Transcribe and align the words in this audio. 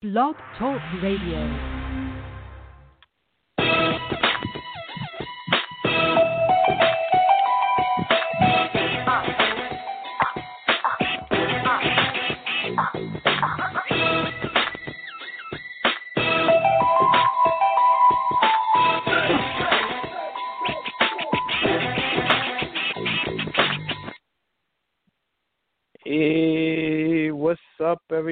Blog 0.00 0.36
Talk 0.56 0.80
Radio. 1.02 1.77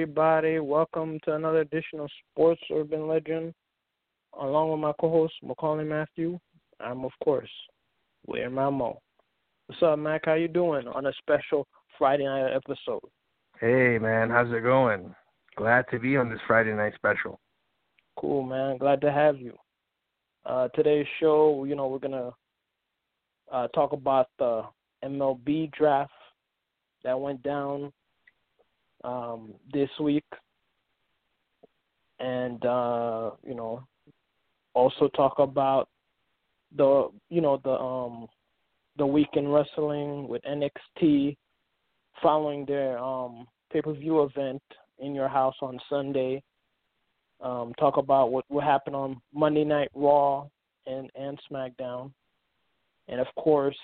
Everybody? 0.07 0.61
Welcome 0.61 1.18
to 1.25 1.34
another 1.34 1.62
edition 1.62 1.98
of 1.98 2.09
Sports 2.30 2.61
Urban 2.73 3.09
Legend. 3.09 3.52
Along 4.41 4.70
with 4.70 4.78
my 4.78 4.92
co-host 5.01 5.34
Maccorley 5.45 5.84
Mathieu, 5.84 6.38
I'm 6.78 7.05
of 7.05 7.10
course 7.24 7.51
Where 8.24 8.48
Mamo. 8.48 8.98
What's 9.66 9.83
up, 9.83 9.98
Mac? 9.98 10.27
How 10.27 10.34
you 10.34 10.47
doing 10.47 10.87
on 10.87 11.06
a 11.06 11.12
special 11.19 11.66
Friday 11.98 12.23
night 12.23 12.55
episode? 12.55 13.02
Hey 13.61 13.98
man, 13.98 14.30
how's 14.30 14.47
it 14.52 14.62
going? 14.62 15.12
Glad 15.56 15.87
to 15.91 15.98
be 15.98 16.16
on 16.16 16.30
this 16.30 16.38
Friday 16.47 16.73
night 16.73 16.92
special. 16.95 17.41
Cool, 18.16 18.45
man. 18.45 18.78
Glad 18.78 19.00
to 19.00 19.11
have 19.11 19.41
you. 19.41 19.55
Uh, 20.45 20.69
today's 20.69 21.06
show, 21.19 21.64
you 21.64 21.75
know, 21.75 21.88
we're 21.88 21.98
gonna 21.98 22.30
uh, 23.50 23.66
talk 23.75 23.92
about 23.92 24.28
the 24.38 24.62
MLB 25.05 25.73
draft 25.73 26.12
that 27.02 27.20
went 27.20 27.42
down 27.42 27.92
um, 29.05 29.55
this 29.73 29.91
week, 30.00 30.24
and 32.18 32.64
uh, 32.64 33.30
you 33.46 33.55
know, 33.55 33.82
also 34.74 35.09
talk 35.09 35.38
about 35.38 35.88
the 36.77 37.08
you 37.30 37.41
know 37.41 37.61
the 37.64 37.70
um 37.70 38.27
the 38.98 39.06
week 39.06 39.28
in 39.34 39.48
wrestling 39.48 40.28
with 40.28 40.42
NXT 40.42 41.36
following 42.22 42.64
their 42.66 42.98
um 42.98 43.47
pay 43.72 43.83
per 43.83 43.92
view 43.92 44.22
event 44.22 44.62
in 44.98 45.14
your 45.14 45.28
house 45.28 45.56
on 45.60 45.78
Sunday. 45.88 46.42
Um, 47.41 47.75
talk 47.78 47.98
about 47.98 48.33
what 48.33 48.44
what 48.48 48.64
happened 48.64 48.97
on 48.97 49.20
Monday 49.34 49.64
Night 49.64 49.91
Raw 49.94 50.47
and 50.86 51.10
and 51.14 51.38
SmackDown, 51.50 52.12
and 53.08 53.20
of 53.20 53.27
course, 53.36 53.77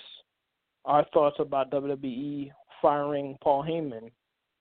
our 0.85 1.05
thoughts 1.13 1.37
about 1.39 1.71
WWE 1.71 2.51
firing 2.81 3.37
Paul 3.43 3.63
Heyman 3.63 4.11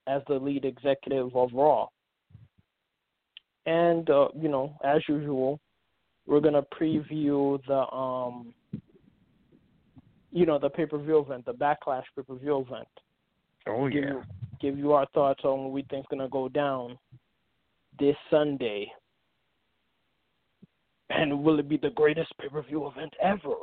as 0.08 0.22
the 0.28 0.36
lead 0.36 0.66
executive 0.66 1.36
of 1.36 1.50
Raw. 1.54 1.88
And 3.66 4.10
uh, 4.10 4.30
you 4.40 4.50
know, 4.50 4.76
as 4.84 5.02
usual, 5.08 5.60
we're 6.26 6.40
gonna 6.40 6.64
preview 6.64 7.60
the 7.68 7.96
um, 7.96 8.54
you 10.32 10.46
know, 10.46 10.58
the 10.58 10.70
pay 10.70 10.86
per 10.86 10.98
view 10.98 11.20
event, 11.20 11.46
the 11.46 11.54
Backlash 11.54 12.04
pay 12.16 12.24
per 12.24 12.36
view 12.36 12.66
event. 12.68 12.88
Oh 13.68 13.88
give 13.88 14.04
yeah. 14.04 14.10
You, 14.10 14.24
give 14.60 14.78
you 14.78 14.94
our 14.94 15.06
thoughts 15.14 15.42
on 15.44 15.66
what 15.66 15.72
we 15.72 15.86
think's 15.90 16.08
gonna 16.10 16.30
go 16.30 16.50
down 16.50 16.98
this 18.00 18.16
Sunday. 18.30 18.92
And 21.10 21.44
will 21.44 21.60
it 21.60 21.68
be 21.68 21.78
the 21.78 21.90
greatest 21.90 22.32
pay 22.40 22.48
per 22.48 22.64
view 22.64 22.88
event 22.88 23.14
ever? 23.22 23.56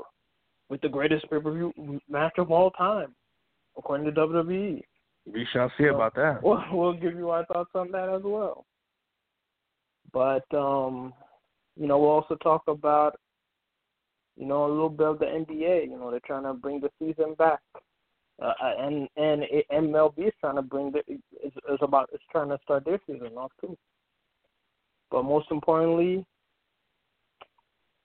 With 0.69 0.80
the 0.83 0.89
greatest 0.89 1.28
pay 1.30 1.41
per 1.41 1.50
view 1.50 2.00
match 2.08 2.34
of 2.39 2.52
all 2.52 2.70
time, 2.73 3.14
according 3.77 4.06
to 4.06 4.20
WWE. 4.20 4.83
We 5.33 5.47
shall 5.53 5.71
see 5.79 5.87
about 5.87 6.15
that. 6.15 6.41
We'll, 6.43 6.62
we'll 6.73 6.93
give 6.95 7.15
you 7.15 7.31
our 7.31 7.45
thoughts 7.47 7.71
on 7.75 7.91
that 7.93 8.09
as 8.09 8.23
well. 8.25 8.65
But 10.12 10.45
um, 10.57 11.12
you 11.77 11.87
know, 11.87 11.98
we'll 11.98 12.11
also 12.11 12.37
talk 12.37 12.62
about 12.67 13.17
you 14.37 14.47
know 14.47 14.67
a 14.67 14.70
little 14.70 14.89
bit 14.89 15.07
of 15.07 15.19
the 15.19 15.27
NBA. 15.27 15.91
You 15.91 15.98
know, 15.98 16.11
they're 16.11 16.20
trying 16.27 16.45
to 16.45 16.55
bring 16.55 16.81
the 16.81 16.91
season 16.98 17.35
back, 17.35 17.61
uh, 18.42 18.52
and 18.61 19.08
and 19.17 19.42
MLB 19.73 20.29
is 20.29 20.33
trying 20.41 20.57
to 20.57 20.63
bring 20.63 20.92
the 20.92 21.01
is, 21.08 21.52
is 21.55 21.79
about 21.83 22.08
it's 22.13 22.25
trying 22.33 22.48
to 22.48 22.58
start 22.63 22.85
their 22.85 23.01
season 23.07 23.36
off 23.36 23.52
too. 23.61 23.77
But 25.11 25.25
most 25.25 25.51
importantly, 25.51 26.25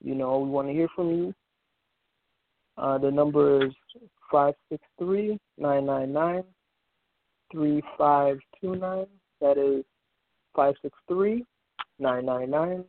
you 0.03 0.15
know, 0.15 0.39
we 0.39 0.49
want 0.49 0.67
to 0.67 0.73
hear 0.73 0.89
from 0.95 1.09
you. 1.09 1.33
Uh, 2.77 2.97
the 2.97 3.11
number 3.11 3.65
is 3.65 3.73
five 4.31 4.55
six 4.69 4.83
three 4.97 5.39
nine 5.57 5.85
nine 5.85 6.11
nine 6.11 6.43
three 7.53 7.81
five 7.97 8.39
two 8.59 8.75
nine. 8.75 9.05
That 9.39 9.57
is 9.57 9.85
five 10.53 10.73
six 10.81 10.97
three 11.07 11.45
nine 11.99 12.25
nine 12.25 12.49
nine 12.49 12.83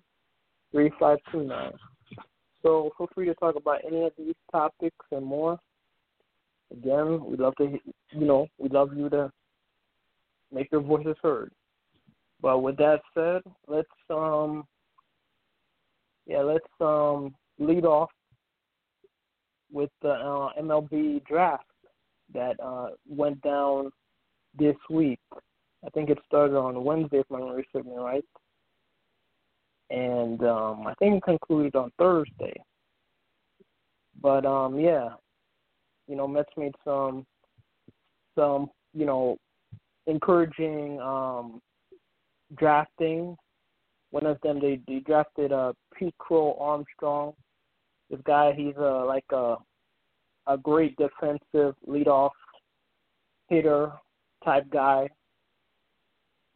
three 0.73 0.91
five 0.99 1.19
two 1.31 1.45
nine. 1.45 1.73
So 2.63 2.91
feel 2.97 3.09
free 3.15 3.27
to 3.27 3.35
talk 3.35 3.57
about 3.57 3.81
any 3.87 4.05
of 4.05 4.13
these 4.19 4.35
topics 4.51 5.07
and 5.13 5.25
more. 5.25 5.59
Again, 6.73 7.25
we'd 7.25 7.39
love 7.39 7.55
to, 7.57 7.79
you 8.11 8.27
know, 8.27 8.49
we'd 8.59 8.73
love 8.73 8.97
you 8.97 9.09
to 9.11 9.31
make 10.53 10.73
your 10.73 10.81
voices 10.81 11.17
heard. 11.23 11.53
But 12.41 12.61
with 12.61 12.77
that 12.79 13.01
said, 13.13 13.43
let's 13.69 13.89
um, 14.11 14.65
yeah, 16.27 16.41
let's 16.41 16.65
um 16.81 17.35
lead 17.59 17.85
off 17.85 18.11
with 19.71 19.91
the 20.03 20.11
uh, 20.11 20.49
MLB 20.61 21.25
draft 21.27 21.65
that 22.33 22.57
uh, 22.63 22.89
went 23.09 23.41
down 23.43 23.91
this 24.59 24.77
week. 24.91 25.21
I 25.85 25.91
think 25.91 26.11
it 26.11 26.19
started 26.27 26.57
on 26.57 26.83
Wednesday, 26.85 27.19
if 27.19 27.27
my 27.31 27.39
memory 27.39 27.67
serves 27.73 27.87
me 27.87 27.95
right, 27.97 28.25
and 29.91 30.43
um, 30.43 30.87
I 30.87 30.95
think 30.99 31.17
it 31.17 31.23
concluded 31.23 31.77
on 31.77 31.93
Thursday. 31.99 32.55
But 34.21 34.47
um, 34.47 34.79
yeah, 34.79 35.11
you 36.09 36.17
know, 36.17 36.27
Mets 36.27 36.49
made 36.57 36.75
some 36.85 37.27
some 38.35 38.71
you 38.95 39.05
know 39.05 39.37
encouraging 40.07 41.01
um, 41.01 41.61
drafting. 42.57 43.37
One 44.11 44.27
of 44.27 44.41
them 44.43 44.61
they, 44.61 44.81
they 44.87 45.01
drafted 45.01 45.53
uh, 45.53 45.73
Pete 45.99 46.17
Crow 46.19 46.57
Armstrong. 46.59 47.35
This 48.11 48.21
guy, 48.25 48.53
he's 48.57 48.77
a 48.77 49.05
like 49.07 49.25
a 49.33 49.57
a 50.47 50.57
great 50.57 50.97
defensive 50.97 51.75
leadoff 51.87 52.31
hitter 53.49 53.93
type 54.45 54.65
guy. 54.71 55.09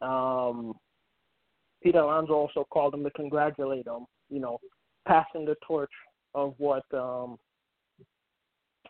Um, 0.01 0.73
Pete 1.81 1.95
Alonso 1.95 2.33
also 2.33 2.65
called 2.69 2.93
him 2.93 3.03
to 3.03 3.11
congratulate 3.11 3.87
him. 3.87 4.05
You 4.29 4.39
know, 4.39 4.59
passing 5.07 5.45
the 5.45 5.55
torch 5.65 5.91
of 6.35 6.53
what 6.57 6.83
um, 6.93 7.37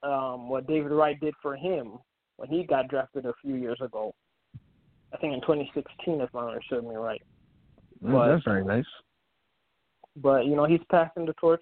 um, 0.04 0.50
what 0.50 0.68
David 0.68 0.92
Wright 0.92 1.20
did 1.20 1.34
for 1.42 1.56
him 1.56 1.98
when 2.38 2.50
he 2.50 2.64
got 2.64 2.88
drafted 2.88 3.26
a 3.26 3.34
few 3.42 3.56
years 3.56 3.80
ago. 3.82 4.14
I 5.14 5.18
think 5.18 5.34
in 5.34 5.42
2016, 5.42 6.22
if 6.22 6.36
I 6.36 6.48
understood 6.48 6.84
me 6.84 6.96
right. 6.96 7.22
Mm, 8.04 8.14
But- 8.14 8.28
that's 8.30 8.44
very 8.46 8.64
nice. 8.64 8.86
But 10.16 10.46
you 10.46 10.56
know, 10.56 10.66
he's 10.66 10.81
passing 10.92 11.26
the 11.26 11.34
torch 11.34 11.62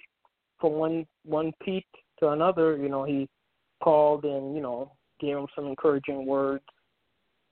from 0.59 0.73
one 0.73 1.05
one 1.23 1.51
Pete 1.63 1.85
to 2.19 2.29
another. 2.29 2.77
You 2.77 2.89
know, 2.89 3.03
he 3.03 3.29
called 3.83 4.23
and 4.25 4.55
you 4.55 4.61
know 4.61 4.91
gave 5.19 5.37
him 5.37 5.47
some 5.55 5.67
encouraging 5.67 6.25
words. 6.25 6.63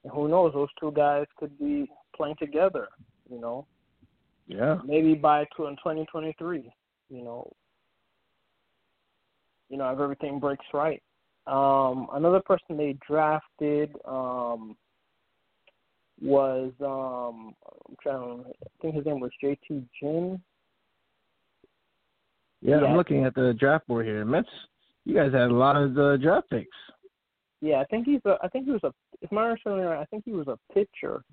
And 0.06 0.14
who 0.14 0.28
knows, 0.28 0.54
those 0.54 0.70
two 0.80 0.92
guys 0.92 1.26
could 1.36 1.58
be 1.58 1.90
playing 2.16 2.36
together. 2.40 2.88
You 3.30 3.42
know, 3.42 3.66
Yeah. 4.48 4.80
maybe 4.86 5.16
by 5.16 5.46
two 5.58 5.66
in 5.66 5.76
2023. 5.78 6.72
You 7.10 7.24
know, 7.24 7.52
you 9.70 9.78
know 9.78 9.92
if 9.92 10.00
everything 10.00 10.40
breaks 10.40 10.66
right. 10.74 11.02
Um, 11.48 12.08
another 12.14 12.40
person 12.40 12.78
they 12.78 12.98
drafted 13.08 13.96
um, 14.06 14.76
was 16.22 16.72
um, 16.82 17.56
I'm 17.90 17.96
trying. 18.02 18.44
To, 18.44 18.50
I 18.50 18.82
think 18.82 18.96
his 18.96 19.06
name 19.06 19.20
was 19.20 19.32
JT 19.44 19.84
Ginn. 20.00 20.42
yeah. 22.62 22.80
Yeah. 22.80 22.86
I'm 22.88 22.96
looking 22.96 23.26
at 23.26 23.34
the 23.36 23.56
draft 23.60 23.88
board 23.88 24.06
here. 24.06 24.24
Mets, 24.24 24.48
you 25.04 25.16
guys 25.16 25.32
had 25.34 25.50
a 25.50 25.54
lot 25.54 25.76
of 25.76 25.94
the 25.96 26.18
draft 26.22 26.50
picks. 26.52 26.78
Yeah, 27.62 27.78
I 27.82 27.86
think 27.86 28.06
he's 28.06 28.22
a. 28.26 28.38
I 28.44 28.48
think 28.50 28.66
he 28.66 28.72
was 28.72 28.84
a. 28.84 28.92
If 29.26 29.32
my 29.32 29.50
understanding 29.50 29.86
right, 29.86 30.00
I 30.00 30.06
think 30.06 30.24
he 30.24 30.34
was 30.34 30.48
a 30.48 30.60
pitcher. 30.72 31.24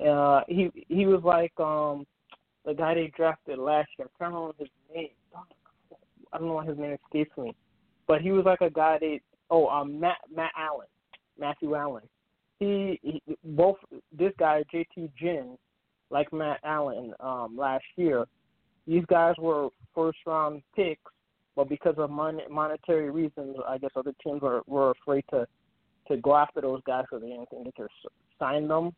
Uh, 0.00 0.42
he 0.46 0.70
he 0.86 1.06
was 1.06 1.22
like 1.24 1.52
um 1.58 2.06
the 2.64 2.72
guy 2.72 2.94
they 2.94 3.12
drafted 3.16 3.58
last 3.58 3.88
year. 3.98 4.06
Trying 4.16 4.30
to 4.30 4.36
remember 4.36 4.54
his 4.60 4.68
name. 4.94 5.08
I 6.32 6.38
don't 6.38 6.46
know 6.46 6.54
why 6.54 6.66
his 6.66 6.78
name 6.78 6.96
escapes 7.04 7.36
me, 7.36 7.56
but 8.06 8.20
he 8.20 8.30
was 8.30 8.44
like 8.44 8.60
a 8.60 8.70
guy 8.70 8.98
they. 9.00 9.20
Oh, 9.50 9.66
um, 9.66 9.98
Matt 9.98 10.18
Matt 10.32 10.52
Allen, 10.56 10.86
Matthew 11.36 11.74
Allen. 11.74 12.04
He, 12.60 13.00
he 13.02 13.20
both 13.42 13.78
this 14.16 14.32
guy 14.38 14.62
JT 14.72 15.10
Ginn, 15.18 15.58
like 16.10 16.32
Matt 16.32 16.60
Allen 16.62 17.12
um 17.18 17.56
last 17.58 17.86
year. 17.96 18.24
These 18.86 19.04
guys 19.08 19.34
were 19.36 19.70
first 19.96 20.18
round 20.26 20.62
picks 20.76 21.10
but 21.58 21.68
because 21.68 21.96
of 21.98 22.08
mon- 22.08 22.40
monetary 22.48 23.10
reasons, 23.10 23.56
I 23.66 23.78
guess 23.78 23.90
other 23.96 24.14
teams 24.22 24.42
were 24.42 24.62
were 24.68 24.92
afraid 24.92 25.24
to 25.30 25.44
to 26.08 26.16
go 26.16 26.36
after 26.36 26.60
those 26.60 26.80
guys 26.86 27.04
because 27.08 27.22
they 27.22 27.30
didn't 27.30 27.48
think 27.50 27.64
they 27.64 27.72
could 27.76 27.88
sign 28.38 28.68
them. 28.68 28.92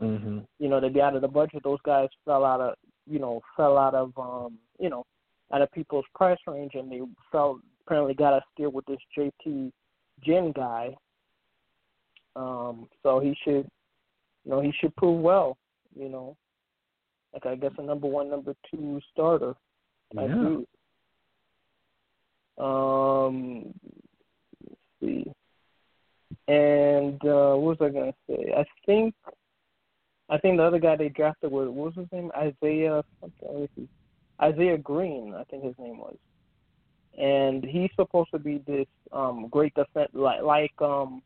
Mm-hmm. 0.00 0.38
You 0.58 0.68
know, 0.68 0.80
to 0.80 0.90
be 0.90 1.00
out 1.00 1.16
of 1.16 1.22
the 1.22 1.28
budget, 1.28 1.62
those 1.64 1.80
guys 1.84 2.08
fell 2.24 2.44
out 2.44 2.60
of 2.60 2.74
you 3.06 3.18
know 3.18 3.40
fell 3.56 3.78
out 3.78 3.94
of 3.94 4.12
um 4.18 4.58
you 4.78 4.90
know 4.90 5.04
out 5.52 5.62
of 5.62 5.72
people's 5.72 6.04
price 6.14 6.38
range, 6.46 6.72
and 6.74 6.90
they 6.90 7.00
felt 7.32 7.58
apparently 7.84 8.14
got 8.14 8.34
a 8.34 8.42
steal 8.52 8.70
with 8.70 8.84
this 8.86 8.98
JT 9.16 9.72
Ginn 10.22 10.52
guy. 10.54 10.94
Um, 12.36 12.88
so 13.02 13.18
he 13.18 13.34
should, 13.42 13.68
you 14.44 14.50
know, 14.50 14.60
he 14.60 14.72
should 14.80 14.94
prove 14.96 15.20
well. 15.20 15.56
You 15.96 16.08
know, 16.08 16.36
like 17.32 17.46
I 17.46 17.56
guess 17.56 17.72
a 17.78 17.82
number 17.82 18.06
one, 18.06 18.30
number 18.30 18.54
two 18.70 19.00
starter. 19.12 19.54
Yeah. 20.14 20.22
I 20.22 20.26
do. 20.28 20.66
Um, 22.62 23.74
let's 24.68 24.80
see. 25.00 25.32
And 26.48 27.22
uh, 27.26 27.54
what 27.56 27.78
was 27.78 27.82
I 27.82 27.90
gonna 27.90 28.14
say? 28.28 28.54
I 28.56 28.64
think, 28.86 29.14
I 30.30 30.38
think 30.38 30.56
the 30.56 30.64
other 30.64 30.78
guy 30.78 30.96
they 30.96 31.10
drafted 31.10 31.52
was 31.52 31.68
what 31.68 31.94
was 31.94 31.94
his 31.94 32.06
name? 32.10 32.30
Isaiah 32.34 33.04
something. 33.20 33.68
Isaiah 34.40 34.78
Greene, 34.78 35.34
I 35.34 35.44
think 35.44 35.64
his 35.64 35.74
name 35.78 35.98
was. 35.98 36.16
And 37.18 37.64
he's 37.64 37.90
supposed 37.96 38.30
to 38.30 38.38
be 38.38 38.62
this 38.66 38.86
um 39.12 39.48
great 39.50 39.74
defense 39.74 40.10
like 40.14 40.42
like 40.42 40.72
um 40.80 41.22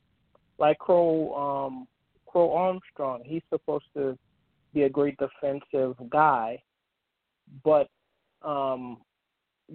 like 0.59 0.79
Crow 0.79 1.35
um 1.35 1.87
Crow 2.27 2.53
Armstrong. 2.53 3.23
He's 3.25 3.43
supposed 3.49 3.85
to 3.95 4.19
be 4.75 4.83
a 4.83 4.89
great 4.89 5.17
defensive 5.19 5.95
guy. 6.11 6.61
But 7.63 7.89
um 8.43 8.99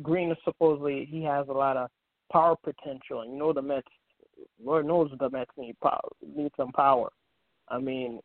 Greene 0.01 0.31
is 0.31 0.37
supposedly 0.43 1.07
he 1.09 1.23
has 1.23 1.47
a 1.47 1.53
lot 1.53 1.77
of 1.77 1.89
power 2.33 2.55
potential 2.61 3.21
and 3.21 3.31
you 3.31 3.39
know 3.39 3.53
the 3.53 3.61
Mets 3.61 3.87
Lord 4.63 4.85
knows 4.85 5.11
the 5.19 5.29
Mets 5.29 5.51
need 5.57 5.79
power 5.81 6.09
need 6.21 6.51
some 6.57 6.71
power. 6.71 7.09
I 7.69 7.79
mean 7.79 8.19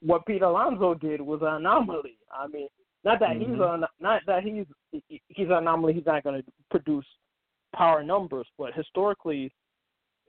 what 0.00 0.26
Pete 0.26 0.42
Alonso 0.42 0.94
did 0.94 1.20
was 1.20 1.40
an 1.42 1.54
anomaly. 1.54 2.18
I 2.32 2.46
mean 2.46 2.68
not 3.04 3.20
that 3.20 3.36
Mhm. 3.36 3.40
he's 3.40 3.60
a, 3.60 3.88
not 4.00 4.22
that 4.26 4.42
he's 4.42 4.66
he's 5.28 5.46
an 5.46 5.52
anomaly. 5.52 5.94
He's 5.94 6.06
not 6.06 6.24
going 6.24 6.42
to 6.42 6.52
produce 6.70 7.06
power 7.74 8.02
numbers, 8.02 8.46
but 8.58 8.74
historically, 8.74 9.52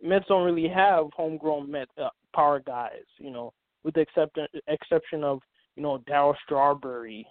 Mets 0.02 0.28
don't 0.28 0.46
really 0.46 0.68
have 0.68 1.08
homegrown 1.16 1.70
Met 1.70 1.90
uh, 1.98 2.10
power 2.36 2.60
guys. 2.60 3.04
You 3.18 3.32
know, 3.32 3.54
with 3.84 3.96
the 3.96 4.02
exception 4.02 4.48
exception 4.68 5.24
of 5.24 5.42
you 5.76 5.84
know 5.84 6.00
Darryl 6.08 6.36
Strawberry. 6.44 7.26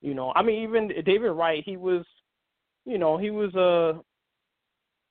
You 0.00 0.14
know, 0.14 0.32
I 0.34 0.42
mean 0.42 0.62
even 0.62 0.88
David 1.04 1.30
Wright. 1.30 1.62
He 1.64 1.76
was, 1.76 2.04
you 2.84 2.98
know, 2.98 3.16
he 3.18 3.30
was 3.30 3.54
a 3.54 4.00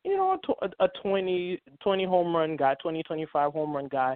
you 0.04 0.16
know, 0.16 0.38
a, 0.62 0.84
a 0.84 0.88
20, 1.04 1.62
20 1.82 2.06
home 2.06 2.36
run 2.36 2.56
guy, 2.58 2.76
20, 2.82 3.04
25 3.04 3.54
home 3.54 3.76
run 3.76 3.88
guy 3.88 4.16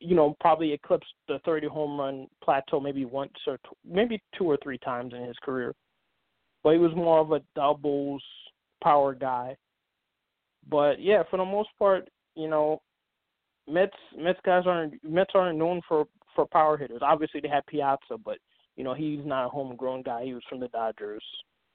you 0.00 0.16
know, 0.16 0.36
probably 0.40 0.72
eclipsed 0.72 1.12
the 1.28 1.38
30 1.44 1.68
home 1.68 1.98
run 1.98 2.26
plateau 2.42 2.80
maybe 2.80 3.04
once 3.04 3.32
or 3.46 3.58
t- 3.58 3.76
maybe 3.88 4.22
two 4.36 4.44
or 4.44 4.58
three 4.62 4.78
times 4.78 5.12
in 5.14 5.22
his 5.22 5.36
career. 5.42 5.74
But 6.62 6.72
he 6.72 6.78
was 6.78 6.94
more 6.96 7.20
of 7.20 7.32
a 7.32 7.40
doubles 7.54 8.22
power 8.82 9.14
guy. 9.14 9.56
But 10.68 11.00
yeah, 11.00 11.22
for 11.30 11.36
the 11.36 11.44
most 11.44 11.70
part, 11.78 12.08
you 12.34 12.48
know, 12.48 12.82
Mets 13.68 13.92
Mets 14.16 14.40
guys 14.44 14.64
aren't 14.66 14.94
Mets 15.04 15.32
aren't 15.34 15.58
known 15.58 15.80
for 15.86 16.06
for 16.34 16.46
power 16.46 16.76
hitters. 16.76 17.00
Obviously, 17.02 17.40
they 17.40 17.48
had 17.48 17.66
Piazza, 17.66 18.18
but 18.24 18.38
you 18.76 18.84
know 18.84 18.94
he's 18.94 19.24
not 19.24 19.46
a 19.46 19.48
homegrown 19.48 20.02
guy. 20.02 20.24
He 20.24 20.34
was 20.34 20.42
from 20.48 20.60
the 20.60 20.68
Dodgers, 20.68 21.22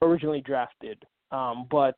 originally 0.01 0.41
drafted. 0.41 1.01
Um, 1.31 1.67
but 1.71 1.95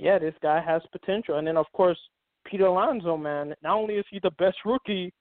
yeah, 0.00 0.18
this 0.18 0.34
guy 0.42 0.60
has 0.60 0.82
potential. 0.92 1.38
And 1.38 1.46
then 1.46 1.56
of 1.56 1.66
course 1.72 1.98
Pete 2.44 2.60
Alonso, 2.60 3.16
man, 3.16 3.54
not 3.62 3.76
only 3.76 3.94
is 3.94 4.04
he 4.10 4.18
the 4.22 4.30
best 4.32 4.56
rookie 4.64 5.12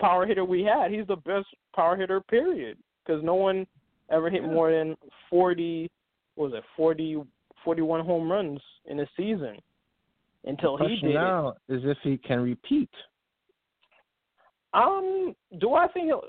power 0.00 0.26
hitter 0.26 0.44
we 0.44 0.62
had, 0.62 0.90
he's 0.90 1.06
the 1.06 1.16
best 1.16 1.46
power 1.74 1.96
hitter, 1.96 2.20
period. 2.20 2.76
Because 3.04 3.24
no 3.24 3.34
one 3.34 3.66
ever 4.10 4.30
hit 4.30 4.42
more 4.42 4.70
than 4.70 4.96
40, 5.30 5.90
what 6.34 6.50
was 6.50 6.58
it, 6.58 6.64
40, 6.76 7.22
41 7.64 8.04
home 8.04 8.30
runs 8.30 8.60
in 8.86 9.00
a 9.00 9.06
season 9.16 9.56
until 10.44 10.76
the 10.76 10.88
he 10.88 11.06
did 11.06 11.14
now 11.14 11.54
is 11.68 11.82
if 11.84 11.98
he 12.02 12.18
can 12.18 12.40
repeat. 12.40 12.90
Um, 14.72 15.34
do 15.60 15.74
I 15.74 15.88
think 15.88 16.06
he'll, 16.06 16.22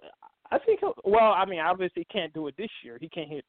I 0.49 0.57
think 0.59 0.79
he'll, 0.79 0.95
well, 1.03 1.33
I 1.33 1.45
mean, 1.45 1.59
obviously 1.59 2.05
he 2.07 2.13
can't 2.13 2.33
do 2.33 2.47
it 2.47 2.55
this 2.57 2.69
year. 2.83 2.97
He 2.99 3.07
can't 3.09 3.29
hit 3.29 3.45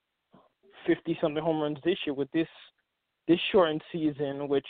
50 0.87 1.19
something 1.21 1.43
home 1.43 1.61
runs 1.61 1.79
this 1.85 1.97
year 2.05 2.15
with 2.15 2.31
this 2.33 2.49
this 3.29 3.39
shortened 3.51 3.83
season, 3.93 4.49
which 4.49 4.67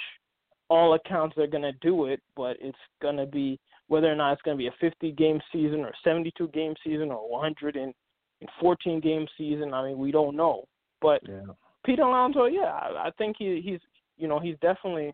all 0.69 0.95
accounts 0.95 1.37
are 1.39 1.47
going 1.47 1.63
to 1.63 1.73
do 1.81 2.07
it, 2.07 2.21
but 2.37 2.57
it's 2.61 2.79
going 3.01 3.17
to 3.17 3.27
be 3.27 3.59
whether 3.89 4.11
or 4.11 4.17
not 4.17 4.33
it's 4.33 4.43
going 4.43 4.57
to 4.57 4.63
be 4.63 4.69
a 4.69 4.75
50 4.81 5.13
game 5.13 5.41
season 5.53 5.81
or 5.81 5.93
72 6.05 6.49
game 6.49 6.75
season 6.85 7.11
or 7.11 7.31
114 7.31 9.01
game 9.01 9.27
season. 9.37 9.75
I 9.75 9.89
mean, 9.89 9.99
we 9.99 10.11
don't 10.11 10.37
know. 10.37 10.65
But 11.01 11.21
Yeah. 11.29 11.53
Pete 11.85 11.99
Alonso, 11.99 12.45
yeah, 12.45 12.73
I, 12.73 13.09
I 13.09 13.11
think 13.19 13.37
he 13.39 13.61
he's 13.63 13.81
you 14.17 14.29
know 14.29 14.39
he's 14.39 14.55
definitely 14.63 15.13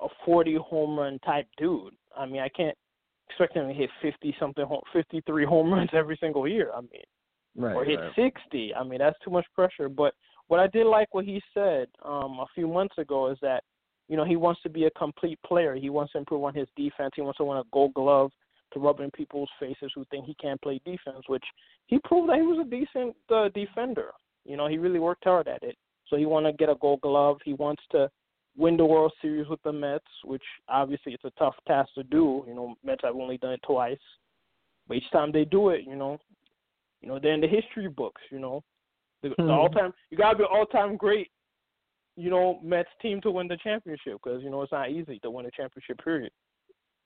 a 0.00 0.06
40 0.24 0.56
home 0.56 0.98
run 0.98 1.18
type 1.20 1.46
dude. 1.58 1.94
I 2.16 2.26
mean, 2.26 2.40
I 2.40 2.48
can't 2.48 2.76
expect 3.28 3.56
him 3.56 3.66
to 3.66 3.74
hit 3.74 3.90
50 4.02 4.36
something, 4.38 4.64
53 4.92 5.44
home 5.44 5.72
runs 5.72 5.90
every 5.94 6.16
single 6.20 6.46
year. 6.46 6.70
I 6.74 6.80
mean, 6.80 7.02
Right. 7.58 7.74
or 7.74 7.84
hit 7.84 7.98
right. 7.98 8.12
60. 8.14 8.74
I 8.74 8.84
mean, 8.84 8.98
that's 8.98 9.18
too 9.24 9.30
much 9.30 9.46
pressure. 9.54 9.88
But 9.88 10.14
what 10.48 10.60
I 10.60 10.66
did 10.68 10.86
like 10.86 11.12
what 11.12 11.24
he 11.24 11.42
said 11.52 11.88
um, 12.04 12.38
a 12.40 12.46
few 12.54 12.68
months 12.68 12.96
ago 12.98 13.30
is 13.30 13.38
that, 13.42 13.64
you 14.08 14.16
know, 14.16 14.24
he 14.24 14.36
wants 14.36 14.62
to 14.62 14.68
be 14.68 14.84
a 14.84 14.90
complete 14.90 15.38
player. 15.44 15.74
He 15.74 15.90
wants 15.90 16.12
to 16.12 16.18
improve 16.18 16.44
on 16.44 16.54
his 16.54 16.68
defense. 16.76 17.12
He 17.16 17.22
wants 17.22 17.38
to 17.38 17.44
win 17.44 17.58
a 17.58 17.64
gold 17.72 17.94
glove 17.94 18.30
to 18.72 18.80
rub 18.80 19.00
in 19.00 19.10
people's 19.10 19.50
faces 19.58 19.90
who 19.94 20.04
think 20.10 20.26
he 20.26 20.34
can't 20.34 20.60
play 20.60 20.80
defense, 20.84 21.22
which 21.26 21.44
he 21.86 21.98
proved 22.04 22.28
that 22.28 22.36
he 22.36 22.42
was 22.42 22.64
a 22.64 22.70
decent 22.70 23.16
uh, 23.34 23.48
defender. 23.54 24.10
You 24.44 24.56
know, 24.56 24.68
he 24.68 24.78
really 24.78 24.98
worked 25.00 25.24
hard 25.24 25.48
at 25.48 25.62
it. 25.62 25.76
So 26.08 26.16
he 26.16 26.26
want 26.26 26.46
to 26.46 26.52
get 26.52 26.68
a 26.68 26.76
gold 26.76 27.00
glove. 27.00 27.38
He 27.44 27.54
wants 27.54 27.82
to 27.90 28.08
win 28.56 28.76
the 28.76 28.84
World 28.84 29.12
Series 29.20 29.48
with 29.48 29.62
the 29.64 29.72
Mets, 29.72 30.04
which 30.24 30.42
obviously 30.68 31.12
it's 31.12 31.24
a 31.24 31.32
tough 31.38 31.54
task 31.66 31.90
to 31.94 32.04
do. 32.04 32.44
You 32.46 32.54
know, 32.54 32.74
Mets 32.84 33.02
have 33.04 33.16
only 33.16 33.38
done 33.38 33.52
it 33.52 33.60
twice. 33.66 33.98
But 34.86 34.98
each 34.98 35.10
time 35.10 35.32
they 35.32 35.44
do 35.44 35.70
it, 35.70 35.82
you 35.84 35.96
know, 35.96 36.18
you 37.00 37.08
know, 37.08 37.18
they're 37.20 37.34
in 37.34 37.40
the 37.40 37.48
history 37.48 37.88
books. 37.88 38.22
You 38.30 38.38
know, 38.38 38.62
the, 39.22 39.30
the 39.30 39.34
Hmm. 39.42 39.50
all 39.50 39.68
time 39.68 39.92
you 40.10 40.18
gotta 40.18 40.38
be 40.38 40.44
all 40.44 40.66
time 40.66 40.96
great. 40.96 41.30
You 42.18 42.30
know, 42.30 42.58
Mets 42.62 42.88
team 43.02 43.20
to 43.22 43.30
win 43.30 43.46
the 43.46 43.58
championship 43.58 44.20
because 44.22 44.42
you 44.42 44.50
know 44.50 44.62
it's 44.62 44.72
not 44.72 44.90
easy 44.90 45.18
to 45.20 45.30
win 45.30 45.46
a 45.46 45.50
championship. 45.50 46.02
Period. 46.02 46.32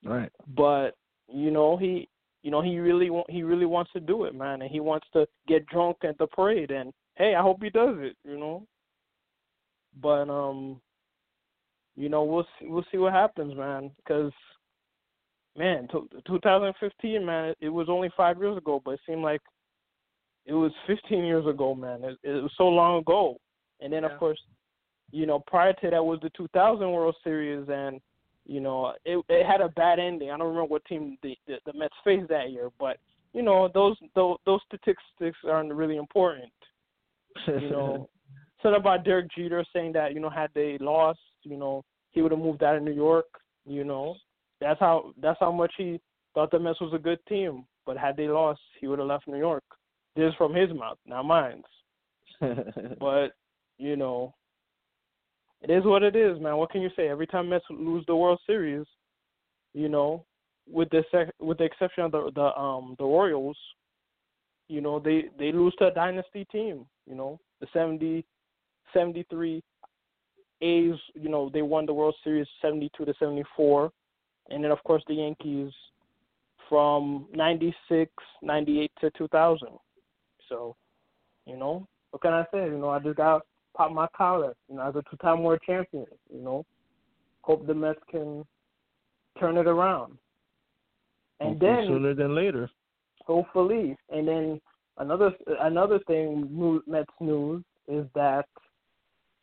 Right. 0.04 0.30
But 0.56 0.96
you 1.28 1.50
know 1.50 1.76
he, 1.76 2.08
you 2.42 2.50
know 2.50 2.60
he 2.60 2.78
really 2.78 3.10
wa- 3.10 3.24
he 3.28 3.42
really 3.42 3.66
wants 3.66 3.92
to 3.92 4.00
do 4.00 4.24
it, 4.24 4.34
man, 4.34 4.62
and 4.62 4.70
he 4.70 4.80
wants 4.80 5.06
to 5.12 5.26
get 5.48 5.66
drunk 5.66 5.98
at 6.04 6.16
the 6.18 6.26
parade. 6.28 6.70
And 6.70 6.92
hey, 7.16 7.34
I 7.34 7.42
hope 7.42 7.62
he 7.62 7.70
does 7.70 7.96
it. 7.98 8.16
You 8.24 8.38
know. 8.38 8.66
But 10.00 10.30
um, 10.30 10.80
you 11.96 12.08
know 12.08 12.22
we'll 12.22 12.46
see, 12.58 12.66
we'll 12.68 12.86
see 12.92 12.98
what 12.98 13.12
happens, 13.12 13.56
man. 13.56 13.90
Because 13.96 14.32
man, 15.56 15.88
t- 15.90 16.18
2015, 16.26 17.26
man, 17.26 17.46
it, 17.50 17.58
it 17.60 17.68
was 17.68 17.88
only 17.88 18.10
five 18.16 18.38
years 18.38 18.56
ago, 18.56 18.80
but 18.84 18.92
it 18.92 19.00
seemed 19.06 19.22
like 19.22 19.42
it 20.46 20.54
was 20.54 20.72
15 20.86 21.24
years 21.24 21.46
ago, 21.46 21.74
man. 21.74 22.04
It, 22.04 22.18
it 22.22 22.42
was 22.42 22.52
so 22.56 22.68
long 22.68 23.00
ago. 23.00 23.36
And 23.80 23.92
then 23.92 24.02
Yeah. 24.02 24.10
of 24.10 24.18
course, 24.18 24.40
you 25.12 25.26
know, 25.26 25.40
prior 25.46 25.72
to 25.74 25.90
that 25.90 26.04
was 26.04 26.20
the 26.20 26.30
2000 26.30 26.90
World 26.90 27.16
Series, 27.22 27.68
and 27.68 28.00
you 28.46 28.60
know, 28.60 28.94
it 29.04 29.22
it 29.28 29.46
had 29.46 29.60
a 29.60 29.68
bad 29.70 29.98
ending. 29.98 30.30
I 30.30 30.36
don't 30.36 30.48
remember 30.48 30.64
what 30.66 30.84
team 30.84 31.18
the 31.22 31.36
the, 31.46 31.58
the 31.66 31.72
Mets 31.72 31.94
faced 32.04 32.28
that 32.28 32.50
year, 32.50 32.70
but 32.78 32.98
you 33.32 33.42
know, 33.42 33.68
those 33.72 33.96
those 34.14 34.36
those 34.46 34.60
statistics 34.66 35.38
aren't 35.44 35.72
really 35.72 35.96
important. 35.96 36.52
You 37.46 37.70
know, 37.70 38.08
said 38.62 38.74
about 38.74 39.04
Derek 39.04 39.30
Jeter 39.36 39.64
saying 39.72 39.92
that 39.92 40.14
you 40.14 40.20
know 40.20 40.30
had 40.30 40.50
they 40.54 40.78
lost, 40.78 41.20
you 41.42 41.56
know, 41.56 41.84
he 42.10 42.22
would 42.22 42.32
have 42.32 42.40
moved 42.40 42.62
out 42.62 42.76
of 42.76 42.82
New 42.82 42.92
York. 42.92 43.26
You 43.66 43.84
know, 43.84 44.16
that's 44.60 44.80
how 44.80 45.12
that's 45.20 45.38
how 45.40 45.52
much 45.52 45.72
he 45.76 46.00
thought 46.34 46.50
the 46.50 46.58
Mets 46.58 46.80
was 46.80 46.92
a 46.94 46.98
good 46.98 47.18
team. 47.28 47.64
But 47.86 47.96
had 47.96 48.16
they 48.16 48.28
lost, 48.28 48.60
he 48.80 48.86
would 48.86 48.98
have 48.98 49.08
left 49.08 49.26
New 49.26 49.38
York. 49.38 49.64
This 50.16 50.30
is 50.30 50.34
from 50.36 50.54
his 50.54 50.70
mouth, 50.72 50.98
not 51.06 51.24
mine. 51.24 51.62
But 52.98 53.32
you 53.78 53.96
know, 53.96 54.34
it 55.62 55.70
is 55.70 55.84
what 55.84 56.02
it 56.02 56.16
is, 56.16 56.40
man. 56.40 56.56
What 56.56 56.70
can 56.70 56.82
you 56.82 56.90
say? 56.96 57.08
Every 57.08 57.26
time 57.26 57.48
Mets 57.48 57.64
lose 57.70 58.04
the 58.06 58.16
World 58.16 58.40
Series, 58.46 58.86
you 59.74 59.88
know, 59.88 60.24
with 60.66 60.88
the 60.90 61.04
sec- 61.10 61.34
with 61.38 61.58
the 61.58 61.64
exception 61.64 62.04
of 62.04 62.12
the 62.12 62.30
the 62.34 62.58
um 62.58 62.96
the 62.98 63.04
Royals, 63.04 63.56
you 64.68 64.80
know, 64.80 64.98
they 64.98 65.24
they 65.38 65.52
lose 65.52 65.74
to 65.78 65.88
a 65.88 65.94
dynasty 65.94 66.46
team. 66.50 66.86
You 67.06 67.14
know, 67.14 67.40
the 67.60 67.66
70, 67.72 68.24
73 68.92 69.62
A's. 70.62 70.94
You 71.14 71.28
know, 71.28 71.50
they 71.52 71.62
won 71.62 71.86
the 71.86 71.94
World 71.94 72.14
Series 72.24 72.46
seventy 72.62 72.90
two 72.96 73.04
to 73.04 73.14
seventy 73.18 73.44
four, 73.56 73.90
and 74.48 74.62
then 74.62 74.70
of 74.70 74.82
course 74.84 75.02
the 75.08 75.14
Yankees 75.14 75.72
from 76.68 77.26
96, 77.34 78.12
98 78.42 78.92
to 79.00 79.10
two 79.10 79.28
thousand. 79.28 79.70
So, 80.50 80.76
you 81.46 81.56
know, 81.56 81.86
what 82.10 82.20
can 82.20 82.34
I 82.34 82.42
say? 82.52 82.66
You 82.66 82.78
know, 82.78 82.90
I 82.90 82.98
just 82.98 83.16
got 83.16 83.42
pop 83.76 83.92
my 83.92 84.06
collar. 84.14 84.52
You 84.68 84.76
know, 84.76 84.88
as 84.88 84.96
a 84.96 85.02
two-time 85.10 85.42
world 85.42 85.60
champion. 85.64 86.06
You 86.30 86.42
know, 86.42 86.66
hope 87.42 87.66
the 87.66 87.74
Mets 87.74 88.00
can 88.10 88.44
turn 89.38 89.56
it 89.56 89.66
around. 89.66 90.18
And 91.38 91.50
Hopefully 91.50 91.72
then 91.72 91.86
sooner 91.86 92.14
than 92.14 92.34
later. 92.34 92.70
hopefully. 93.24 93.96
And 94.10 94.28
then 94.28 94.60
another 94.98 95.32
another 95.60 96.00
thing, 96.06 96.82
Mets 96.86 97.08
news 97.20 97.62
is 97.88 98.04
that 98.14 98.46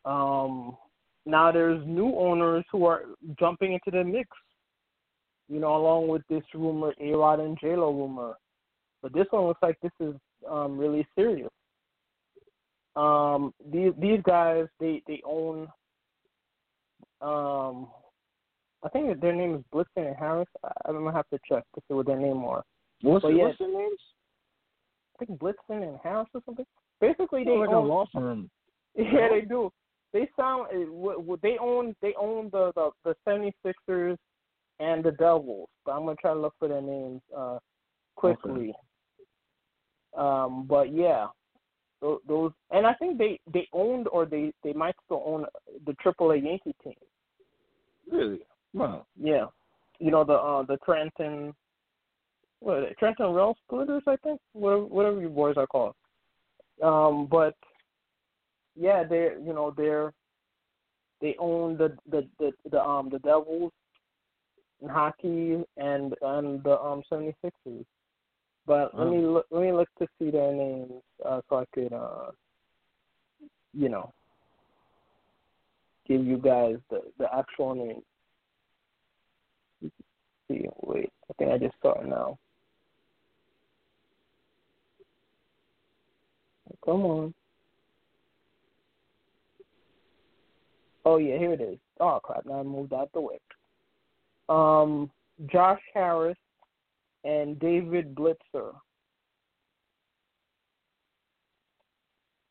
um, 0.05 0.77
now 1.25 1.51
there's 1.51 1.85
new 1.87 2.15
owners 2.15 2.63
who 2.71 2.85
are 2.85 3.03
jumping 3.39 3.73
into 3.73 3.97
the 3.97 4.03
mix. 4.03 4.29
You 5.49 5.59
know, 5.61 5.75
along 5.77 6.09
with 6.09 6.21
this 6.29 6.43
rumor, 6.53 6.93
A 6.99 7.11
Rod 7.13 7.39
and 7.39 7.57
J 7.59 7.75
Lo 7.77 7.91
rumor. 7.91 8.35
But 9.01 9.13
this 9.13 9.27
one 9.31 9.45
looks 9.45 9.61
like 9.61 9.77
this 9.81 9.91
is 10.01 10.13
um, 10.49 10.77
really 10.77 11.07
serious. 11.15 11.49
Um, 12.95 13.53
these 13.71 13.91
these 13.99 14.19
guys 14.23 14.65
they 14.79 15.01
they 15.07 15.21
own. 15.25 15.67
Um, 17.21 17.87
I 18.83 18.89
think 18.89 19.19
their 19.21 19.35
name 19.35 19.55
is 19.55 19.61
Blitzer 19.73 20.07
and 20.07 20.15
Harris. 20.15 20.47
I, 20.63 20.71
I'm 20.85 21.03
gonna 21.03 21.13
have 21.13 21.29
to 21.29 21.39
check 21.47 21.63
to 21.75 21.81
see 21.87 21.93
what 21.93 22.07
their 22.07 22.19
name 22.19 22.43
are. 22.43 22.63
What's, 23.01 23.23
but 23.23 23.29
yeah, 23.29 23.45
what's 23.45 23.59
their 23.59 23.71
names? 23.71 23.99
I 25.15 25.25
think 25.25 25.39
Blitzer 25.39 25.55
and 25.69 25.99
Harris 26.03 26.27
or 26.33 26.41
something. 26.45 26.65
Basically, 26.99 27.43
they 27.43 27.51
like 27.51 27.69
own, 27.69 27.75
a 27.75 27.87
law 27.87 28.05
firm. 28.13 28.49
Yeah, 28.95 29.27
they 29.29 29.41
do. 29.41 29.71
They 30.11 30.27
sound 30.35 30.69
eh, 30.73 30.85
they 31.43 31.57
own 31.59 31.95
they 32.01 32.15
own 32.19 32.49
the 32.51 32.71
the 32.75 32.89
the 33.05 33.15
76ers 33.27 34.17
and 34.79 35.03
the 35.03 35.11
Devils. 35.11 35.69
But 35.85 35.91
I'm 35.91 36.05
gonna 36.05 36.15
try 36.19 36.33
to 36.33 36.39
look 36.39 36.55
for 36.57 36.67
their 36.67 36.81
names 36.81 37.21
uh 37.37 37.59
quickly. 38.15 38.69
Okay. 38.69 38.86
Um, 40.17 40.65
but 40.67 40.93
yeah, 40.93 41.27
those, 42.01 42.19
those 42.27 42.51
and 42.71 42.85
I 42.85 42.93
think 42.95 43.17
they 43.17 43.39
they 43.53 43.67
owned 43.73 44.07
or 44.09 44.25
they 44.25 44.51
they 44.63 44.73
might 44.73 44.95
still 45.05 45.23
own 45.25 45.45
the 45.85 45.93
AAA 45.93 46.43
Yankee 46.43 46.75
team. 46.83 46.93
Really? 48.11 48.39
Wow. 48.73 49.05
Yeah, 49.19 49.45
you 49.99 50.11
know 50.11 50.23
the 50.23 50.33
uh 50.33 50.63
the 50.63 50.77
Trenton, 50.83 51.53
what? 52.59 52.97
Trenton 52.97 53.33
Rail 53.33 53.55
Splitters, 53.65 54.03
I 54.07 54.15
think. 54.17 54.39
Whatever, 54.53 54.85
whatever 54.85 55.21
you 55.21 55.29
boys 55.29 55.55
are 55.57 55.67
called. 55.67 55.95
Um, 56.83 57.27
but 57.29 57.55
yeah, 58.75 59.03
they 59.03 59.29
you 59.43 59.53
know 59.53 59.73
they're 59.75 60.13
they 61.21 61.35
own 61.39 61.77
the 61.77 61.97
the 62.09 62.27
the, 62.39 62.51
the 62.69 62.81
um 62.81 63.09
the 63.09 63.19
Devils 63.19 63.71
in 64.81 64.89
hockey 64.89 65.63
and 65.77 66.13
and 66.21 66.63
the 66.63 66.79
um 66.79 67.03
76ers. 67.11 67.85
But 68.67 68.91
let 68.99 69.07
me 69.07 69.25
look, 69.25 69.45
let 69.49 69.61
me 69.61 69.71
look 69.71 69.87
to 69.97 70.07
see 70.19 70.29
their 70.29 70.53
names 70.53 71.01
uh, 71.25 71.39
so 71.49 71.59
I 71.59 71.65
could 71.73 71.93
uh 71.93 72.31
you 73.73 73.87
know 73.87 74.11
give 76.05 76.25
you 76.25 76.37
guys 76.37 76.75
the 76.89 77.01
the 77.17 77.33
actual 77.33 77.75
names. 77.75 78.03
See, 80.49 80.65
wait, 80.81 81.11
I 81.29 81.33
think 81.33 81.51
I 81.51 81.57
just 81.57 81.75
saw 81.81 82.01
it 82.01 82.07
now. 82.07 82.37
Come 86.83 87.05
on. 87.05 87.33
Oh 91.05 91.17
yeah, 91.17 91.37
here 91.37 91.53
it 91.53 91.61
is. 91.61 91.77
Oh 92.01 92.19
crap! 92.21 92.45
Now 92.45 92.59
I 92.59 92.63
moved 92.63 92.91
out 92.91 93.09
the 93.13 93.21
way. 93.21 93.39
Um, 94.49 95.09
Josh 95.49 95.81
Harris 95.93 96.37
and 97.27 97.59
David 97.59 98.15
Blitzer. 98.15 98.73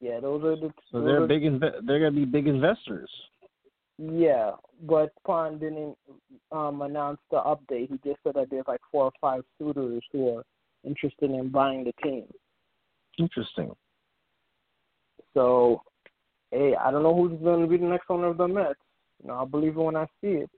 Yeah, 0.00 0.20
those 0.20 0.44
are 0.44 0.56
the. 0.56 0.70
So 0.92 1.00
they're 1.00 1.24
are, 1.24 1.26
big. 1.26 1.42
Inve- 1.42 1.86
they're 1.86 1.98
gonna 1.98 2.10
be 2.12 2.26
big 2.26 2.46
investors. 2.46 3.10
Yeah, 3.98 4.52
but 4.82 5.10
Pond 5.24 5.60
didn't 5.60 5.96
um, 6.52 6.82
announce 6.82 7.18
the 7.30 7.38
update. 7.38 7.88
He 7.88 7.98
just 8.04 8.22
said 8.22 8.34
that 8.34 8.50
there's 8.50 8.66
like 8.68 8.82
four 8.92 9.04
or 9.04 9.12
five 9.22 9.42
suitors 9.58 10.02
who 10.12 10.36
are 10.36 10.44
interested 10.84 11.30
in 11.30 11.48
buying 11.48 11.82
the 11.82 11.94
team. 12.02 12.24
Interesting. 13.18 13.74
So, 15.32 15.82
hey, 16.50 16.74
I 16.78 16.90
don't 16.90 17.02
know 17.02 17.16
who's 17.16 17.40
going 17.40 17.62
to 17.62 17.66
be 17.66 17.78
the 17.78 17.86
next 17.86 18.10
owner 18.10 18.26
of 18.28 18.36
the 18.36 18.46
Mets. 18.46 18.74
You 19.22 19.28
know, 19.28 19.34
I'll 19.34 19.46
believe 19.46 19.78
it 19.78 19.80
when 19.80 19.96
I 19.96 20.04
see 20.20 20.42
it. 20.42 20.50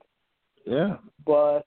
Yeah. 0.65 0.97
But 1.25 1.65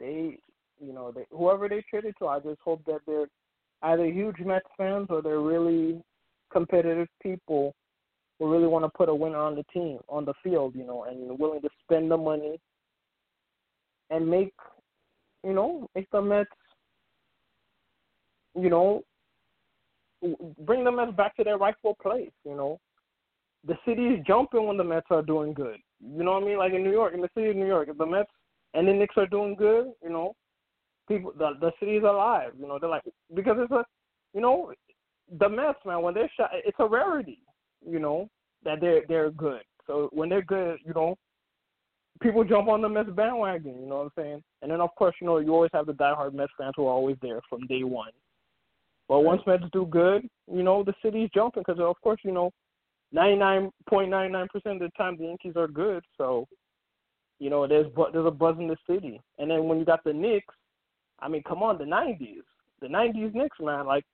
they, 0.00 0.38
you 0.80 0.92
know, 0.92 1.12
they, 1.12 1.26
whoever 1.30 1.68
they 1.68 1.82
traded 1.88 2.14
to, 2.18 2.28
I 2.28 2.40
just 2.40 2.60
hope 2.64 2.82
that 2.86 3.00
they're 3.06 3.28
either 3.82 4.06
huge 4.06 4.40
Mets 4.40 4.66
fans 4.76 5.06
or 5.10 5.22
they're 5.22 5.40
really 5.40 6.02
competitive 6.52 7.08
people 7.22 7.74
who 8.38 8.50
really 8.50 8.66
want 8.66 8.84
to 8.84 8.90
put 8.90 9.08
a 9.08 9.14
winner 9.14 9.38
on 9.38 9.54
the 9.54 9.64
team, 9.72 9.98
on 10.08 10.24
the 10.24 10.34
field, 10.42 10.74
you 10.74 10.84
know, 10.84 11.04
and 11.04 11.38
willing 11.38 11.62
to 11.62 11.68
spend 11.82 12.10
the 12.10 12.16
money 12.16 12.60
and 14.10 14.28
make, 14.28 14.52
you 15.42 15.52
know, 15.52 15.88
make 15.94 16.10
the 16.10 16.20
Mets, 16.20 16.50
you 18.54 18.70
know, 18.70 19.02
bring 20.60 20.84
the 20.84 20.92
Mets 20.92 21.12
back 21.16 21.36
to 21.36 21.44
their 21.44 21.58
rightful 21.58 21.96
place, 22.02 22.30
you 22.44 22.54
know. 22.54 22.78
The 23.66 23.76
city 23.86 24.06
is 24.08 24.24
jumping 24.26 24.66
when 24.66 24.76
the 24.76 24.84
Mets 24.84 25.06
are 25.10 25.22
doing 25.22 25.52
good. 25.52 25.78
You 26.00 26.22
know 26.22 26.32
what 26.32 26.42
I 26.42 26.46
mean? 26.46 26.58
Like 26.58 26.72
in 26.72 26.84
New 26.84 26.92
York, 26.92 27.14
in 27.14 27.20
the 27.20 27.30
city 27.34 27.50
of 27.50 27.56
New 27.56 27.66
York, 27.66 27.88
if 27.88 27.98
the 27.98 28.06
Mets 28.06 28.30
and 28.74 28.86
the 28.86 28.92
Knicks 28.92 29.16
are 29.16 29.26
doing 29.26 29.54
good, 29.54 29.92
you 30.02 30.10
know, 30.10 30.34
people 31.08 31.32
the 31.36 31.52
the 31.60 31.72
city 31.80 31.96
is 31.96 32.04
alive. 32.04 32.52
You 32.58 32.68
know, 32.68 32.78
they're 32.78 32.90
like 32.90 33.02
because 33.34 33.56
it's 33.58 33.72
a, 33.72 33.84
you 34.34 34.40
know, 34.40 34.72
the 35.38 35.48
Mets 35.48 35.78
man 35.84 36.02
when 36.02 36.14
they're 36.14 36.30
shot, 36.36 36.50
it's 36.52 36.76
a 36.78 36.86
rarity. 36.86 37.40
You 37.86 37.98
know 37.98 38.28
that 38.64 38.80
they're 38.80 39.02
they're 39.08 39.30
good. 39.30 39.62
So 39.86 40.08
when 40.12 40.28
they're 40.28 40.42
good, 40.42 40.78
you 40.84 40.92
know, 40.94 41.16
people 42.20 42.44
jump 42.44 42.68
on 42.68 42.82
the 42.82 42.88
Mets 42.88 43.10
bandwagon. 43.10 43.80
You 43.80 43.88
know 43.88 43.98
what 43.98 44.04
I'm 44.04 44.22
saying? 44.22 44.42
And 44.62 44.70
then 44.70 44.80
of 44.80 44.94
course, 44.96 45.14
you 45.20 45.26
know, 45.26 45.38
you 45.38 45.52
always 45.52 45.70
have 45.74 45.86
the 45.86 45.92
diehard 45.92 46.34
Mets 46.34 46.52
fans 46.58 46.74
who 46.76 46.86
are 46.86 46.92
always 46.92 47.16
there 47.22 47.40
from 47.48 47.66
day 47.66 47.84
one. 47.84 48.12
But 49.08 49.20
once 49.20 49.42
Mets 49.46 49.64
do 49.72 49.86
good, 49.86 50.28
you 50.52 50.62
know, 50.62 50.82
the 50.82 50.94
city's 51.02 51.30
jumping 51.32 51.62
because 51.66 51.80
of 51.80 52.00
course, 52.02 52.20
you 52.24 52.32
know, 52.32 52.50
99.99% 53.14 54.46
of 54.54 54.78
the 54.80 54.90
time 54.96 55.16
the 55.16 55.24
Yankees 55.24 55.54
are 55.56 55.68
good. 55.68 56.04
So, 56.18 56.46
you 57.38 57.50
know, 57.50 57.66
there's 57.66 57.86
there's 58.12 58.26
a 58.26 58.30
buzz 58.30 58.56
in 58.58 58.66
the 58.66 58.76
city. 58.88 59.20
And 59.38 59.50
then 59.50 59.64
when 59.64 59.78
you 59.78 59.84
got 59.84 60.02
the 60.02 60.12
Knicks, 60.12 60.54
I 61.20 61.28
mean, 61.28 61.42
come 61.42 61.62
on, 61.62 61.78
the 61.78 61.84
90s, 61.84 62.42
the 62.80 62.88
90s 62.88 63.34
Knicks, 63.34 63.58
man, 63.60 63.86
like 63.86 64.04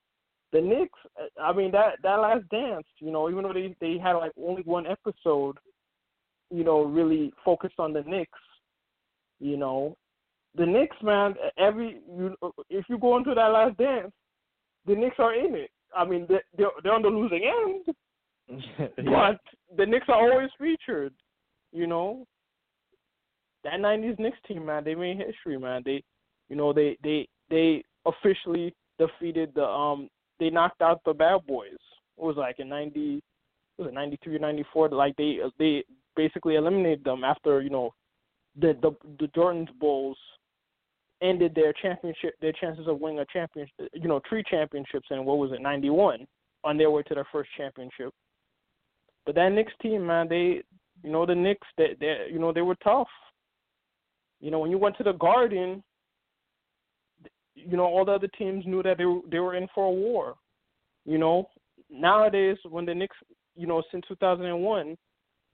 the 0.52 0.60
Knicks. 0.60 0.98
I 1.40 1.52
mean, 1.52 1.72
that 1.72 1.94
that 2.02 2.16
last 2.16 2.48
dance, 2.50 2.86
you 2.98 3.10
know, 3.10 3.30
even 3.30 3.42
though 3.42 3.52
they 3.52 3.74
they 3.80 3.98
had 3.98 4.12
like 4.12 4.32
only 4.40 4.62
one 4.62 4.86
episode, 4.86 5.56
you 6.50 6.64
know, 6.64 6.82
really 6.84 7.32
focused 7.44 7.78
on 7.78 7.92
the 7.92 8.02
Knicks, 8.02 8.38
you 9.40 9.56
know, 9.56 9.96
the 10.56 10.66
Knicks, 10.66 10.96
man. 11.02 11.34
Every 11.58 12.00
you, 12.06 12.36
if 12.70 12.84
you 12.88 12.98
go 12.98 13.16
into 13.16 13.34
that 13.34 13.48
last 13.48 13.76
dance, 13.78 14.12
the 14.86 14.94
Knicks 14.94 15.16
are 15.18 15.34
in 15.34 15.54
it. 15.54 15.70
I 15.96 16.04
mean, 16.04 16.26
they're 16.28 16.70
they're 16.82 16.92
on 16.92 17.02
the 17.02 17.08
losing 17.08 17.42
end. 17.44 17.96
yeah. 18.78 18.86
But 18.96 19.76
the 19.76 19.86
Knicks 19.86 20.06
are 20.08 20.30
always 20.30 20.50
featured, 20.58 21.14
you 21.72 21.86
know. 21.86 22.26
That 23.64 23.74
'90s 23.74 24.18
Knicks 24.18 24.38
team, 24.46 24.66
man, 24.66 24.84
they 24.84 24.94
made 24.94 25.18
history, 25.18 25.58
man. 25.58 25.82
They, 25.84 26.02
you 26.52 26.58
know, 26.58 26.70
they 26.70 26.98
they 27.02 27.26
they 27.48 27.82
officially 28.04 28.74
defeated 28.98 29.52
the 29.54 29.64
um. 29.64 30.10
They 30.38 30.50
knocked 30.50 30.82
out 30.82 31.00
the 31.06 31.14
Bad 31.14 31.46
Boys. 31.46 31.80
It 32.18 32.22
was 32.22 32.36
like 32.36 32.58
in 32.58 32.68
'90, 32.68 33.22
was 33.78 33.88
it 33.88 33.94
'93 33.94 34.36
or 34.36 34.38
'94? 34.38 34.90
Like 34.90 35.16
they 35.16 35.38
they 35.58 35.82
basically 36.14 36.56
eliminated 36.56 37.04
them 37.04 37.24
after 37.24 37.62
you 37.62 37.70
know, 37.70 37.94
the 38.60 38.76
the 38.82 38.90
the 39.18 39.28
Jordan's 39.28 39.70
Bulls 39.80 40.18
ended 41.22 41.54
their 41.54 41.72
championship, 41.72 42.34
their 42.42 42.52
chances 42.52 42.86
of 42.86 43.00
winning 43.00 43.20
a 43.20 43.26
championship, 43.32 43.72
you 43.94 44.08
know, 44.08 44.20
three 44.28 44.44
championships 44.50 45.06
in 45.10 45.24
what 45.24 45.38
was 45.38 45.52
it, 45.52 45.62
'91, 45.62 46.26
on 46.64 46.76
their 46.76 46.90
way 46.90 47.02
to 47.04 47.14
their 47.14 47.28
first 47.32 47.48
championship. 47.56 48.12
But 49.24 49.36
that 49.36 49.52
Knicks 49.52 49.72
team, 49.80 50.06
man, 50.06 50.28
they, 50.28 50.60
you 51.02 51.10
know, 51.10 51.24
the 51.24 51.34
Knicks, 51.34 51.66
they, 51.78 51.96
they, 51.98 52.26
you 52.30 52.38
know, 52.38 52.52
they 52.52 52.60
were 52.60 52.76
tough. 52.84 53.08
You 54.40 54.50
know, 54.50 54.58
when 54.58 54.70
you 54.70 54.76
went 54.76 54.98
to 54.98 55.04
the 55.04 55.12
Garden, 55.12 55.82
you 57.54 57.76
know, 57.76 57.84
all 57.84 58.04
the 58.04 58.12
other 58.12 58.28
teams 58.28 58.64
knew 58.66 58.82
that 58.82 58.98
they 58.98 59.04
were, 59.04 59.20
they 59.30 59.38
were 59.38 59.54
in 59.54 59.68
for 59.74 59.84
a 59.84 59.90
war. 59.90 60.34
You 61.04 61.18
know, 61.18 61.48
nowadays 61.90 62.56
when 62.68 62.86
the 62.86 62.94
Knicks, 62.94 63.16
you 63.54 63.66
know, 63.66 63.82
since 63.90 64.04
2001, 64.08 64.96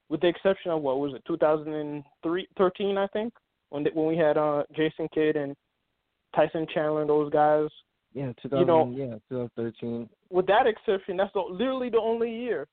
with 0.08 0.20
the 0.20 0.28
exception 0.28 0.70
of 0.70 0.82
what 0.82 0.98
was 0.98 1.14
it, 1.14 1.22
2003, 1.26 2.48
13, 2.56 2.98
I 2.98 3.06
think, 3.08 3.32
when 3.70 3.84
they, 3.84 3.90
when 3.92 4.06
we 4.06 4.16
had 4.16 4.36
uh 4.36 4.62
Jason 4.74 5.08
Kidd 5.12 5.36
and 5.36 5.54
Tyson 6.34 6.66
Chandler 6.72 7.02
and 7.02 7.10
those 7.10 7.30
guys. 7.32 7.68
Yeah, 8.14 8.32
2000, 8.42 8.58
You 8.58 8.64
know- 8.66 8.90
yeah, 8.96 9.14
2013. 9.28 10.08
With 10.30 10.46
that 10.46 10.66
exception, 10.66 11.16
that's 11.16 11.32
the, 11.32 11.40
literally 11.40 11.90
the 11.90 12.00
only 12.00 12.30
year 12.30 12.66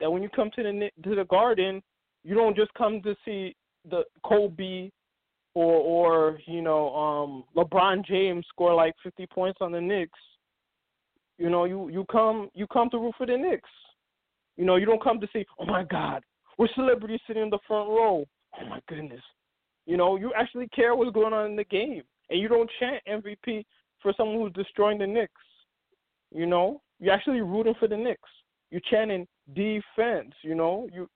that 0.00 0.10
when 0.10 0.22
you 0.22 0.28
come 0.28 0.50
to 0.56 0.62
the 0.62 0.90
to 1.02 1.14
the 1.14 1.24
Garden, 1.24 1.82
you 2.24 2.34
don't 2.34 2.56
just 2.56 2.72
come 2.74 3.00
to 3.02 3.14
see 3.24 3.54
the 3.88 4.02
Kobe 4.24 4.90
or 5.56 5.80
or 5.80 6.38
you 6.44 6.60
know 6.60 6.94
um 6.94 7.44
LeBron 7.56 8.04
James 8.04 8.44
score 8.50 8.74
like 8.74 8.94
50 9.02 9.26
points 9.28 9.58
on 9.62 9.72
the 9.72 9.80
Knicks. 9.80 10.18
You 11.38 11.48
know, 11.48 11.64
you 11.64 11.88
you 11.88 12.04
come 12.12 12.50
you 12.54 12.66
come 12.66 12.90
to 12.90 12.98
root 12.98 13.14
for 13.16 13.26
the 13.26 13.38
Knicks. 13.38 13.70
You 14.58 14.66
know, 14.66 14.76
you 14.76 14.84
don't 14.84 15.02
come 15.02 15.18
to 15.18 15.28
see, 15.32 15.46
oh 15.58 15.64
my 15.64 15.82
God, 15.82 16.22
we're 16.58 16.68
celebrities 16.74 17.20
sitting 17.26 17.42
in 17.42 17.50
the 17.50 17.58
front 17.66 17.88
row. 17.88 18.26
Oh 18.60 18.68
my 18.68 18.80
goodness. 18.86 19.22
You 19.86 19.96
know, 19.96 20.16
you 20.16 20.32
actually 20.36 20.68
care 20.68 20.94
what's 20.94 21.12
going 21.12 21.32
on 21.32 21.50
in 21.50 21.56
the 21.56 21.64
game, 21.64 22.02
and 22.28 22.38
you 22.38 22.48
don't 22.48 22.70
chant 22.78 23.02
MVP 23.08 23.64
for 24.02 24.12
someone 24.14 24.38
who's 24.38 24.52
destroying 24.52 24.98
the 24.98 25.06
Knicks. 25.06 25.32
You 26.34 26.44
know, 26.44 26.82
you're 27.00 27.14
actually 27.14 27.40
rooting 27.40 27.74
for 27.78 27.88
the 27.88 27.96
Knicks. 27.96 28.28
You're 28.70 28.82
chanting 28.90 29.26
defense. 29.54 30.34
You 30.42 30.54
know, 30.54 30.86
you. 30.92 31.08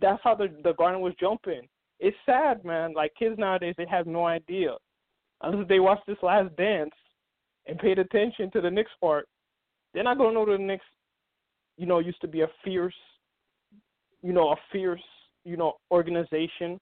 That's 0.00 0.20
how 0.22 0.36
the 0.36 0.48
the 0.62 0.74
Garden 0.74 1.00
was 1.00 1.14
jumping. 1.18 1.62
It's 2.00 2.16
sad, 2.26 2.64
man. 2.64 2.92
Like 2.94 3.12
kids 3.18 3.36
nowadays, 3.38 3.74
they 3.78 3.86
have 3.86 4.06
no 4.06 4.26
idea 4.26 4.76
unless 5.42 5.68
they 5.68 5.80
watch 5.80 6.00
this 6.06 6.16
Last 6.22 6.54
Dance 6.56 6.90
and 7.66 7.78
paid 7.78 7.98
attention 7.98 8.50
to 8.52 8.60
the 8.60 8.70
Knicks 8.70 8.90
part. 9.00 9.26
They're 9.94 10.04
not 10.04 10.18
gonna 10.18 10.32
know 10.32 10.46
the 10.46 10.58
Knicks. 10.58 10.84
You 11.78 11.86
know, 11.86 11.98
used 11.98 12.20
to 12.22 12.28
be 12.28 12.40
a 12.42 12.48
fierce, 12.64 12.94
you 14.22 14.32
know, 14.32 14.50
a 14.52 14.56
fierce, 14.72 15.02
you 15.44 15.56
know, 15.56 15.74
organization, 15.90 16.78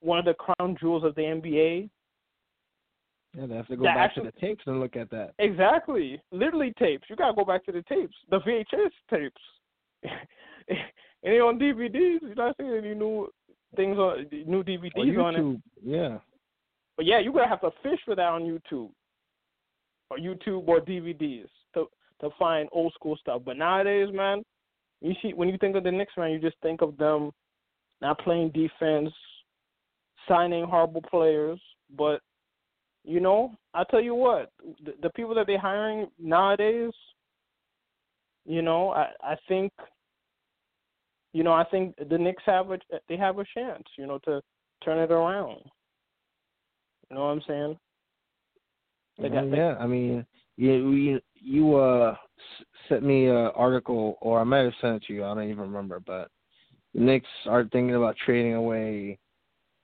one 0.00 0.18
of 0.18 0.24
the 0.24 0.34
crown 0.34 0.76
jewels 0.80 1.04
of 1.04 1.14
the 1.14 1.22
NBA. 1.22 1.88
Yeah, 3.36 3.46
they 3.46 3.54
have 3.56 3.66
to 3.68 3.76
go 3.76 3.82
That 3.84 3.94
back 3.94 4.10
actually- 4.10 4.26
to 4.26 4.32
the 4.32 4.40
tapes 4.40 4.64
and 4.66 4.80
look 4.80 4.96
at 4.96 5.10
that. 5.10 5.34
Exactly. 5.38 6.20
Literally 6.30 6.72
tapes. 6.78 7.08
You 7.10 7.16
gotta 7.16 7.34
go 7.34 7.44
back 7.44 7.64
to 7.64 7.72
the 7.72 7.82
tapes, 7.82 8.16
the 8.28 8.40
VHS 8.40 8.92
tapes. 9.10 9.40
and 10.68 10.78
they 11.22 11.40
on 11.40 11.58
DVDs. 11.58 12.20
You're 12.22 12.34
not 12.34 12.56
seeing 12.56 12.72
any 12.74 12.94
new 12.94 13.28
things 13.74 13.98
on 13.98 14.26
new 14.32 14.62
DVDs 14.62 15.22
on 15.22 15.36
it. 15.36 15.60
Yeah. 15.82 16.18
But 16.96 17.06
yeah, 17.06 17.18
you're 17.18 17.32
gonna 17.32 17.48
have 17.48 17.60
to 17.62 17.70
fish 17.82 17.98
for 18.04 18.14
that 18.14 18.28
on 18.28 18.42
YouTube, 18.42 18.90
or 20.10 20.18
YouTube 20.18 20.66
or 20.68 20.80
DVDs 20.80 21.48
to 21.74 21.86
to 22.20 22.30
find 22.38 22.68
old 22.72 22.92
school 22.94 23.16
stuff. 23.16 23.42
But 23.44 23.56
nowadays, 23.56 24.08
man, 24.12 24.42
you 25.00 25.14
see 25.20 25.34
when 25.34 25.48
you 25.48 25.58
think 25.58 25.76
of 25.76 25.84
the 25.84 25.92
Knicks, 25.92 26.12
man, 26.16 26.30
you 26.30 26.38
just 26.38 26.56
think 26.62 26.82
of 26.82 26.96
them 26.96 27.30
not 28.00 28.18
playing 28.20 28.50
defense, 28.50 29.12
signing 30.28 30.64
horrible 30.64 31.02
players. 31.02 31.60
But 31.96 32.20
you 33.04 33.20
know, 33.20 33.54
I 33.74 33.84
tell 33.90 34.00
you 34.00 34.14
what, 34.14 34.50
the, 34.84 34.94
the 35.02 35.10
people 35.10 35.34
that 35.34 35.46
they're 35.46 35.58
hiring 35.58 36.08
nowadays, 36.18 36.92
you 38.46 38.62
know, 38.62 38.90
I 38.90 39.08
I 39.20 39.36
think, 39.48 39.72
you 41.34 41.42
know, 41.42 41.52
I 41.52 41.64
think 41.64 41.96
the 42.08 42.16
Knicks 42.16 42.44
have 42.46 42.70
a 42.70 42.78
they 43.08 43.16
have 43.16 43.38
a 43.38 43.44
chance, 43.52 43.82
you 43.98 44.06
know, 44.06 44.18
to 44.20 44.40
turn 44.82 44.98
it 44.98 45.10
around. 45.10 45.60
You 47.10 47.16
know 47.16 47.24
what 47.24 47.32
I'm 47.32 47.42
saying? 47.46 47.78
They 49.18 49.28
got- 49.28 49.44
Mhm, 49.44 49.56
yeah, 49.56 49.76
I 49.78 49.86
mean, 49.86 50.24
you 50.56 50.90
you 50.92 51.20
you 51.34 51.76
uh 51.76 52.16
sent 52.88 53.02
me 53.02 53.26
an 53.26 53.48
article, 53.54 54.16
or 54.20 54.40
I 54.40 54.44
might 54.44 54.58
have 54.64 54.74
sent 54.80 54.96
it 55.02 55.06
to 55.06 55.12
you. 55.12 55.24
I 55.24 55.34
don't 55.34 55.50
even 55.50 55.58
remember, 55.58 56.00
but 56.00 56.30
the 56.94 57.00
Knicks 57.00 57.28
are 57.46 57.64
thinking 57.64 57.96
about 57.96 58.16
trading 58.16 58.54
away. 58.54 59.18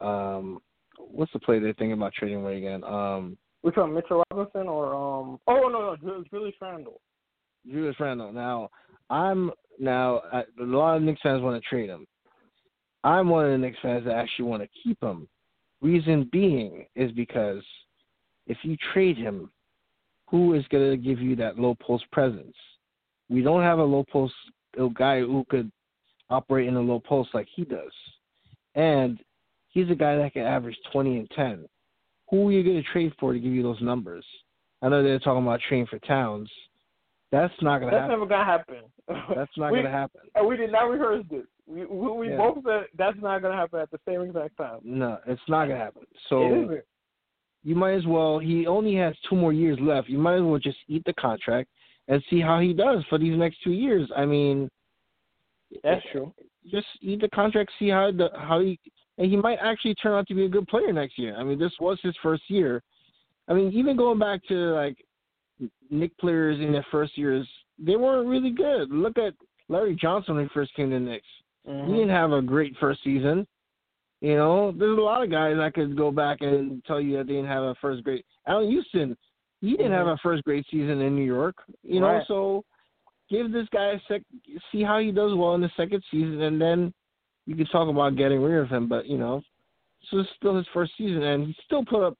Um, 0.00 0.62
what's 0.98 1.32
the 1.32 1.40
play 1.40 1.58
they're 1.58 1.74
thinking 1.74 1.92
about 1.92 2.14
trading 2.14 2.38
away 2.38 2.58
again? 2.58 2.84
Um, 2.84 3.36
Which 3.62 3.76
one, 3.76 3.92
Mitchell 3.92 4.22
Robinson 4.30 4.68
or 4.68 4.94
um? 4.94 5.40
Oh 5.48 5.68
no, 5.68 5.68
no, 5.68 5.96
Ju- 5.96 6.24
Julius 6.30 6.54
Randle. 6.60 7.00
Julius 7.66 7.98
Randle. 7.98 8.32
Now, 8.32 8.70
I'm 9.10 9.50
now 9.78 10.22
a 10.32 10.44
lot 10.58 10.96
of 10.96 11.02
Knicks 11.02 11.20
fans 11.22 11.42
want 11.42 11.60
to 11.60 11.68
trade 11.68 11.90
him. 11.90 12.06
I'm 13.02 13.28
one 13.28 13.44
of 13.46 13.50
the 13.50 13.58
Knicks 13.58 13.78
fans 13.82 14.04
that 14.04 14.14
actually 14.14 14.44
want 14.46 14.62
to 14.62 14.68
keep 14.82 15.02
him. 15.02 15.28
Reason 15.82 16.28
being 16.30 16.86
is 16.94 17.10
because 17.12 17.62
if 18.46 18.58
you 18.62 18.76
trade 18.92 19.16
him, 19.16 19.50
who 20.28 20.54
is 20.54 20.64
going 20.70 20.90
to 20.90 20.96
give 20.96 21.20
you 21.20 21.34
that 21.36 21.58
low 21.58 21.74
post 21.80 22.04
presence? 22.12 22.54
We 23.28 23.42
don't 23.42 23.62
have 23.62 23.78
a 23.78 23.84
low 23.84 24.04
post 24.10 24.34
a 24.78 24.88
guy 24.94 25.20
who 25.20 25.44
could 25.48 25.70
operate 26.28 26.68
in 26.68 26.76
a 26.76 26.80
low 26.80 27.00
post 27.00 27.30
like 27.34 27.48
he 27.54 27.64
does, 27.64 27.92
and 28.76 29.18
he's 29.68 29.90
a 29.90 29.94
guy 29.94 30.16
that 30.16 30.32
can 30.32 30.42
average 30.42 30.76
20 30.92 31.16
and 31.18 31.30
10. 31.30 31.64
Who 32.30 32.48
are 32.48 32.52
you 32.52 32.62
going 32.62 32.76
to 32.76 32.88
trade 32.92 33.12
for 33.18 33.32
to 33.32 33.40
give 33.40 33.52
you 33.52 33.62
those 33.62 33.80
numbers? 33.80 34.24
I 34.82 34.88
know 34.88 35.02
they're 35.02 35.18
talking 35.18 35.42
about 35.42 35.60
trading 35.66 35.86
for 35.86 35.98
Towns. 36.00 36.48
That's 37.32 37.54
not 37.62 37.78
going 37.78 37.92
to 37.92 37.98
happen. 38.00 38.10
That's 38.10 38.10
happen. 38.10 38.10
never 38.10 38.26
gonna 38.26 38.44
happen. 38.44 39.34
That's 39.36 39.56
not 39.56 39.72
we, 39.72 39.78
going 39.78 39.84
to 39.84 39.90
happen. 39.90 40.20
And 40.34 40.46
we 40.48 40.56
did 40.56 40.72
not 40.72 40.84
rehearse 40.90 41.24
this. 41.30 41.44
We 41.66 41.84
we, 41.86 42.10
we 42.12 42.28
Yeah. 42.30 42.36
both 42.36 42.64
said 42.64 42.86
that's 42.98 43.16
not 43.20 43.42
gonna 43.42 43.54
happen 43.56 43.78
at 43.80 43.90
the 43.92 44.00
same 44.06 44.22
exact 44.22 44.56
time. 44.56 44.80
No, 44.82 45.18
it's 45.26 45.40
not 45.48 45.66
going 45.66 45.78
to 45.78 45.84
happen. 45.84 46.02
So 46.28 46.46
isn't. 46.46 46.80
you 47.62 47.74
might 47.76 47.94
as 47.94 48.06
well. 48.06 48.40
He 48.40 48.66
only 48.66 48.94
has 48.96 49.14
two 49.28 49.36
more 49.36 49.52
years 49.52 49.78
left. 49.80 50.08
You 50.08 50.18
might 50.18 50.36
as 50.36 50.42
well 50.42 50.58
just 50.58 50.78
eat 50.88 51.04
the 51.06 51.12
contract 51.14 51.68
and 52.08 52.20
see 52.28 52.40
how 52.40 52.58
he 52.58 52.72
does 52.72 53.04
for 53.08 53.18
these 53.18 53.38
next 53.38 53.62
two 53.62 53.70
years. 53.70 54.10
I 54.16 54.26
mean, 54.26 54.68
That's 55.84 56.04
true. 56.10 56.34
just 56.68 56.88
eat 57.00 57.20
the 57.20 57.28
contract, 57.28 57.70
see 57.78 57.88
how 57.88 58.10
the 58.10 58.30
how 58.36 58.60
he 58.60 58.78
and 59.18 59.30
he 59.30 59.36
might 59.36 59.58
actually 59.62 59.94
turn 59.94 60.14
out 60.14 60.26
to 60.28 60.34
be 60.34 60.46
a 60.46 60.48
good 60.48 60.66
player 60.66 60.92
next 60.92 61.18
year. 61.18 61.36
I 61.36 61.44
mean, 61.44 61.58
this 61.58 61.72
was 61.78 61.98
his 62.02 62.16
first 62.22 62.42
year. 62.48 62.82
I 63.46 63.54
mean, 63.54 63.72
even 63.72 63.96
going 63.96 64.18
back 64.18 64.40
to 64.48 64.54
like 64.54 64.96
Knick 65.90 66.16
players 66.18 66.58
in 66.60 66.72
their 66.72 66.86
first 66.90 67.16
years, 67.18 67.46
they 67.78 67.96
weren't 67.96 68.28
really 68.28 68.50
good. 68.50 68.90
Look 68.90 69.18
at 69.18 69.34
Larry 69.68 69.94
Johnson 69.94 70.36
when 70.36 70.44
he 70.44 70.50
first 70.54 70.74
came 70.74 70.90
to 70.90 70.98
the 70.98 71.00
Knicks. 71.00 71.26
He 71.64 71.70
Mhm. 71.70 71.88
didn't 71.88 72.08
have 72.08 72.32
a 72.32 72.42
great 72.42 72.76
first 72.78 73.02
season. 73.02 73.46
You 74.20 74.36
know, 74.36 74.72
there's 74.72 74.98
a 74.98 75.00
lot 75.00 75.22
of 75.22 75.30
guys 75.30 75.58
I 75.58 75.70
could 75.70 75.96
go 75.96 76.10
back 76.10 76.42
and 76.42 76.84
tell 76.84 77.00
you 77.00 77.16
that 77.16 77.26
they 77.26 77.34
didn't 77.34 77.48
have 77.48 77.62
a 77.62 77.74
first 77.76 78.04
grade. 78.04 78.24
Allan 78.46 78.68
Houston, 78.70 79.16
he 79.60 79.76
didn't 79.76 79.92
have 79.92 80.08
a 80.08 80.16
first 80.18 80.44
grade 80.44 80.64
season 80.70 81.00
in 81.00 81.14
New 81.16 81.24
York. 81.24 81.56
You 81.82 82.00
know, 82.00 82.22
so 82.26 82.64
give 83.28 83.52
this 83.52 83.68
guy 83.70 83.92
a 83.92 84.00
sec, 84.08 84.22
see 84.70 84.82
how 84.82 84.98
he 84.98 85.10
does 85.12 85.34
well 85.34 85.54
in 85.54 85.60
the 85.60 85.70
second 85.76 86.02
season, 86.10 86.42
and 86.42 86.60
then 86.60 86.92
you 87.46 87.56
can 87.56 87.66
talk 87.66 87.88
about 87.88 88.16
getting 88.16 88.42
rid 88.42 88.60
of 88.60 88.68
him. 88.68 88.88
But 88.88 89.06
you 89.06 89.16
know, 89.16 89.42
this 90.00 90.20
is 90.20 90.26
still 90.36 90.56
his 90.56 90.66
first 90.68 90.92
season, 90.98 91.22
and 91.22 91.46
he 91.46 91.56
still 91.64 91.84
put 91.84 92.02
up 92.02 92.18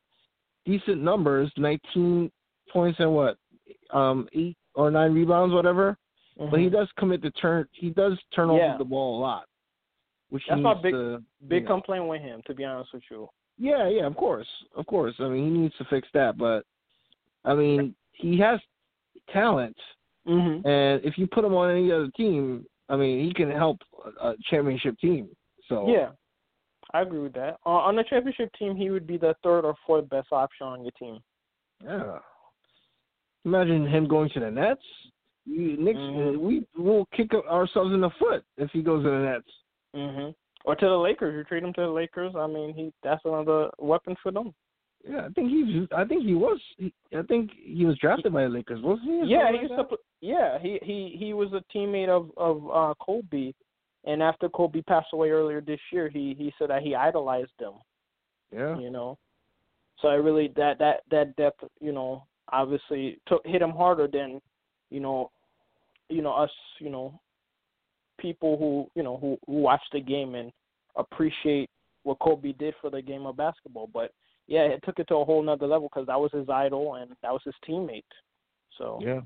decent 0.64 1.02
numbers, 1.02 1.50
19 1.56 2.30
points 2.70 2.98
and 3.00 3.14
what, 3.14 3.36
um, 3.90 4.28
eight 4.32 4.56
or 4.74 4.90
nine 4.90 5.12
rebounds, 5.12 5.54
whatever. 5.54 5.96
But 6.38 6.58
he 6.58 6.66
Mhm. 6.68 6.72
does 6.72 6.88
commit 6.96 7.20
the 7.20 7.30
turn. 7.32 7.68
He 7.72 7.90
does 7.90 8.18
turn 8.34 8.48
Yeah. 8.50 8.70
over 8.70 8.78
the 8.78 8.84
ball 8.84 9.18
a 9.18 9.20
lot, 9.20 9.46
which 10.30 10.46
That's 10.48 10.60
my 10.60 10.72
big- 10.74 10.94
to. 10.94 11.22
Big 11.48 11.62
you 11.64 11.68
know. 11.68 11.74
complaint 11.74 12.06
with 12.08 12.22
him, 12.22 12.40
to 12.46 12.54
be 12.54 12.64
honest 12.64 12.92
with 12.94 13.02
you. 13.10 13.28
Yeah, 13.58 13.88
yeah, 13.88 14.06
of 14.06 14.16
course, 14.16 14.48
of 14.74 14.86
course. 14.86 15.14
I 15.20 15.28
mean, 15.28 15.44
he 15.54 15.58
needs 15.62 15.76
to 15.76 15.84
fix 15.84 16.08
that, 16.12 16.38
but 16.38 16.64
I 17.44 17.54
mean, 17.54 17.94
he 18.12 18.38
has 18.38 18.60
talent, 19.28 19.76
Mhm. 20.26 20.64
and 20.64 21.04
if 21.04 21.18
you 21.18 21.26
put 21.26 21.44
him 21.44 21.54
on 21.54 21.70
any 21.70 21.90
other 21.92 22.08
team, 22.12 22.66
I 22.88 22.96
mean, 22.96 23.24
he 23.24 23.32
can 23.34 23.50
help 23.50 23.78
a, 24.04 24.28
a 24.30 24.36
championship 24.44 24.98
team. 24.98 25.28
So 25.66 25.88
Yeah, 25.88 26.12
I 26.92 27.02
agree 27.02 27.20
with 27.20 27.34
that. 27.34 27.58
Uh, 27.66 27.70
on 27.70 27.96
the 27.96 28.04
championship 28.04 28.50
team, 28.54 28.76
he 28.76 28.90
would 28.90 29.06
be 29.06 29.16
the 29.18 29.34
third 29.42 29.64
or 29.66 29.74
fourth 29.86 30.08
best 30.08 30.32
option 30.32 30.66
on 30.66 30.82
your 30.82 30.92
team. 30.92 31.22
yeah. 31.84 32.18
Imagine 33.44 33.86
him 33.86 34.06
going 34.06 34.30
to 34.30 34.40
the 34.40 34.50
Nets. 34.50 34.82
You, 35.46 35.76
Knicks, 35.76 35.98
Mhm. 35.98 36.38
we 36.38 36.66
will 36.76 37.06
kick 37.06 37.32
ourselves 37.34 37.92
in 37.92 38.00
the 38.00 38.10
foot 38.10 38.44
if 38.56 38.70
he 38.70 38.82
goes 38.82 39.02
to 39.02 39.10
the 39.10 39.18
Nets. 39.18 39.50
Mhm. 39.94 40.34
Or 40.64 40.76
to 40.76 40.86
the 40.86 40.98
Lakers, 40.98 41.34
you 41.34 41.44
trade 41.44 41.62
him 41.62 41.72
to 41.72 41.80
the 41.82 41.88
Lakers. 41.88 42.36
I 42.36 42.46
mean, 42.46 42.74
he 42.74 42.92
that's 43.02 43.24
another 43.24 43.70
weapon 43.78 44.14
for 44.16 44.30
them. 44.30 44.54
Yeah, 45.08 45.24
I 45.24 45.28
think 45.30 45.50
he's. 45.50 45.88
I 45.92 46.04
think 46.04 46.24
he 46.24 46.34
was. 46.34 46.60
He, 46.76 46.92
I 47.16 47.22
think 47.22 47.50
he 47.52 47.86
was 47.86 47.96
drafted 47.98 48.34
by 48.34 48.42
the 48.42 48.50
Lakers, 48.50 48.82
wasn't 48.82 49.24
he? 49.24 49.30
Yeah, 49.30 49.50
he 49.50 49.66
like 49.66 49.88
to. 49.88 49.98
Yeah, 50.20 50.58
he 50.58 50.78
he 50.82 51.16
he 51.18 51.32
was 51.32 51.52
a 51.54 51.64
teammate 51.74 52.10
of 52.10 52.30
of 52.36 52.70
uh 52.70 52.94
Kobe, 53.00 53.54
and 54.04 54.22
after 54.22 54.50
Kobe 54.50 54.82
passed 54.82 55.14
away 55.14 55.30
earlier 55.30 55.62
this 55.62 55.80
year, 55.90 56.10
he 56.10 56.34
he 56.34 56.52
said 56.58 56.68
that 56.68 56.82
he 56.82 56.94
idolized 56.94 57.58
him. 57.58 57.74
Yeah. 58.52 58.78
You 58.78 58.90
know, 58.90 59.16
so 60.00 60.08
I 60.08 60.14
really 60.14 60.48
that 60.56 60.78
that 60.78 61.04
that 61.10 61.34
depth, 61.36 61.64
you 61.80 61.92
know, 61.92 62.24
obviously 62.52 63.18
took 63.26 63.44
hit 63.44 63.62
him 63.62 63.70
harder 63.70 64.08
than, 64.08 64.40
you 64.90 65.00
know, 65.00 65.30
you 66.08 66.22
know 66.22 66.32
us, 66.32 66.50
you 66.78 66.90
know, 66.90 67.18
people 68.18 68.56
who 68.58 68.86
you 68.94 69.02
know 69.02 69.16
who, 69.16 69.38
who 69.46 69.60
watch 69.60 69.82
the 69.92 70.00
game 70.00 70.34
and 70.34 70.52
appreciate 70.96 71.70
what 72.02 72.18
Kobe 72.18 72.52
did 72.52 72.74
for 72.80 72.90
the 72.90 73.02
game 73.02 73.26
of 73.26 73.36
basketball. 73.36 73.88
But 73.92 74.12
yeah, 74.46 74.62
it 74.62 74.82
took 74.84 74.98
it 74.98 75.08
to 75.08 75.16
a 75.16 75.24
whole 75.24 75.42
nother 75.42 75.66
level 75.66 75.88
because 75.88 76.06
that 76.06 76.20
was 76.20 76.30
his 76.32 76.48
idol 76.48 76.96
and 76.96 77.12
that 77.22 77.32
was 77.32 77.42
his 77.44 77.54
teammate. 77.68 78.02
So. 78.78 78.98
Yeah. 79.02 79.20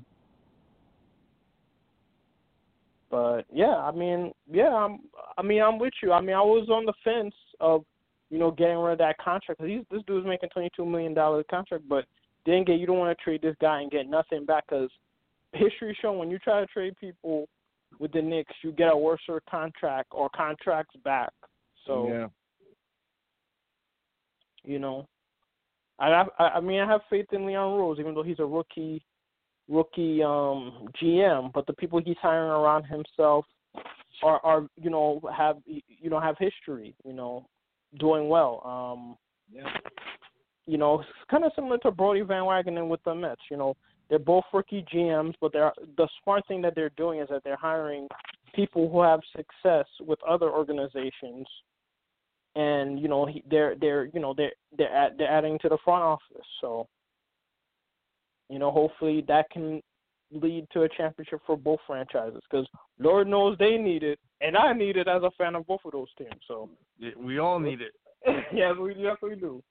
But 3.09 3.45
yeah, 3.53 3.75
I 3.75 3.91
mean, 3.91 4.33
yeah, 4.51 4.73
I'm. 4.73 4.99
I 5.37 5.41
mean, 5.41 5.61
I'm 5.61 5.79
with 5.79 5.93
you. 6.01 6.11
I 6.11 6.21
mean, 6.21 6.35
I 6.35 6.41
was 6.41 6.67
on 6.69 6.85
the 6.85 6.93
fence 7.03 7.35
of, 7.59 7.85
you 8.29 8.39
know, 8.39 8.51
getting 8.51 8.77
rid 8.77 8.93
of 8.93 8.97
that 8.97 9.17
contract 9.19 9.61
because 9.61 9.85
this 9.91 10.01
dude's 10.07 10.27
making 10.27 10.49
twenty 10.49 10.69
two 10.75 10.85
million 10.85 11.13
dollar 11.13 11.43
contract, 11.43 11.87
but 11.87 12.05
then 12.45 12.63
get 12.63 12.79
you 12.79 12.85
don't 12.85 12.99
want 12.99 13.17
to 13.17 13.23
trade 13.23 13.41
this 13.41 13.55
guy 13.59 13.81
and 13.81 13.91
get 13.91 14.09
nothing 14.09 14.45
back 14.45 14.65
because 14.69 14.89
history 15.53 15.97
shown 16.01 16.17
when 16.17 16.29
you 16.29 16.39
try 16.39 16.59
to 16.59 16.67
trade 16.67 16.95
people 16.99 17.47
with 17.99 18.11
the 18.11 18.21
Knicks, 18.21 18.53
you 18.61 18.71
get 18.71 18.91
a 18.91 18.97
worse 18.97 19.21
contract 19.49 20.09
or 20.11 20.29
contracts 20.29 20.95
back. 21.03 21.31
So 21.87 22.07
yeah. 22.09 22.27
you 24.63 24.79
know, 24.79 25.07
I 25.99 26.25
I 26.37 26.43
I 26.43 26.59
mean, 26.59 26.81
I 26.81 26.87
have 26.87 27.01
faith 27.09 27.27
in 27.31 27.45
Leon 27.45 27.77
Rose, 27.77 27.99
even 27.99 28.13
though 28.13 28.23
he's 28.23 28.39
a 28.39 28.45
rookie, 28.45 29.03
rookie 29.69 30.21
um 30.23 30.87
GM. 31.01 31.53
But 31.53 31.67
the 31.67 31.73
people 31.73 32.01
he's 32.03 32.17
hiring 32.21 32.49
around 32.49 32.83
himself 32.83 33.45
are 34.23 34.39
are 34.43 34.67
you 34.75 34.89
know 34.89 35.21
have 35.35 35.57
you 35.65 36.09
know 36.09 36.19
have 36.19 36.37
history, 36.39 36.95
you 37.05 37.13
know, 37.13 37.47
doing 37.99 38.27
well. 38.29 38.61
Um, 38.65 39.17
Yeah. 39.51 39.69
You 40.67 40.77
know, 40.77 41.01
it's 41.01 41.09
kind 41.29 41.43
of 41.43 41.51
similar 41.55 41.77
to 41.79 41.91
Brodie 41.91 42.21
Van 42.21 42.43
Wagenen 42.43 42.87
with 42.87 43.03
the 43.03 43.13
Mets. 43.13 43.41
You 43.51 43.57
know, 43.57 43.75
they're 44.09 44.19
both 44.19 44.43
rookie 44.53 44.85
GMs, 44.93 45.33
but 45.39 45.53
they're 45.53 45.73
the 45.97 46.07
smart 46.23 46.47
thing 46.47 46.61
that 46.63 46.75
they're 46.75 46.91
doing 46.91 47.19
is 47.19 47.29
that 47.29 47.43
they're 47.43 47.55
hiring 47.55 48.07
people 48.53 48.89
who 48.89 49.01
have 49.01 49.19
success 49.35 49.85
with 50.01 50.19
other 50.27 50.49
organizations, 50.49 51.47
and 52.55 52.99
you 52.99 53.07
know, 53.07 53.27
they're 53.49 53.75
they're 53.79 54.05
you 54.05 54.19
know 54.19 54.33
they're 54.35 54.53
they're 54.77 54.93
add, 54.93 55.13
they're 55.17 55.31
adding 55.31 55.59
to 55.59 55.69
the 55.69 55.77
front 55.83 56.03
office. 56.03 56.47
So, 56.61 56.87
you 58.49 58.59
know, 58.59 58.71
hopefully 58.71 59.23
that 59.27 59.49
can 59.51 59.81
lead 60.31 60.67
to 60.73 60.83
a 60.83 60.89
championship 60.89 61.39
for 61.45 61.57
both 61.57 61.79
franchises 61.85 62.41
because 62.49 62.67
Lord 62.99 63.27
knows 63.27 63.57
they 63.59 63.77
need 63.77 64.03
it, 64.03 64.19
and 64.41 64.57
I 64.57 64.73
need 64.73 64.97
it 64.97 65.07
as 65.07 65.21
a 65.21 65.31
fan 65.37 65.55
of 65.55 65.67
both 65.67 65.81
of 65.85 65.91
those 65.91 66.13
teams. 66.17 66.41
So 66.47 66.69
we 67.17 67.37
all 67.37 67.59
need 67.59 67.81
it. 67.81 67.93
yes, 68.53 68.73
we 68.79 68.95
yes 68.95 69.17
we 69.21 69.35
do. 69.35 69.63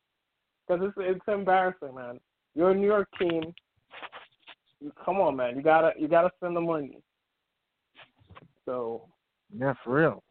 Because 0.66 0.86
it's 0.86 0.94
it's 0.98 1.28
embarrassing, 1.28 1.94
man. 1.94 2.20
You're 2.54 2.70
a 2.70 2.74
New 2.74 2.86
York 2.86 3.08
team. 3.18 3.42
Come 5.04 5.16
on, 5.16 5.36
man. 5.36 5.56
You 5.56 5.62
gotta 5.62 5.92
you 5.98 6.08
gotta 6.08 6.30
spend 6.36 6.56
the 6.56 6.60
money. 6.60 6.98
So 8.64 9.08
yeah, 9.56 9.74
for 9.82 9.94
real. 9.94 10.22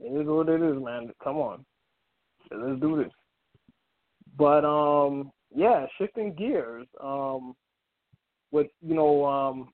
It 0.00 0.20
is 0.20 0.26
what 0.26 0.48
it 0.48 0.62
is, 0.62 0.82
man. 0.82 1.12
Come 1.22 1.36
on, 1.36 1.64
let's 2.52 2.80
do 2.80 3.02
this. 3.02 3.12
But 4.36 4.64
um, 4.64 5.32
yeah, 5.54 5.86
shifting 5.98 6.34
gears. 6.34 6.86
Um, 7.02 7.56
with 8.50 8.68
you 8.80 8.94
know 8.94 9.24
um 9.24 9.68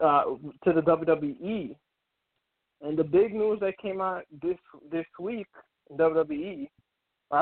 uh 0.00 0.24
to 0.64 0.72
the 0.72 0.80
WWE. 0.80 1.76
And 2.82 2.98
the 2.98 3.04
big 3.04 3.34
news 3.34 3.60
that 3.60 3.78
came 3.78 4.00
out 4.00 4.24
this 4.42 4.58
this 4.90 5.06
week 5.18 5.46
WWE, 5.92 6.68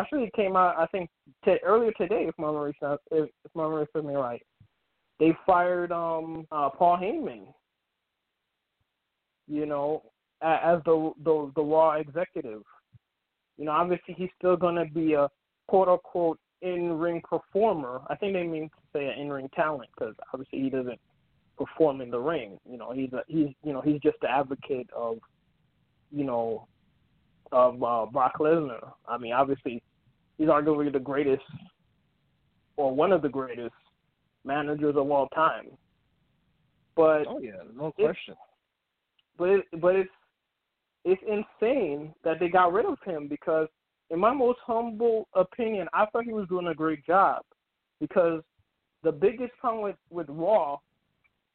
actually 0.00 0.30
came 0.34 0.56
out 0.56 0.76
I 0.78 0.86
think 0.86 1.10
t- 1.44 1.56
earlier 1.64 1.92
today, 1.92 2.26
if 2.28 2.34
my 2.38 2.46
memory 2.46 2.74
if, 2.82 2.98
if 3.10 3.54
my 3.54 3.64
memory 3.64 3.86
serves 3.92 4.06
me 4.06 4.14
right. 4.14 4.42
They 5.18 5.36
fired 5.46 5.92
um 5.92 6.46
uh 6.52 6.70
Paul 6.70 6.98
Heyman. 6.98 7.46
You 9.48 9.66
know, 9.66 10.02
as 10.40 10.80
the 10.84 11.12
the 11.24 11.52
the 11.54 11.62
Raw 11.62 11.92
executive. 11.92 12.62
You 13.58 13.66
know, 13.66 13.72
obviously 13.72 14.14
he's 14.16 14.30
still 14.38 14.56
gonna 14.56 14.86
be 14.86 15.14
a 15.14 15.28
quote 15.68 15.88
unquote 15.88 16.38
in 16.62 16.92
ring 16.98 17.20
performer. 17.28 18.00
I 18.08 18.14
think 18.16 18.34
they 18.34 18.44
mean 18.44 18.68
to 18.68 18.76
say 18.92 19.06
an 19.06 19.18
in 19.18 19.32
ring 19.32 19.48
talent 19.54 19.90
because 19.94 20.14
obviously 20.32 20.60
he 20.60 20.70
doesn't 20.70 21.00
perform 21.58 22.00
in 22.00 22.10
the 22.10 22.18
ring. 22.18 22.58
You 22.68 22.78
know, 22.78 22.92
he's 22.92 23.12
a, 23.12 23.22
he's 23.26 23.48
you 23.62 23.72
know 23.72 23.80
he's 23.80 24.00
just 24.00 24.16
the 24.22 24.30
advocate 24.30 24.88
of 24.96 25.18
you 26.10 26.24
know 26.24 26.66
of 27.52 27.82
uh, 27.82 28.06
Brock 28.06 28.38
Lesnar. 28.40 28.92
I 29.06 29.18
mean, 29.18 29.32
obviously 29.32 29.82
he's 30.38 30.48
arguably 30.48 30.92
the 30.92 30.98
greatest 30.98 31.42
or 32.76 32.94
one 32.94 33.12
of 33.12 33.22
the 33.22 33.28
greatest 33.28 33.74
managers 34.44 34.96
of 34.96 35.10
all 35.10 35.28
time. 35.28 35.66
But 36.96 37.26
oh 37.28 37.40
yeah, 37.40 37.62
no 37.74 37.92
question. 37.92 38.34
But 39.38 39.48
it, 39.48 39.64
but 39.80 39.96
it's 39.96 40.10
it's 41.04 41.22
insane 41.26 42.14
that 42.24 42.38
they 42.38 42.48
got 42.48 42.72
rid 42.72 42.86
of 42.86 42.98
him 43.04 43.28
because 43.28 43.68
in 44.10 44.18
my 44.18 44.32
most 44.32 44.58
humble 44.64 45.26
opinion, 45.34 45.88
I 45.92 46.06
thought 46.06 46.24
he 46.24 46.32
was 46.32 46.48
doing 46.48 46.66
a 46.68 46.74
great 46.74 47.04
job 47.06 47.42
because 48.00 48.42
the 49.02 49.12
biggest 49.12 49.52
problem 49.58 49.82
with 49.82 49.96
with 50.10 50.26
Raw 50.28 50.78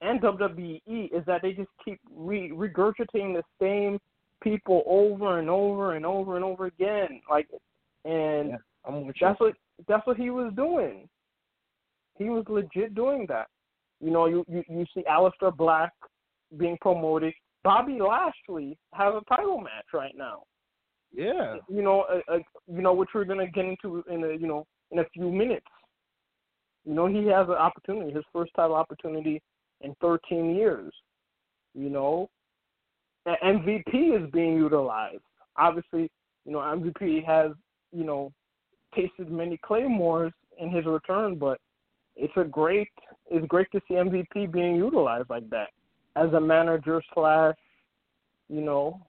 and 0.01 0.21
WWE 0.21 0.81
is 1.11 1.25
that 1.25 1.41
they 1.41 1.53
just 1.53 1.69
keep 1.83 1.99
re- 2.13 2.51
regurgitating 2.51 3.33
the 3.33 3.43
same 3.59 3.99
people 4.41 4.83
over 4.85 5.39
and 5.39 5.49
over 5.49 5.95
and 5.95 6.05
over 6.05 6.35
and 6.35 6.45
over 6.45 6.65
again. 6.65 7.21
Like, 7.29 7.47
and 8.05 8.51
yeah, 8.89 9.11
that's 9.19 9.39
what 9.39 9.53
that's 9.87 10.05
what 10.07 10.17
he 10.17 10.29
was 10.29 10.53
doing. 10.55 11.07
He 12.17 12.25
was 12.25 12.45
legit 12.47 12.95
doing 12.95 13.25
that. 13.29 13.47
You 13.99 14.11
know, 14.11 14.25
you 14.27 14.45
you, 14.47 14.63
you 14.69 14.85
see 14.93 15.03
Aleister 15.09 15.55
Black 15.55 15.91
being 16.57 16.77
promoted. 16.81 17.33
Bobby 17.63 17.99
Lashley 17.99 18.77
has 18.93 19.13
a 19.13 19.35
title 19.35 19.59
match 19.59 19.87
right 19.93 20.15
now. 20.15 20.43
Yeah. 21.13 21.55
You 21.69 21.81
know, 21.81 22.05
a, 22.09 22.35
a, 22.35 22.39
you 22.67 22.81
know, 22.81 22.93
which 22.93 23.09
we're 23.13 23.25
gonna 23.25 23.47
get 23.47 23.65
into 23.65 24.03
in 24.09 24.23
a 24.23 24.33
you 24.33 24.47
know 24.47 24.65
in 24.91 24.99
a 24.99 25.05
few 25.13 25.31
minutes. 25.31 25.65
You 26.85 26.93
know, 26.93 27.07
he 27.07 27.25
has 27.27 27.47
an 27.49 27.55
opportunity, 27.55 28.13
his 28.13 28.23
first 28.31 28.51
title 28.55 28.75
opportunity 28.75 29.41
in 29.81 29.93
13 29.99 30.55
years. 30.55 30.93
You 31.73 31.89
know, 31.89 32.29
MVP 33.43 34.23
is 34.23 34.29
being 34.31 34.55
utilized. 34.55 35.21
Obviously, 35.57 36.09
you 36.45 36.51
know, 36.51 36.59
MVP 36.59 37.25
has 37.25 37.51
you 37.91 38.03
know 38.03 38.31
tasted 38.95 39.31
many 39.31 39.59
claymores 39.65 40.33
in 40.59 40.69
his 40.69 40.85
return, 40.85 41.35
but 41.35 41.59
it's 42.15 42.33
a 42.37 42.43
great 42.43 42.89
it's 43.29 43.45
great 43.47 43.67
to 43.71 43.81
see 43.87 43.95
MVP 43.95 44.51
being 44.51 44.75
utilized 44.75 45.29
like 45.29 45.49
that 45.49 45.69
as 46.15 46.31
a 46.33 46.39
manager 46.39 47.01
slash 47.13 47.55
you 48.49 48.61
know 48.61 49.01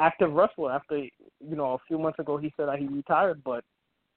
active 0.00 0.32
wrestler. 0.32 0.72
After 0.72 0.98
you 0.98 1.56
know, 1.56 1.74
a 1.74 1.78
few 1.86 1.98
months 1.98 2.18
ago, 2.18 2.36
he 2.36 2.52
said 2.56 2.68
that 2.68 2.78
he 2.78 2.86
retired, 2.86 3.42
but 3.44 3.64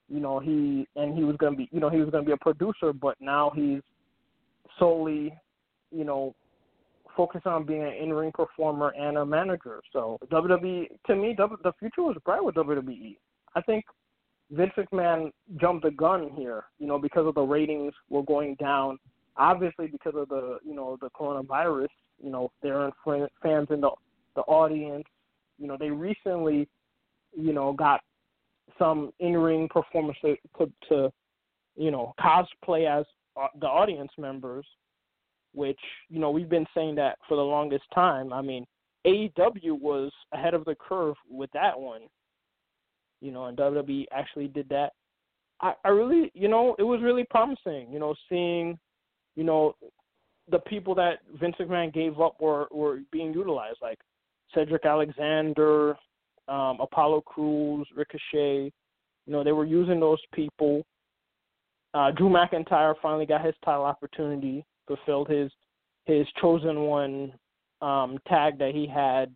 you 0.10 0.20
know, 0.20 0.39
he 0.39 0.88
and 0.96 1.15
he 1.15 1.24
was 1.24 1.36
to 1.42 1.52
be, 1.52 1.70
you 1.72 1.80
know, 1.80 1.89
he 1.89 2.00
was 2.00 2.12
to 2.12 2.22
be 2.22 2.32
a 2.32 2.38
producer, 2.38 2.94
but 2.94 3.15
now 3.20 3.52
he's 3.56 3.82
solely, 4.78 5.34
you 5.92 6.04
know, 6.04 6.36
focused 7.19 7.45
on 7.47 7.65
being 7.65 7.84
an 7.84 7.93
in-ring 7.93 8.32
performer 8.32 8.93
and 8.97 9.17
a 9.17 9.25
manager. 9.25 9.82
So 9.91 10.17
WWE, 10.32 10.88
to 11.08 11.15
me, 11.15 11.36
the 11.38 11.73
future 11.79 12.03
was 12.03 12.15
bright 12.23 12.43
with 12.43 12.55
WWE. 12.55 13.17
I 13.55 13.62
think 13.62 13.84
Vince 14.51 14.71
McMahon 14.77 15.32
jumped 15.60 15.84
the 15.84 15.91
gun 15.91 16.29
here, 16.38 16.65
you 16.79 16.88
know, 16.88 16.97
because 16.97 17.27
of 17.27 17.36
the 17.36 17.41
ratings 17.41 17.93
were 18.10 18.23
going 18.23 18.55
down. 18.55 18.97
Obviously, 19.36 19.88
because 19.88 20.13
of 20.15 20.29
the, 20.29 20.60
you 20.63 20.75
know, 20.75 20.97
the 21.01 21.10
coronavirus, 21.10 21.89
you 22.23 22.29
know, 22.29 22.51
there 22.62 22.77
aren't 22.79 23.32
fans 23.41 23.67
in 23.71 23.82
the 23.82 23.89
the 24.36 24.41
audience 24.41 25.05
you 25.60 25.67
know, 25.67 25.77
they 25.77 25.91
recently, 25.91 26.67
you 27.38 27.53
know, 27.53 27.73
got 27.73 28.01
some 28.79 29.12
in-ring 29.19 29.67
performers 29.69 30.15
to, 30.21 30.36
to, 30.58 30.71
to 30.88 31.12
you 31.75 31.91
know, 31.91 32.13
cosplay 32.19 32.89
as 32.89 33.05
uh, 33.39 33.47
the 33.60 33.67
audience 33.67 34.12
members, 34.17 34.65
which 35.53 35.79
you 36.09 36.19
know 36.19 36.29
we've 36.29 36.49
been 36.49 36.67
saying 36.75 36.95
that 36.95 37.17
for 37.27 37.35
the 37.35 37.43
longest 37.43 37.85
time. 37.93 38.33
I 38.33 38.41
mean, 38.41 38.65
AEW 39.05 39.79
was 39.79 40.12
ahead 40.33 40.53
of 40.53 40.65
the 40.65 40.75
curve 40.75 41.15
with 41.29 41.49
that 41.53 41.79
one. 41.79 42.01
You 43.21 43.31
know, 43.31 43.45
and 43.45 43.57
WWE 43.57 44.05
actually 44.12 44.47
did 44.47 44.69
that. 44.69 44.93
I, 45.62 45.73
I 45.83 45.89
really, 45.89 46.31
you 46.33 46.47
know, 46.47 46.75
it 46.79 46.83
was 46.83 47.01
really 47.01 47.25
promising. 47.29 47.88
You 47.91 47.99
know, 47.99 48.15
seeing, 48.29 48.77
you 49.35 49.43
know, 49.43 49.75
the 50.49 50.59
people 50.59 50.95
that 50.95 51.19
Vince 51.39 51.55
McMahon 51.59 51.93
gave 51.93 52.19
up 52.19 52.39
were 52.39 52.67
were 52.71 52.99
being 53.12 53.33
utilized. 53.33 53.79
Like 53.81 53.99
Cedric 54.53 54.85
Alexander, 54.85 55.97
um, 56.47 56.79
Apollo 56.79 57.21
Crews, 57.21 57.88
Ricochet. 57.95 58.71
You 59.25 59.33
know, 59.33 59.43
they 59.43 59.51
were 59.51 59.65
using 59.65 59.99
those 59.99 60.21
people. 60.33 60.83
Uh, 61.93 62.12
Drew 62.12 62.29
McIntyre 62.29 62.95
finally 63.01 63.25
got 63.25 63.45
his 63.45 63.55
title 63.63 63.83
opportunity, 63.83 64.63
fulfilled 64.89 65.30
his 65.30 65.52
his 66.06 66.25
chosen 66.41 66.82
one 66.82 67.32
um, 67.82 68.17
tag 68.28 68.58
that 68.58 68.73
he 68.73 68.88
had 68.88 69.30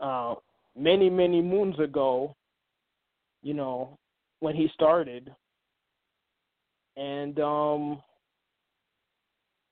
uh, 0.00 0.34
many 0.76 1.08
many 1.08 1.40
moons 1.40 1.78
ago. 1.78 2.36
You 3.42 3.54
know, 3.54 3.98
when 4.40 4.54
he 4.54 4.68
started, 4.74 5.34
and 6.96 7.38
um, 7.40 8.02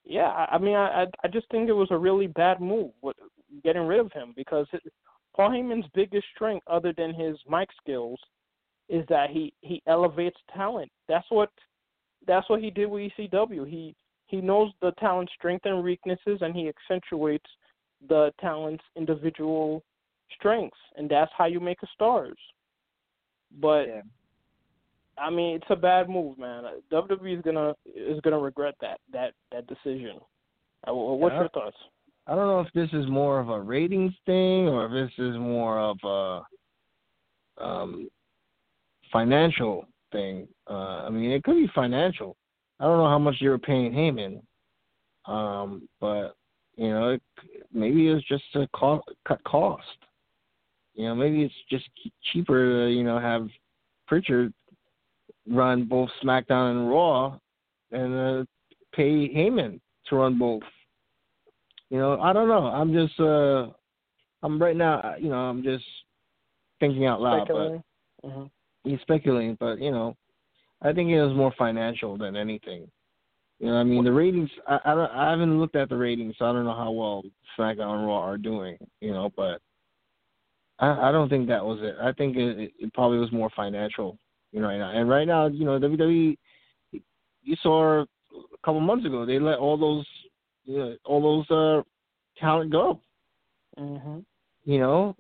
yeah, 0.05 0.47
I 0.51 0.59
mean, 0.59 0.77
I 0.77 1.07
I 1.23 1.29
just 1.29 1.49
think 1.51 1.69
it 1.69 1.73
was 1.73 1.89
a 1.91 1.99
really 1.99 2.27
bad 2.27 2.61
move 2.61 2.93
getting 3.63 3.83
rid 3.83 4.01
of 4.01 4.11
him 4.13 4.33
because 4.35 4.67
Paul 5.37 5.51
Heyman's 5.51 5.87
biggest 5.95 6.27
strength, 6.35 6.67
other 6.67 6.93
than 6.97 7.15
his 7.15 7.37
mic 7.49 7.69
skills, 7.81 8.19
is 8.89 9.05
that 9.09 9.31
he 9.31 9.53
he 9.61 9.83
elevates 9.87 10.39
talent. 10.55 10.91
That's 11.09 11.27
what 11.31 11.51
that's 12.27 12.49
what 12.49 12.61
he 12.61 12.71
did 12.71 12.87
with 12.87 13.11
ECW. 13.19 13.69
He 13.69 13.95
he 14.33 14.41
knows 14.41 14.73
the 14.81 14.93
talent's 14.93 15.33
strengths 15.39 15.67
and 15.67 15.85
weaknesses, 15.85 16.39
and 16.41 16.57
he 16.57 16.69
accentuates 16.69 17.49
the 18.09 18.33
talent's 18.41 18.83
individual 18.97 19.85
strengths, 20.37 20.79
and 20.97 21.09
that's 21.09 21.31
how 21.37 21.45
you 21.45 21.61
make 21.61 21.83
a 21.83 21.87
stars. 21.95 22.39
But 23.61 23.85
yeah. 23.85 24.01
I 25.19 25.29
mean, 25.29 25.57
it's 25.57 25.67
a 25.69 25.77
bad 25.77 26.09
move, 26.09 26.39
man. 26.39 26.65
WWE 26.91 27.37
is 27.37 27.43
gonna 27.45 27.75
is 27.95 28.19
gonna 28.23 28.39
regret 28.39 28.75
that 28.81 28.99
that 29.13 29.35
that 29.53 29.67
decision. 29.67 30.19
Uh, 30.89 30.95
what's 30.95 31.35
yeah. 31.35 31.41
your 31.41 31.49
thoughts? 31.51 31.77
I 32.27 32.35
don't 32.35 32.47
know 32.47 32.61
if 32.61 32.73
this 32.73 32.89
is 32.99 33.07
more 33.11 33.39
of 33.39 33.51
a 33.51 33.61
ratings 33.61 34.15
thing 34.25 34.69
or 34.69 34.87
if 34.87 34.93
this 34.93 35.25
is 35.27 35.37
more 35.37 35.79
of 35.79 35.99
a 36.05 37.63
um, 37.63 38.09
financial 39.13 39.87
thing. 40.11 40.49
Uh, 40.71 41.05
I 41.05 41.11
mean, 41.11 41.31
it 41.31 41.45
could 41.45 41.57
be 41.57 41.69
financial. 41.75 42.37
I 42.83 42.87
don't 42.87 42.99
know 42.99 43.09
how 43.09 43.19
much 43.19 43.37
you 43.39 43.51
were 43.51 43.59
paying 43.59 43.93
Heyman, 43.93 44.43
um, 45.33 45.89
but 46.01 46.35
you 46.77 46.91
know, 46.91 47.11
it, 47.11 47.23
maybe 47.73 48.09
it's 48.09 48.27
just 48.27 48.43
a 48.57 48.67
cost, 48.75 49.09
cut 49.27 49.43
cost. 49.45 49.87
You 50.95 51.05
know, 51.05 51.15
maybe 51.15 51.45
it's 51.45 51.55
just 51.71 51.85
cheaper 52.33 52.89
to 52.89 52.93
you 52.93 53.05
know 53.05 53.21
have 53.21 53.47
Pritchard 54.09 54.53
run 55.49 55.85
both 55.85 56.11
SmackDown 56.25 56.73
and 56.73 56.91
Raw, 56.91 57.39
and 57.93 58.15
uh, 58.15 58.45
pay 58.93 59.33
Heyman 59.33 59.79
to 60.09 60.17
run 60.17 60.37
both. 60.37 60.63
You 61.89 61.99
know, 61.99 62.21
I 62.21 62.33
don't 62.33 62.49
know. 62.49 62.67
I'm 62.67 62.93
just 62.93 63.21
uh, 63.21 63.69
I'm 64.43 64.61
right 64.61 64.77
now. 64.77 65.15
You 65.21 65.29
know, 65.29 65.37
I'm 65.37 65.63
just 65.63 65.85
thinking 66.81 67.07
out 67.07 67.21
loud, 67.21 67.43
Speculating. 67.45 67.85
but 68.23 68.29
Mhm. 68.29 68.51
he's 68.83 69.01
speculating. 69.03 69.57
But 69.61 69.81
you 69.81 69.93
know, 69.93 70.17
I 70.83 70.93
think 70.93 71.11
it 71.11 71.23
was 71.23 71.35
more 71.37 71.53
financial 71.57 72.17
than 72.19 72.37
anything. 72.37 72.89
You 73.59 73.69
know, 73.69 73.77
I 73.77 73.85
mean, 73.85 74.03
the 74.03 74.13
ratings. 74.13 74.51
I 74.67 74.81
I, 74.85 74.95
don't, 74.95 75.11
I 75.13 75.31
haven't 75.31 75.61
looked 75.61 75.77
at 75.77 75.89
the 75.89 75.97
ratings, 75.97 76.35
so 76.39 76.47
I 76.47 76.53
don't 76.53 76.65
know 76.65 76.75
how 76.75 76.91
well 76.91 77.23
SmackDown 77.57 77.99
and 77.99 78.07
Raw 78.07 78.21
are 78.21 78.37
doing. 78.37 78.77
You 79.01 79.13
know, 79.13 79.31
but 79.37 79.61
I, 80.81 81.09
I 81.09 81.13
don't 81.13 81.29
think 81.29 81.47
that 81.49 81.65
was 81.65 81.79
it. 81.81 81.95
I 82.03 82.13
think 82.13 82.37
it, 82.37 82.73
it 82.79 82.95
probably 82.95 83.19
was 83.19 83.31
more 83.31 83.51
financial. 83.55 84.19
You 84.51 84.61
know, 84.61 84.67
right 84.67 84.79
now. 84.79 84.91
and 84.91 85.09
right 85.09 85.27
now, 85.27 85.47
you 85.47 85.65
know, 85.65 85.79
WWE. 85.79 86.37
You 87.45 87.57
saw 87.63 88.03
a 88.03 88.07
couple 88.65 88.81
months 88.81 89.07
ago 89.07 89.25
they 89.27 89.39
let 89.39 89.59
all 89.59 89.77
those, 89.77 90.07
you 90.65 90.79
know, 90.79 90.97
all 91.05 91.23
those 91.23 91.51
uh 91.51 91.83
talent 92.41 92.73
go. 92.73 93.01
Mhm. 93.79 94.25
You 94.65 94.79
know, 94.79 95.17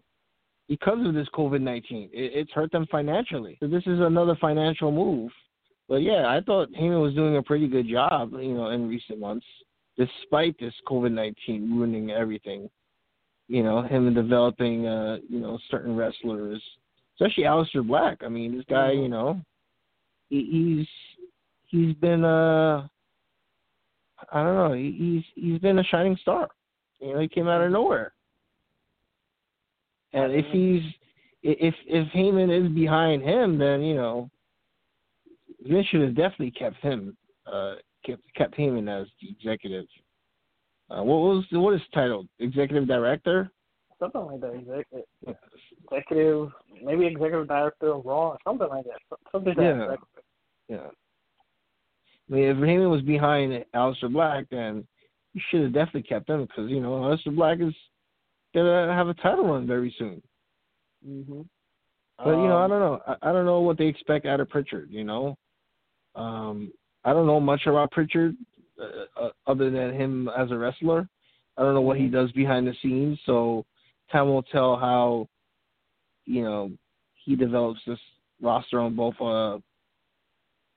because 0.68 1.05
of 1.07 1.14
this 1.14 1.29
COVID 1.35 1.61
nineteen, 1.61 2.11
it, 2.12 2.33
it's 2.35 2.53
hurt 2.53 2.72
them 2.72 2.87
financially. 2.90 3.57
So 3.61 3.68
this 3.68 3.83
is 3.87 4.01
another 4.01 4.37
financial 4.40 4.90
move. 4.90 5.31
But 5.92 6.00
yeah, 6.00 6.26
I 6.26 6.40
thought 6.40 6.72
Heyman 6.72 7.02
was 7.02 7.14
doing 7.14 7.37
a 7.37 7.42
pretty 7.42 7.68
good 7.68 7.87
job. 7.87 8.33
You 8.33 8.55
know, 8.55 8.70
in 8.70 8.88
recent 8.88 9.20
months, 9.20 9.44
despite 9.98 10.59
this 10.59 10.72
COVID 10.88 11.12
nineteen 11.12 11.70
ruining 11.70 12.11
everything. 12.11 12.70
You 13.46 13.62
know, 13.62 13.83
him 13.83 14.14
developing, 14.14 14.87
uh, 14.87 15.18
you 15.28 15.38
know, 15.38 15.59
certain 15.70 15.94
wrestlers, 15.94 16.62
especially 17.14 17.44
Aleister 17.44 17.87
Black. 17.87 18.22
I 18.24 18.31
mean, 18.31 18.57
this 18.57 18.64
guy, 18.70 18.92
you 18.92 19.11
know, 19.11 19.38
he, 20.31 20.87
he's 20.88 20.88
he's 21.66 21.94
been 21.96 22.24
uh 22.24 22.87
I 24.33 24.42
don't 24.42 24.55
know, 24.55 24.72
he, 24.72 24.96
he's 25.37 25.44
he's 25.44 25.61
been 25.61 25.78
a 25.78 25.85
shining 25.85 26.16
star. 26.22 26.48
You 27.00 27.12
know, 27.12 27.20
he 27.20 27.28
came 27.28 27.48
out 27.48 27.61
of 27.61 27.70
nowhere. 27.70 28.14
And 30.14 30.33
if 30.33 30.46
he's 30.52 30.90
if 31.42 31.74
if 31.87 32.09
Heyman 32.14 32.48
is 32.64 32.74
behind 32.74 33.22
him, 33.22 33.59
then 33.59 33.83
you 33.83 33.94
know 33.94 34.31
Vince 35.66 35.87
should 35.88 36.03
have 36.03 36.14
definitely 36.14 36.51
kept 36.53 36.77
him 36.77 37.16
uh 37.46 37.75
kept 38.05 38.22
kept 38.35 38.57
Heyman 38.57 38.88
as 38.88 39.09
the 39.20 39.29
executive. 39.31 39.87
Uh, 40.90 41.03
what 41.03 41.16
was 41.16 41.44
what 41.53 41.75
is 41.75 41.81
his 41.81 41.88
title? 41.94 42.27
Executive 42.38 42.87
director. 42.87 43.51
Something 43.98 44.27
like 44.27 44.40
that. 44.40 44.55
Exec- 44.55 45.37
Executive, 45.90 46.51
maybe 46.83 47.07
executive 47.07 47.46
director 47.48 47.92
of 47.94 48.05
Raw, 48.05 48.37
something 48.44 48.68
like 48.68 48.85
that. 48.85 49.18
Something 49.31 49.55
like 49.55 49.64
Yeah. 49.64 49.87
that. 49.87 49.98
Yeah. 50.68 50.88
I 52.31 52.35
mean, 52.35 52.44
if 52.44 52.57
Heyman 52.57 52.90
was 52.90 53.03
behind 53.03 53.64
Aleister 53.75 54.12
Black, 54.12 54.46
then 54.51 54.87
you 55.35 55.40
should 55.48 55.62
have 55.62 55.72
definitely 55.72 56.03
kept 56.03 56.29
him 56.29 56.42
because 56.46 56.70
you 56.70 56.81
know 56.81 56.92
Aleister 57.01 57.35
Black 57.35 57.61
is 57.61 57.75
gonna 58.55 58.92
have 58.92 59.09
a 59.09 59.14
title 59.14 59.46
run 59.46 59.66
very 59.66 59.94
soon. 59.98 60.22
Mhm. 61.07 61.46
But 62.18 62.31
you 62.31 62.48
know, 62.48 62.59
I 62.59 62.64
Um, 62.64 62.70
don't 62.70 62.81
know. 62.81 63.03
I, 63.07 63.16
I 63.31 63.33
don't 63.33 63.46
know 63.46 63.61
what 63.61 63.79
they 63.79 63.87
expect 63.87 64.27
out 64.27 64.40
of 64.40 64.48
Pritchard. 64.48 64.90
You 64.90 65.05
know, 65.05 65.37
um, 66.14 66.72
I 67.05 67.12
don't 67.12 67.27
know 67.27 67.40
much 67.40 67.62
about 67.66 67.90
Pritchard 67.90 68.37
uh, 68.81 69.25
uh, 69.25 69.31
other 69.46 69.70
than 69.70 69.94
him 69.94 70.29
as 70.37 70.51
a 70.51 70.57
wrestler. 70.57 71.09
I 71.57 71.62
don't 71.62 71.75
know 71.75 71.81
what 71.81 71.98
he 71.98 72.09
does 72.09 72.33
behind 72.33 72.66
the 72.66 72.75
scenes. 72.83 73.18
So 73.27 73.64
time 74.11 74.29
will 74.29 74.42
tell 74.42 74.77
how 74.77 75.29
you 76.25 76.42
know 76.42 76.70
he 77.25 77.37
develops 77.37 77.81
this 77.87 77.98
roster 78.40 78.81
on 78.81 78.94
both 78.94 79.14
uh 79.20 79.59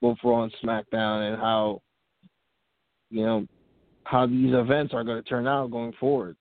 both 0.02 0.18
Raw 0.24 0.44
and 0.44 0.54
SmackDown, 0.64 1.32
and 1.32 1.42
how 1.42 1.82
you 3.10 3.26
know 3.26 3.48
how 4.04 4.28
these 4.28 4.54
events 4.54 4.94
are 4.94 5.04
going 5.04 5.22
to 5.22 5.28
turn 5.28 5.48
out 5.48 5.72
going 5.72 5.94
forward. 6.00 6.36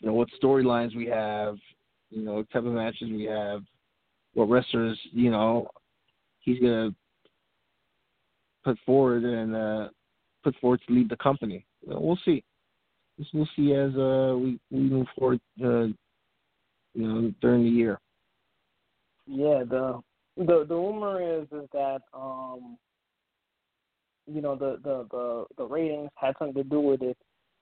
You 0.00 0.08
know 0.08 0.14
what 0.14 0.28
storylines 0.42 0.96
we 0.96 1.06
have, 1.06 1.56
you 2.10 2.22
know, 2.22 2.34
what 2.34 2.50
type 2.50 2.64
of 2.64 2.72
matches 2.72 3.10
we 3.10 3.24
have, 3.24 3.62
what 4.34 4.48
wrestlers, 4.48 4.98
you 5.12 5.30
know, 5.30 5.68
he's 6.40 6.58
gonna 6.58 6.94
put 8.64 8.78
forward 8.84 9.24
and 9.24 9.56
uh 9.56 9.88
put 10.42 10.54
forward 10.60 10.80
to 10.86 10.94
lead 10.94 11.08
the 11.08 11.16
company. 11.16 11.66
We'll 11.84 12.18
see. 12.24 12.42
We'll 13.32 13.48
see 13.56 13.74
as 13.74 13.94
uh 13.96 14.36
we, 14.36 14.58
we 14.70 14.80
move 14.80 15.06
forward 15.18 15.40
uh 15.62 15.88
you 16.94 17.06
know, 17.06 17.32
during 17.40 17.64
the 17.64 17.70
year. 17.70 18.00
Yeah, 19.26 19.62
the 19.68 20.00
the 20.36 20.64
the 20.68 20.74
rumor 20.74 21.40
is 21.40 21.46
is 21.52 21.68
that 21.72 22.00
um 22.14 22.76
you 24.26 24.40
know 24.40 24.56
the 24.56 24.78
the 24.82 25.06
the 25.10 25.44
the 25.56 25.64
ratings 25.64 26.10
had 26.14 26.34
something 26.38 26.62
to 26.62 26.68
do 26.68 26.80
with 26.80 27.02
it, 27.02 27.16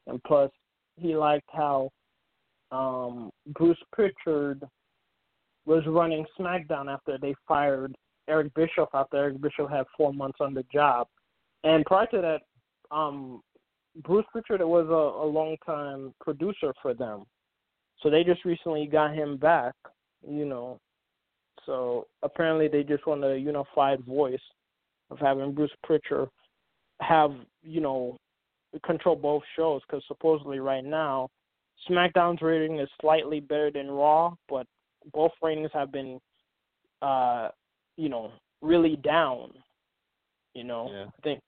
and 0.07 0.23
plus 0.25 0.51
he 0.97 1.17
liked 1.17 1.49
how 1.53 1.91
um 2.71 3.31
Bruce 3.49 3.79
Pritchard 3.93 4.63
was 5.67 5.85
running 5.87 6.25
SmackDown 6.39 6.93
after 6.93 7.19
they 7.19 7.35
fired 7.47 7.95
Eric 8.29 8.53
Bischoff 8.55 8.91
after 8.95 9.17
Eric 9.17 9.41
Bischoff 9.41 9.71
had 9.71 9.87
four 9.97 10.13
months 10.13 10.39
on 10.41 10.55
the 10.55 10.65
job, 10.73 11.09
and 11.65 11.85
prior 11.85 12.07
to 12.07 12.21
that, 12.21 12.95
um 12.95 13.43
Bruce 14.05 14.27
Pritchard 14.31 14.61
was 14.61 14.87
a, 14.89 15.25
a 15.25 15.27
long 15.27 15.57
time 15.67 16.15
producer 16.21 16.73
for 16.81 16.95
them, 16.95 17.25
so 18.01 18.11
they 18.11 18.23
just 18.23 18.45
recently 18.45 18.87
got 18.87 19.15
him 19.15 19.37
back, 19.37 19.75
you 20.27 20.45
know, 20.45 20.79
so 21.67 22.07
apparently 22.23 22.69
they 22.69 22.85
just 22.85 23.07
want 23.07 23.25
a 23.25 23.37
unified 23.37 24.05
voice 24.05 24.39
of 25.11 25.19
having 25.19 25.53
Bruce 25.53 25.71
Pritchard 25.83 26.29
have, 27.01 27.33
you 27.63 27.81
know, 27.81 28.17
control 28.85 29.17
both 29.17 29.43
shows 29.57 29.81
because 29.87 30.05
supposedly 30.07 30.61
right 30.61 30.85
now 30.85 31.29
SmackDown's 31.89 32.43
rating 32.43 32.79
is 32.79 32.89
slightly 33.01 33.41
better 33.41 33.71
than 33.71 33.91
Raw, 33.91 34.35
but 34.49 34.67
both 35.13 35.33
ratings 35.43 35.71
have 35.73 35.93
been, 35.93 36.19
uh, 37.03 37.49
you 37.99 38.09
know, 38.09 38.33
really 38.63 38.97
down. 38.97 39.53
You 40.55 40.65
know, 40.65 40.89
Yeah. 40.91 41.05
I 41.07 41.21
think 41.23 41.43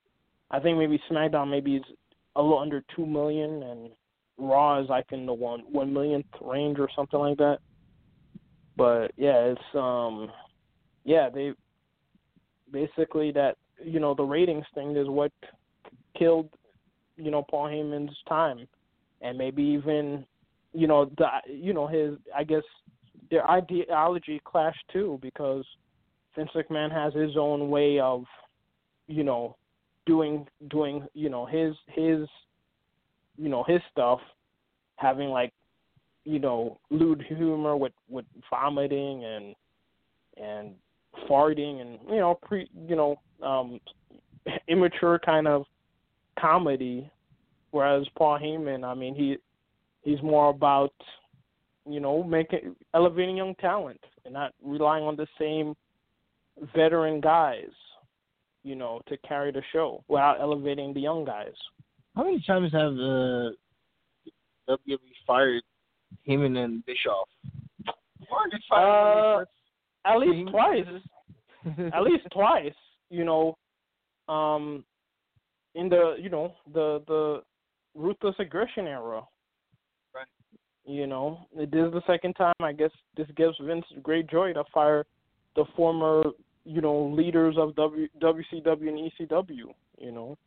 I 0.50 0.60
think 0.60 0.76
maybe 0.76 1.00
SmackDown 1.10 1.50
maybe 1.50 1.76
is 1.76 1.84
a 2.36 2.42
little 2.42 2.58
under 2.58 2.84
two 2.94 3.06
million 3.06 3.62
and 3.62 3.90
Raw 4.36 4.80
is 4.82 4.88
like 4.88 5.06
in 5.12 5.24
the 5.24 5.32
one 5.32 5.60
one 5.72 5.92
millionth 5.92 6.26
range 6.42 6.78
or 6.78 6.88
something 6.94 7.18
like 7.18 7.38
that 7.38 7.60
but 8.80 9.12
yeah, 9.18 9.52
it's 9.52 9.74
um 9.74 10.30
yeah, 11.04 11.28
they 11.28 11.52
basically 12.72 13.30
that 13.32 13.58
you 13.84 14.00
know, 14.00 14.14
the 14.14 14.22
ratings 14.22 14.64
thing 14.74 14.96
is 14.96 15.06
what 15.06 15.32
killed, 16.18 16.48
you 17.16 17.30
know, 17.30 17.44
Paul 17.50 17.66
Heyman's 17.66 18.16
time. 18.26 18.66
And 19.20 19.36
maybe 19.36 19.62
even 19.62 20.24
you 20.72 20.86
know, 20.86 21.10
the 21.18 21.26
you 21.46 21.74
know, 21.74 21.86
his 21.86 22.14
I 22.34 22.42
guess 22.42 22.62
their 23.30 23.48
ideology 23.50 24.40
clashed 24.46 24.84
too 24.90 25.18
because 25.20 25.66
Vince 26.36 26.50
McMahon 26.54 26.92
has 26.92 27.14
his 27.14 27.36
own 27.36 27.70
way 27.70 27.98
of, 27.98 28.24
you 29.06 29.24
know, 29.24 29.56
doing 30.06 30.46
doing, 30.68 31.06
you 31.14 31.28
know, 31.28 31.46
his 31.46 31.74
his 31.88 32.28
you 33.36 33.48
know, 33.48 33.64
his 33.66 33.80
stuff, 33.90 34.20
having 34.96 35.28
like 35.28 35.52
you 36.24 36.38
know, 36.38 36.78
lewd 36.90 37.24
humor 37.28 37.76
with 37.76 37.92
with 38.08 38.26
vomiting 38.50 39.24
and 39.24 39.54
and 40.36 40.74
farting 41.28 41.80
and 41.80 41.98
you 42.08 42.16
know, 42.16 42.38
pre 42.42 42.68
you 42.88 42.96
know, 42.96 43.16
um 43.42 43.80
immature 44.68 45.18
kind 45.18 45.48
of 45.48 45.64
comedy. 46.38 47.10
Whereas 47.72 48.06
Paul 48.16 48.38
Heyman, 48.38 48.84
I 48.84 48.94
mean, 48.94 49.14
he 49.14 49.36
he's 50.02 50.22
more 50.22 50.50
about 50.50 50.92
you 51.88 52.00
know, 52.00 52.22
making 52.22 52.76
elevating 52.94 53.36
young 53.36 53.54
talent 53.56 54.00
and 54.24 54.34
not 54.34 54.52
relying 54.62 55.04
on 55.04 55.16
the 55.16 55.26
same 55.38 55.74
veteran 56.74 57.20
guys, 57.20 57.70
you 58.62 58.74
know, 58.74 59.00
to 59.08 59.16
carry 59.18 59.50
the 59.52 59.62
show 59.72 60.04
without 60.08 60.40
elevating 60.40 60.92
the 60.94 61.00
young 61.00 61.24
guys. 61.24 61.54
How 62.16 62.24
many 62.24 62.42
times 62.46 62.72
have 62.72 62.94
the 62.94 63.52
WWE 64.68 64.98
fired 65.26 65.62
Heyman 66.28 66.56
and 66.56 66.84
Bischoff? 66.86 67.28
Margaret 68.30 68.62
Uh, 68.72 69.44
At 70.04 70.18
least 70.18 70.48
Heyman- 70.48 70.50
twice. 70.50 71.02
at 71.92 72.02
least 72.02 72.24
twice, 72.32 72.74
you 73.10 73.24
know, 73.24 73.56
um, 74.28 74.82
in 75.74 75.88
the 75.90 76.16
you 76.18 76.30
know 76.30 76.54
the 76.72 77.02
the 77.06 77.42
ruthless 77.94 78.34
aggression 78.38 78.86
era. 78.86 79.22
Right. 80.14 80.26
You 80.86 81.06
know, 81.06 81.46
it 81.54 81.74
is 81.74 81.92
the 81.92 82.00
second 82.06 82.32
time. 82.34 82.54
I 82.62 82.72
guess 82.72 82.90
this 83.16 83.26
gives 83.36 83.56
Vince 83.60 83.84
great 84.02 84.26
joy 84.30 84.54
to 84.54 84.64
fire 84.72 85.04
the 85.54 85.64
former 85.76 86.22
you 86.64 86.80
know 86.80 87.06
leaders 87.06 87.56
of 87.58 87.74
w, 87.76 88.08
WCW 88.20 88.88
and 88.88 89.10
ECW. 89.12 89.74
You 89.98 90.12
know, 90.12 90.38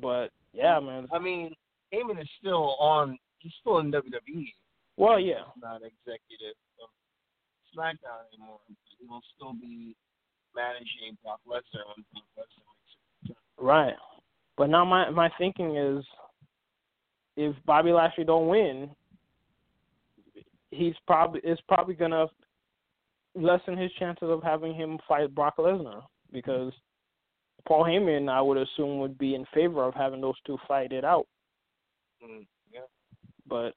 but 0.00 0.28
yeah, 0.52 0.80
man. 0.80 1.06
I 1.12 1.18
mean, 1.18 1.54
Heyman 1.92 2.20
is 2.20 2.28
still 2.40 2.76
on. 2.78 3.18
He's 3.38 3.52
still 3.60 3.78
in 3.78 3.90
WWE. 3.90 4.52
Well, 4.96 5.18
yeah, 5.18 5.44
He's 5.54 5.62
not 5.62 5.76
executive. 5.76 6.56
Um, 6.82 6.88
SmackDown 7.76 8.28
anymore. 8.32 8.58
He 8.98 9.06
will 9.06 9.22
still 9.36 9.52
be 9.54 9.96
managing 10.54 11.16
Brock 11.22 11.40
Lesnar 11.48 11.86
when 11.88 12.04
Brock 12.12 12.24
Lesnar 12.38 12.64
makes 13.24 13.30
it. 13.30 13.36
Right. 13.58 13.94
But 14.56 14.68
now 14.68 14.84
my 14.84 15.10
my 15.10 15.30
thinking 15.38 15.76
is, 15.76 16.04
if 17.36 17.54
Bobby 17.64 17.92
Lashley 17.92 18.24
don't 18.24 18.48
win, 18.48 18.90
he's 20.70 20.94
probably 21.06 21.40
is 21.40 21.58
probably 21.68 21.94
gonna 21.94 22.26
lessen 23.34 23.76
his 23.76 23.92
chances 23.98 24.28
of 24.28 24.42
having 24.42 24.74
him 24.74 24.98
fight 25.08 25.34
Brock 25.34 25.56
Lesnar 25.58 26.02
because 26.32 26.72
Paul 27.66 27.84
Heyman, 27.84 28.28
I 28.28 28.40
would 28.40 28.58
assume, 28.58 28.98
would 28.98 29.18
be 29.18 29.34
in 29.34 29.44
favor 29.54 29.84
of 29.84 29.94
having 29.94 30.20
those 30.20 30.40
two 30.46 30.58
fight 30.66 30.92
it 30.92 31.04
out. 31.04 31.26
Mm, 32.24 32.46
yeah. 32.72 32.80
But 33.46 33.74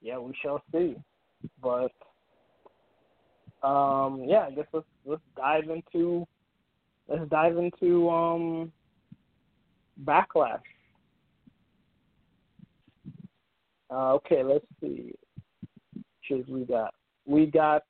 yeah, 0.00 0.18
we 0.18 0.34
shall 0.42 0.62
see. 0.72 0.96
But 1.62 1.92
um, 3.62 4.24
yeah, 4.26 4.46
I 4.46 4.50
guess 4.50 4.66
let's 4.72 4.86
let's 5.04 5.22
dive 5.36 5.64
into 5.70 6.26
let's 7.08 7.28
dive 7.30 7.56
into 7.56 8.10
um 8.10 8.72
backlash. 10.04 10.60
Uh, 13.90 14.14
okay, 14.14 14.42
let's 14.42 14.66
see. 14.80 15.14
Should 16.22 16.48
we 16.48 16.64
got 16.64 16.94
we 17.26 17.46
got 17.46 17.82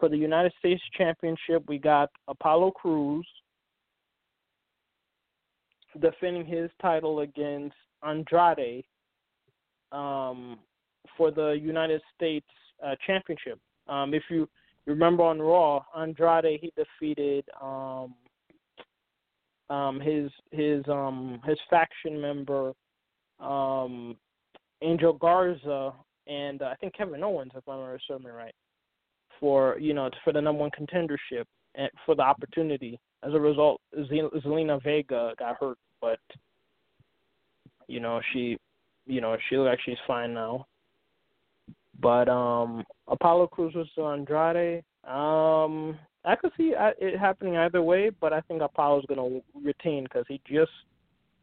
for 0.00 0.08
the 0.08 0.16
United 0.16 0.52
States 0.58 0.82
Championship 0.96 1.62
we 1.68 1.78
got 1.78 2.10
Apollo 2.26 2.72
Crews 2.72 3.26
defending 6.00 6.46
his 6.46 6.70
title 6.80 7.20
against 7.20 7.76
Andrade 8.06 8.84
um, 9.92 10.58
for 11.16 11.30
the 11.30 11.50
United 11.50 12.00
States 12.14 12.46
uh, 12.84 12.94
Championship. 13.06 13.58
Um, 13.88 14.14
if 14.14 14.22
you 14.30 14.48
remember 14.86 15.24
on 15.24 15.40
Raw, 15.40 15.82
Andrade 15.96 16.60
he 16.60 16.72
defeated 16.76 17.44
um, 17.60 18.14
um, 19.68 20.00
his 20.00 20.30
his 20.50 20.82
um, 20.88 21.40
his 21.44 21.58
faction 21.68 22.20
member 22.20 22.72
um, 23.40 24.16
Angel 24.82 25.12
Garza 25.12 25.92
and 26.26 26.62
uh, 26.62 26.66
I 26.66 26.74
think 26.76 26.94
Kevin 26.94 27.24
Owens, 27.24 27.52
if 27.56 27.68
I'm 27.68 27.80
assuming 27.80 28.32
right, 28.32 28.54
for 29.40 29.78
you 29.78 29.94
know 29.94 30.10
for 30.22 30.32
the 30.32 30.40
number 30.40 30.60
one 30.60 30.70
contendership 30.78 31.44
and 31.74 31.90
for 32.06 32.14
the 32.14 32.22
opportunity. 32.22 33.00
As 33.22 33.34
a 33.34 33.40
result, 33.40 33.80
Zelina 33.94 34.82
Vega 34.82 35.34
got 35.38 35.56
hurt, 35.60 35.78
but 36.00 36.20
you 37.86 38.00
know 38.00 38.20
she, 38.32 38.56
you 39.06 39.20
know 39.20 39.36
she 39.48 39.56
looks 39.56 39.68
like 39.68 39.78
she's 39.84 39.98
fine 40.06 40.34
now. 40.34 40.66
But 42.00 42.28
um 42.28 42.84
Apollo 43.08 43.48
Crews 43.48 43.74
was 43.74 43.88
Andrade. 43.98 44.84
Um, 45.04 45.98
I 46.24 46.36
could 46.36 46.52
see 46.56 46.74
uh, 46.74 46.90
it 46.98 47.18
happening 47.18 47.56
either 47.56 47.82
way, 47.82 48.10
but 48.20 48.32
I 48.32 48.40
think 48.42 48.62
Apollo's 48.62 49.04
gonna 49.08 49.40
retain 49.54 50.04
because 50.04 50.24
he 50.28 50.40
just 50.46 50.70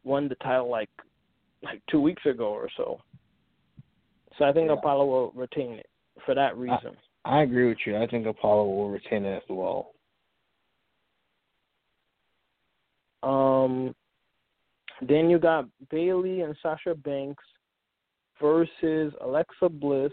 won 0.04 0.28
the 0.28 0.36
title 0.36 0.70
like 0.70 0.90
like 1.62 1.82
two 1.90 2.00
weeks 2.00 2.24
ago 2.24 2.48
or 2.48 2.68
so. 2.76 3.00
So 4.38 4.44
I 4.44 4.52
think 4.52 4.68
Yeah. 4.68 4.74
Apollo 4.74 5.06
will 5.06 5.30
retain 5.32 5.72
it 5.72 5.86
for 6.24 6.34
that 6.34 6.56
reason. 6.56 6.96
I 7.28 7.42
agree 7.42 7.68
with 7.68 7.78
you. 7.84 7.94
I 7.98 8.06
think 8.06 8.26
Apollo 8.26 8.64
will 8.64 8.88
retain 8.88 9.26
it 9.26 9.36
as 9.36 9.42
well. 9.50 9.92
Um, 13.22 13.94
then 15.06 15.28
you 15.28 15.38
got 15.38 15.66
Bayley 15.90 16.40
and 16.40 16.56
Sasha 16.62 16.94
Banks 16.94 17.44
versus 18.40 19.12
Alexa 19.20 19.68
Bliss 19.68 20.12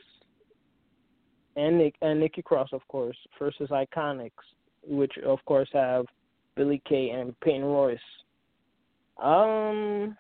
and 1.56 1.78
Nick 1.78 1.96
and 2.02 2.20
Nikki 2.20 2.42
Cross, 2.42 2.70
of 2.74 2.86
course, 2.90 3.18
versus 3.40 3.70
Iconics, 3.70 4.32
which 4.86 5.14
of 5.26 5.40
course 5.46 5.70
have 5.72 6.06
Billy 6.58 6.82
Kay 6.86 7.12
and 7.12 7.40
Peyton 7.40 7.64
Royce. 7.64 7.98
Um, 9.24 10.18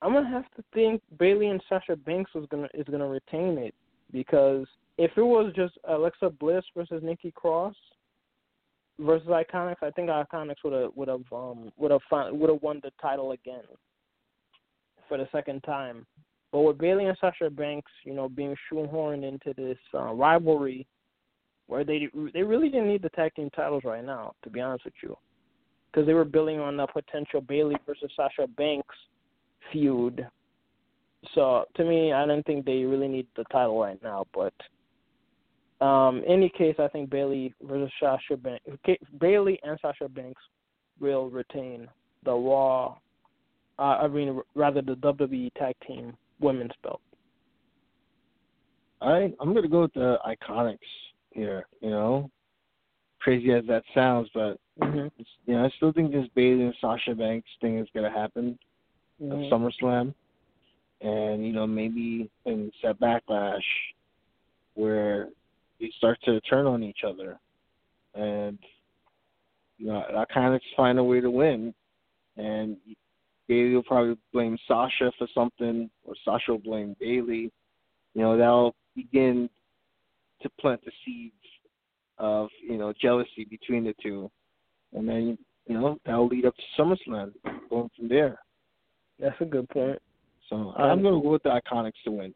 I'm 0.00 0.14
gonna 0.14 0.30
have 0.30 0.50
to 0.56 0.64
think 0.72 1.02
Bayley 1.18 1.48
and 1.48 1.62
Sasha 1.68 1.94
Banks 1.94 2.32
was 2.34 2.46
gonna 2.50 2.68
is 2.72 2.86
gonna 2.90 3.06
retain 3.06 3.58
it 3.58 3.74
because 4.12 4.66
if 4.98 5.10
it 5.16 5.22
was 5.22 5.52
just 5.54 5.74
Alexa 5.88 6.30
Bliss 6.30 6.64
versus 6.76 7.02
Nikki 7.02 7.30
Cross 7.30 7.74
versus 8.98 9.28
Iconics, 9.28 9.82
I 9.82 9.90
think 9.90 10.08
Iconics 10.08 10.62
would 10.64 10.72
have 10.72 10.90
would 10.94 11.08
have 11.08 11.24
um 11.32 11.72
would 11.76 11.90
have 11.90 12.00
would 12.32 12.50
have 12.50 12.62
won 12.62 12.80
the 12.82 12.90
title 13.00 13.32
again 13.32 13.64
for 15.08 15.18
the 15.18 15.28
second 15.32 15.62
time. 15.62 16.06
But 16.52 16.62
with 16.62 16.78
Bayley 16.78 17.06
and 17.06 17.16
Sasha 17.20 17.48
Banks, 17.48 17.92
you 18.04 18.12
know, 18.12 18.28
being 18.28 18.56
shoehorned 18.70 19.26
into 19.26 19.54
this 19.54 19.78
uh, 19.94 20.12
rivalry, 20.12 20.86
where 21.66 21.84
they 21.84 22.08
they 22.34 22.42
really 22.42 22.68
didn't 22.68 22.88
need 22.88 23.02
the 23.02 23.10
tag 23.10 23.34
team 23.34 23.50
titles 23.54 23.84
right 23.84 24.04
now, 24.04 24.32
to 24.42 24.50
be 24.50 24.60
honest 24.60 24.84
with 24.84 24.94
you, 25.02 25.16
because 25.90 26.06
they 26.06 26.14
were 26.14 26.24
building 26.24 26.58
on 26.58 26.76
the 26.76 26.86
potential 26.88 27.40
Bayley 27.40 27.76
versus 27.86 28.10
Sasha 28.16 28.48
Banks 28.56 28.94
feud. 29.72 30.26
So 31.34 31.64
to 31.76 31.84
me, 31.84 32.12
I 32.12 32.26
don't 32.26 32.44
think 32.46 32.64
they 32.64 32.82
really 32.84 33.08
need 33.08 33.26
the 33.36 33.44
title 33.44 33.80
right 33.80 34.02
now. 34.02 34.26
But 34.34 34.54
um, 35.84 36.18
in 36.18 36.24
any 36.32 36.48
case, 36.48 36.76
I 36.78 36.88
think 36.88 37.10
Bayley 37.10 37.54
versus 37.62 37.92
Sasha 38.00 38.36
Banks, 38.36 38.64
Bayley 39.20 39.58
and 39.62 39.78
Sasha 39.80 40.08
Banks 40.08 40.40
will 41.00 41.28
retain 41.30 41.88
the 42.24 42.32
Raw. 42.32 42.96
Uh, 43.78 43.82
I 43.82 44.08
mean, 44.08 44.40
rather 44.54 44.82
the 44.82 44.94
WWE 44.96 45.52
Tag 45.54 45.74
Team 45.86 46.14
Women's 46.40 46.72
Belt. 46.82 47.00
I 49.00 49.32
I'm 49.40 49.54
gonna 49.54 49.68
go 49.68 49.82
with 49.82 49.94
the 49.94 50.18
Iconics 50.26 50.78
here. 51.30 51.66
You 51.80 51.90
know, 51.90 52.30
crazy 53.20 53.52
as 53.52 53.64
that 53.66 53.82
sounds, 53.94 54.28
but 54.34 54.58
Mm-hmm. 54.80 55.08
it's, 55.18 55.28
you 55.44 55.52
know 55.54 55.64
I 55.66 55.70
still 55.76 55.92
think 55.92 56.10
this 56.10 56.26
Bayley 56.34 56.62
and 56.64 56.74
Sasha 56.80 57.14
Banks 57.14 57.48
thing 57.60 57.78
is 57.78 57.88
gonna 57.94 58.10
happen 58.10 58.58
Mm-hmm. 59.22 59.44
at 59.44 59.52
SummerSlam, 59.52 60.14
and 61.00 61.46
you 61.46 61.52
know 61.52 61.66
maybe 61.66 62.30
in 62.44 62.70
set 62.82 63.00
backlash 63.00 63.60
where 64.74 65.28
they 65.80 65.90
start 65.98 66.18
to 66.24 66.40
turn 66.42 66.66
on 66.66 66.82
each 66.82 67.00
other, 67.06 67.38
and 68.14 68.58
you 69.78 69.86
know 69.86 70.04
Iconics 70.14 70.60
find 70.76 70.98
a 70.98 71.04
way 71.04 71.20
to 71.20 71.30
win, 71.30 71.74
and 72.36 72.76
Bayley 73.48 73.74
will 73.74 73.82
probably 73.82 74.16
blame 74.32 74.58
Sasha 74.68 75.10
for 75.18 75.26
something, 75.34 75.90
or 76.04 76.14
Sasha 76.24 76.52
will 76.52 76.58
blame 76.58 76.96
Bayley. 77.00 77.50
You 78.14 78.22
know 78.22 78.36
that'll 78.36 78.74
begin 78.94 79.48
to 80.42 80.50
plant 80.60 80.84
the 80.84 80.92
seeds 81.04 81.34
of 82.18 82.48
you 82.62 82.76
know 82.76 82.92
jealousy 83.00 83.46
between 83.48 83.84
the 83.84 83.94
two, 84.02 84.30
and 84.92 85.08
then 85.08 85.38
you 85.66 85.74
know 85.74 85.98
that'll 86.04 86.28
lead 86.28 86.44
up 86.44 86.54
to 86.56 86.82
SummerSlam, 86.82 87.32
going 87.70 87.90
from 87.96 88.08
there. 88.08 88.38
That's 89.18 89.40
a 89.40 89.44
good 89.44 89.68
point. 89.68 90.00
So 90.50 90.74
I'm 90.76 91.02
gonna 91.02 91.20
go 91.22 91.30
with 91.30 91.42
the 91.44 91.48
Iconics 91.48 91.92
to 92.04 92.10
win. 92.10 92.34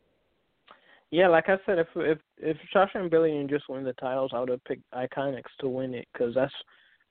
Yeah, 1.11 1.29
like 1.29 1.49
I 1.49 1.59
said, 1.67 1.79
if 1.79 1.89
if 1.97 2.19
if 2.39 2.57
Sasha 2.73 2.99
and 2.99 3.11
Billy 3.11 3.45
just 3.51 3.69
win 3.69 3.85
the 3.85 3.93
titles, 3.95 4.31
I 4.33 4.41
would 4.41 4.49
have 4.49 4.65
picked 4.65 4.91
Iconics 4.93 5.53
to 5.61 5.69
win 5.69 5.95
it 5.95 6.09
because 6.13 6.35
that's 6.35 6.55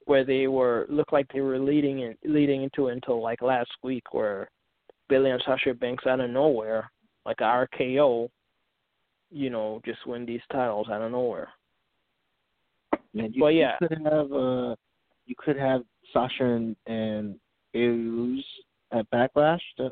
where 0.06 0.26
they 0.26 0.48
were 0.48 0.86
looked 0.90 1.14
like 1.14 1.28
they 1.32 1.42
were 1.42 1.60
leading 1.60 2.00
it, 2.00 2.18
leading 2.26 2.64
into 2.64 2.88
it 2.88 2.94
until 2.94 3.22
like 3.22 3.42
last 3.42 3.72
week, 3.84 4.14
where 4.14 4.50
Billy 5.10 5.30
and 5.30 5.42
Sasha 5.46 5.74
Banks 5.74 6.06
out 6.08 6.20
of 6.20 6.30
nowhere, 6.30 6.92
like 7.26 7.38
a 7.40 7.44
RKO, 7.44 8.30
you 9.30 9.50
know, 9.50 9.82
just 9.86 10.06
win 10.08 10.26
these 10.26 10.42
titles 10.52 10.88
out 10.90 11.02
of 11.02 11.12
nowhere. 11.12 11.50
Man, 13.14 13.32
you, 13.34 13.42
But 13.42 13.50
yeah. 13.50 13.76
you 13.80 13.88
could 13.88 13.98
have 14.06 14.32
uh, 14.32 14.76
you 15.26 15.36
could 15.38 15.58
have 15.58 15.84
Sasha 16.12 16.44
and, 16.44 16.76
and 16.88 17.40
lose 17.74 18.46
at 18.92 19.10
Backlash, 19.12 19.62
to, 19.78 19.92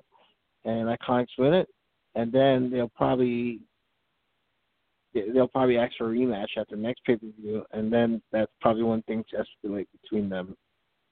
and 0.65 0.87
Iconics 0.87 1.27
win 1.37 1.53
it, 1.53 1.67
and 2.15 2.31
then 2.31 2.69
they'll 2.69 2.91
probably 2.95 3.59
they'll 5.13 5.47
probably 5.47 5.77
ask 5.77 5.93
for 5.97 6.11
a 6.11 6.15
rematch 6.15 6.57
at 6.57 6.69
the 6.69 6.75
next 6.75 7.03
pay 7.05 7.15
per 7.15 7.27
view, 7.39 7.63
and 7.71 7.91
then 7.91 8.21
that's 8.31 8.51
probably 8.61 8.83
when 8.83 9.01
things 9.03 9.25
escalate 9.33 9.87
between 10.01 10.29
them. 10.29 10.55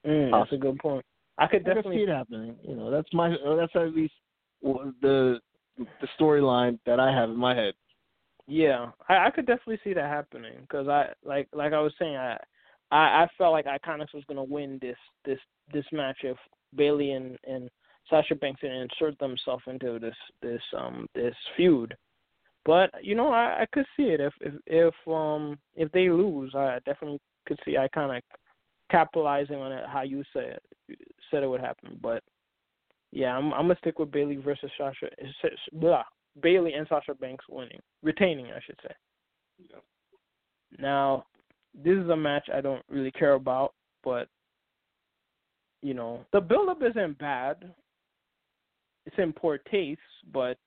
Mm, 0.06 0.32
that's 0.32 0.54
a 0.54 0.58
good 0.58 0.78
point. 0.80 1.06
I 1.38 1.48
could 1.48 1.62
I 1.68 1.74
definitely 1.74 1.98
see 1.98 2.04
it 2.04 2.10
happening. 2.10 2.56
You 2.64 2.76
know, 2.76 2.92
that's 2.92 3.10
my 3.14 3.30
that's 3.58 3.76
at 3.76 3.94
least 3.94 4.14
the 4.62 5.40
the 5.78 6.08
storyline 6.20 6.80
that 6.86 7.00
I 7.00 7.12
have 7.12 7.30
in 7.30 7.38
my 7.38 7.56
head. 7.56 7.74
Yeah, 8.48 8.88
I, 9.08 9.28
I 9.28 9.32
could 9.32 9.46
definitely 9.46 9.80
see 9.84 9.94
that 9.94 10.10
happening 10.10 10.56
because 10.62 10.88
I 10.88 11.10
like 11.24 11.48
like 11.54 11.74
I 11.74 11.80
was 11.80 11.94
saying 12.00 12.16
I 12.16 12.38
I, 12.92 13.24
I 13.24 13.28
felt 13.38 13.52
like 13.52 13.66
Iconics 13.66 14.14
was 14.14 14.24
gonna 14.28 14.44
win 14.44 14.80
this 14.82 14.98
this 15.26 15.40
this 15.74 15.86
match 15.92 16.18
if 16.24 16.38
Bayley 16.76 17.12
and 17.12 17.38
and 17.46 17.70
Sasha 18.10 18.36
Banks 18.36 18.62
didn't 18.62 18.90
insert 18.92 19.18
themselves 19.20 19.64
into 19.68 20.00
this 20.00 20.16
this 20.42 20.62
um 20.78 21.08
this 21.16 21.36
feud. 21.56 21.96
But 22.66 22.92
you 23.02 23.16
know 23.16 23.32
I, 23.32 23.62
I 23.62 23.66
could 23.72 23.86
see 23.96 24.04
it 24.04 24.20
if 24.20 24.34
if 24.42 24.54
if 24.66 24.94
um 25.08 25.58
if 25.76 25.92
they 25.92 26.10
lose 26.10 26.54
I 26.56 26.80
definitely 26.86 27.20
could 27.48 27.60
see 27.66 27.76
Iconic 27.76 28.22
capitalizing 28.92 29.58
on 29.58 29.72
it 29.72 29.84
how 29.88 30.02
you 30.02 30.24
said 30.34 30.60
said 31.30 31.44
it 31.44 31.50
would 31.50 31.62
happen. 31.62 32.00
But 32.02 32.24
yeah, 33.12 33.36
I'm 33.36 33.54
I'm 33.54 33.64
gonna 33.64 33.78
stick 33.80 34.00
with 34.00 34.12
Bayley 34.12 34.38
versus 34.38 34.72
Sasha 34.78 35.08
blah, 35.74 36.04
Bayley 36.42 36.74
and 36.74 36.88
Sasha 36.88 37.14
Banks 37.14 37.46
winning, 37.50 37.80
retaining, 38.04 38.48
I 38.48 38.60
should 38.66 38.80
say. 38.84 38.94
Yeah. 39.72 39.80
Now, 40.78 41.26
this 41.74 41.98
is 41.98 42.10
a 42.10 42.16
match 42.16 42.48
I 42.54 42.62
don't 42.62 42.84
really 42.90 43.12
care 43.12 43.34
about, 43.34 43.74
but 44.04 44.28
you 45.82 45.94
know, 45.94 46.26
the 46.34 46.42
build 46.42 46.70
up 46.70 46.82
isn't 46.84 47.18
bad. 47.20 47.74
It's 49.10 49.18
in 49.18 49.34
poor 49.34 49.58
taste, 49.58 50.00
but 50.32 50.60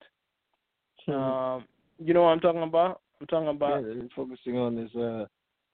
um, 1.07 1.65
you 2.01 2.13
know 2.13 2.23
what 2.23 2.31
I'm 2.31 2.41
talking 2.41 2.65
about? 2.65 3.01
I'm 3.21 3.29
talking 3.29 3.51
about 3.51 3.85
yeah, 3.85 3.95
they're 3.95 4.09
focusing 4.17 4.59
on 4.59 4.77
his 4.77 4.91
uh, 4.97 5.27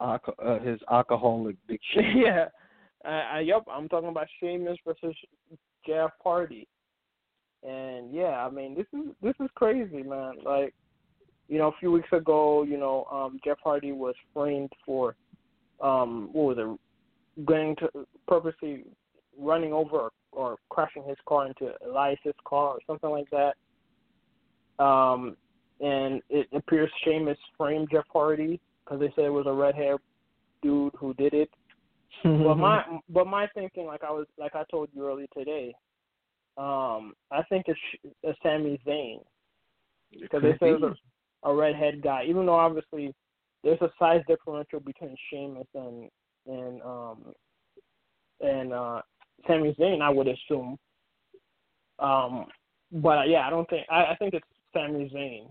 alco- 0.03 0.35
uh 0.45 0.59
his 0.59 0.79
alcoholic 0.91 1.57
addiction. 1.65 2.19
yeah. 2.19 2.49
Uh, 3.07 3.37
I, 3.37 3.41
yep, 3.41 3.65
I'm 3.73 3.89
talking 3.89 4.11
about 4.11 4.27
Sheamus 4.39 4.77
versus 4.87 5.17
Jeff 5.87 6.11
Hardy. 6.23 6.69
And 7.67 8.13
yeah, 8.13 8.45
I 8.47 8.51
mean 8.51 8.75
this 8.75 8.87
is 8.93 9.15
this 9.23 9.35
is 9.41 9.49
crazy, 9.55 10.03
man. 10.03 10.35
Like, 10.45 10.75
you 11.49 11.57
know, 11.57 11.69
a 11.69 11.79
few 11.81 11.91
weeks 11.91 12.13
ago, 12.13 12.65
you 12.65 12.77
know, 12.77 13.07
um 13.11 13.41
Jeff 13.47 13.57
Hardy 13.65 13.93
was 13.93 14.15
framed 14.35 14.75
for 14.85 15.17
um 15.81 16.29
what 16.35 16.55
was 16.55 16.79
it 17.39 17.47
going 17.47 17.77
to 17.77 17.89
purposely 18.27 18.85
running 19.39 19.73
over 19.73 19.97
or, 19.99 20.11
or 20.33 20.57
crashing 20.69 21.05
his 21.05 21.17
car 21.27 21.47
into 21.47 21.73
Elias's 21.87 22.35
car 22.47 22.75
or 22.75 22.79
something 22.87 23.11
like 23.11 23.29
that. 23.31 23.55
Um 24.83 25.37
and 25.81 26.23
it 26.29 26.49
appears 26.53 26.91
Sheamus 27.05 27.39
framed 27.57 27.89
Jeff 27.93 28.05
Hardy 28.13 28.61
because 28.85 29.01
they 29.01 29.13
said 29.15 29.27
it 29.27 29.33
was 29.33 29.47
a 29.47 29.53
red 29.53 29.75
hair 29.75 29.99
dude 30.63 30.95
who 30.99 31.15
did 31.15 31.35
it. 31.35 31.51
but 32.25 32.57
my 32.57 32.83
but 33.09 33.27
my 33.27 33.47
thinking, 33.55 33.87
like 33.87 34.03
I 34.03 34.11
was 34.11 34.27
like 34.39 34.55
I 34.55 34.65
told 34.71 34.89
you 34.93 35.07
earlier 35.07 35.27
today, 35.37 35.75
um, 36.57 37.15
I 37.31 37.43
think 37.49 37.67
it's, 37.69 37.79
it's 38.23 38.39
Sami 38.43 38.81
Zayn 38.87 39.21
because 40.21 40.43
they 40.43 40.57
said 40.59 40.69
it 40.69 40.81
was 40.81 40.97
a, 41.45 41.51
a 41.51 41.55
redhead 41.55 42.03
guy. 42.03 42.25
Even 42.27 42.47
though 42.47 42.55
obviously 42.55 43.15
there's 43.63 43.81
a 43.81 43.91
size 43.99 44.23
differential 44.27 44.81
between 44.81 45.17
Sheamus 45.31 45.67
and 45.75 46.09
and 46.47 46.83
um 46.83 47.35
and 48.41 48.73
uh 48.73 49.03
Sami 49.47 49.75
Zayn, 49.79 50.03
I 50.03 50.11
would 50.11 50.29
assume. 50.29 50.79
Um, 51.99 52.47
but 52.93 53.29
yeah, 53.29 53.47
I 53.47 53.51
don't 53.51 53.69
think 53.69 53.87
I, 53.91 54.07
I 54.13 54.17
think 54.19 54.35
it's 54.35 54.47
Sami 54.73 55.11
Zayn. 55.15 55.47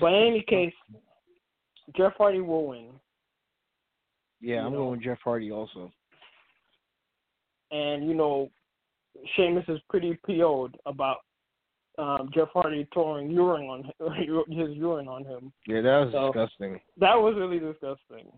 But 0.00 0.12
in 0.12 0.28
any 0.28 0.42
case, 0.48 0.72
Jeff 1.96 2.12
Hardy 2.16 2.40
will 2.40 2.66
win. 2.68 2.88
Yeah, 4.40 4.64
I'm 4.64 4.72
know. 4.72 4.78
going 4.78 4.90
with 4.92 5.02
Jeff 5.02 5.18
Hardy 5.22 5.50
also. 5.52 5.92
and 7.70 8.06
you 8.08 8.14
know, 8.14 8.50
Sheamus 9.36 9.64
is 9.68 9.78
pretty 9.88 10.18
PO'd 10.26 10.76
about 10.86 11.18
um, 11.98 12.30
Jeff 12.34 12.48
Hardy 12.52 12.88
throwing 12.92 13.30
urine 13.30 13.66
on 13.68 13.84
him, 13.84 14.44
his 14.58 14.76
urine 14.76 15.08
on 15.08 15.24
him. 15.24 15.52
Yeah, 15.66 15.80
that 15.82 15.98
was 16.06 16.12
So- 16.12 16.32
disgusting. 16.32 16.80
That 16.98 17.14
was 17.16 17.34
really 17.36 17.58
disgusting. 17.58 18.32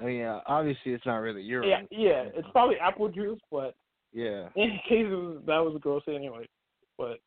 I 0.00 0.04
mean, 0.04 0.16
yeah, 0.18 0.40
obviously 0.46 0.92
it's 0.92 1.06
not 1.06 1.16
really 1.16 1.42
urine. 1.42 1.68
Yeah, 1.68 1.82
yeah, 1.90 2.24
it's 2.34 2.48
probably 2.52 2.76
apple 2.78 3.08
juice, 3.08 3.40
but 3.50 3.74
Yeah. 4.12 4.48
in 4.56 4.78
case 4.88 5.06
was, 5.06 5.42
that 5.46 5.58
was 5.58 5.78
gross 5.80 6.02
anyway. 6.08 6.48
But 6.96 7.18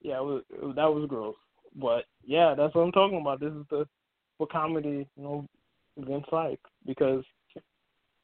yeah, 0.00 0.18
it 0.18 0.24
was, 0.24 0.42
it 0.50 0.76
that 0.76 0.92
was 0.92 1.08
gross. 1.08 1.34
But 1.74 2.04
yeah, 2.24 2.54
that's 2.54 2.74
what 2.74 2.82
I'm 2.82 2.92
talking 2.92 3.20
about. 3.20 3.40
This 3.40 3.52
is 3.52 3.64
the 3.70 3.86
what 4.38 4.50
comedy, 4.50 5.06
you 5.16 5.22
know, 5.22 5.46
Vince 5.98 6.26
like 6.32 6.60
because 6.86 7.24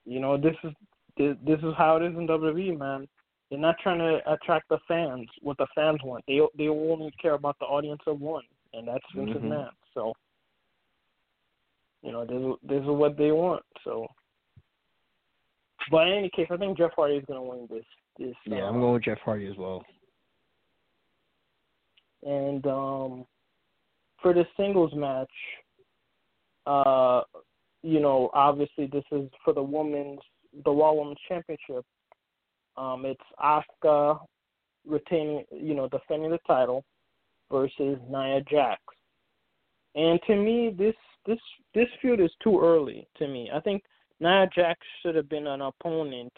you 0.04 0.20
know 0.20 0.36
this 0.36 0.56
is 0.64 0.72
this, 1.16 1.36
this 1.46 1.58
is 1.58 1.74
how 1.76 1.96
it 1.96 2.02
is 2.02 2.16
in 2.16 2.26
WWE, 2.26 2.78
man. 2.78 3.06
They're 3.50 3.58
not 3.58 3.76
trying 3.82 3.98
to 3.98 4.20
attract 4.30 4.68
the 4.68 4.78
fans. 4.86 5.26
What 5.40 5.56
the 5.58 5.66
fans 5.74 6.00
want, 6.04 6.24
they 6.28 6.40
they 6.56 6.68
only 6.68 7.12
care 7.20 7.34
about 7.34 7.56
the 7.58 7.66
audience 7.66 8.02
of 8.06 8.20
one, 8.20 8.44
and 8.74 8.86
that's 8.86 9.04
Vince's 9.14 9.42
Mhm. 9.42 9.48
man. 9.48 9.70
So 9.94 10.12
you 12.02 12.12
know, 12.12 12.24
this 12.24 12.40
is- 12.40 12.68
this 12.68 12.82
is 12.82 12.88
what 12.88 13.16
they 13.16 13.32
want. 13.32 13.64
So, 13.84 14.06
but 15.90 16.08
in 16.08 16.14
any 16.14 16.30
case, 16.30 16.48
I 16.50 16.56
think 16.56 16.76
Jeff 16.76 16.92
Hardy 16.94 17.16
is 17.16 17.24
going 17.24 17.40
to 17.40 17.48
win 17.50 17.66
this. 17.68 17.84
This 18.18 18.36
Yeah, 18.46 18.64
uh, 18.64 18.68
I'm 18.68 18.80
going 18.80 18.94
with 18.94 19.04
Jeff 19.04 19.18
Hardy 19.20 19.46
as 19.46 19.56
well. 19.56 19.84
And 22.24 22.66
um, 22.66 23.26
for 24.20 24.34
the 24.34 24.46
singles 24.56 24.92
match, 24.94 25.30
uh, 26.66 27.22
you 27.82 28.00
know, 28.00 28.30
obviously 28.34 28.86
this 28.86 29.04
is 29.12 29.30
for 29.44 29.54
the 29.54 29.62
women's, 29.62 30.20
the 30.64 30.70
Raw 30.70 30.92
Women's 30.92 31.20
Championship. 31.28 31.84
Um, 32.76 33.04
it's 33.04 33.20
Asuka 33.40 34.20
retaining, 34.86 35.44
you 35.50 35.74
know, 35.74 35.88
defending 35.88 36.30
the 36.30 36.38
title 36.46 36.84
versus 37.50 37.98
Nia 38.10 38.40
Jax. 38.50 38.80
And 39.94 40.20
to 40.26 40.36
me, 40.36 40.74
this 40.76 40.94
this 41.28 41.38
this 41.74 41.88
feud 42.00 42.20
is 42.20 42.30
too 42.42 42.58
early 42.60 43.06
to 43.18 43.28
me. 43.28 43.50
I 43.54 43.60
think 43.60 43.84
Nia 44.18 44.48
Jax 44.54 44.80
should 45.02 45.14
have 45.14 45.28
been 45.28 45.46
an 45.46 45.60
opponent 45.60 46.32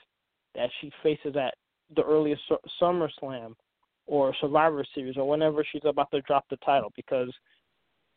that 0.55 0.68
she 0.80 0.91
faces 1.03 1.36
at 1.36 1.55
the 1.95 2.03
earliest 2.03 2.43
Su- 2.49 2.59
SummerSlam 2.82 3.55
or 4.07 4.34
Survivor 4.41 4.84
Series 4.95 5.16
or 5.16 5.28
whenever 5.28 5.64
she's 5.64 5.82
about 5.84 6.11
to 6.11 6.20
drop 6.22 6.45
the 6.51 6.57
title 6.59 6.93
because 6.97 7.32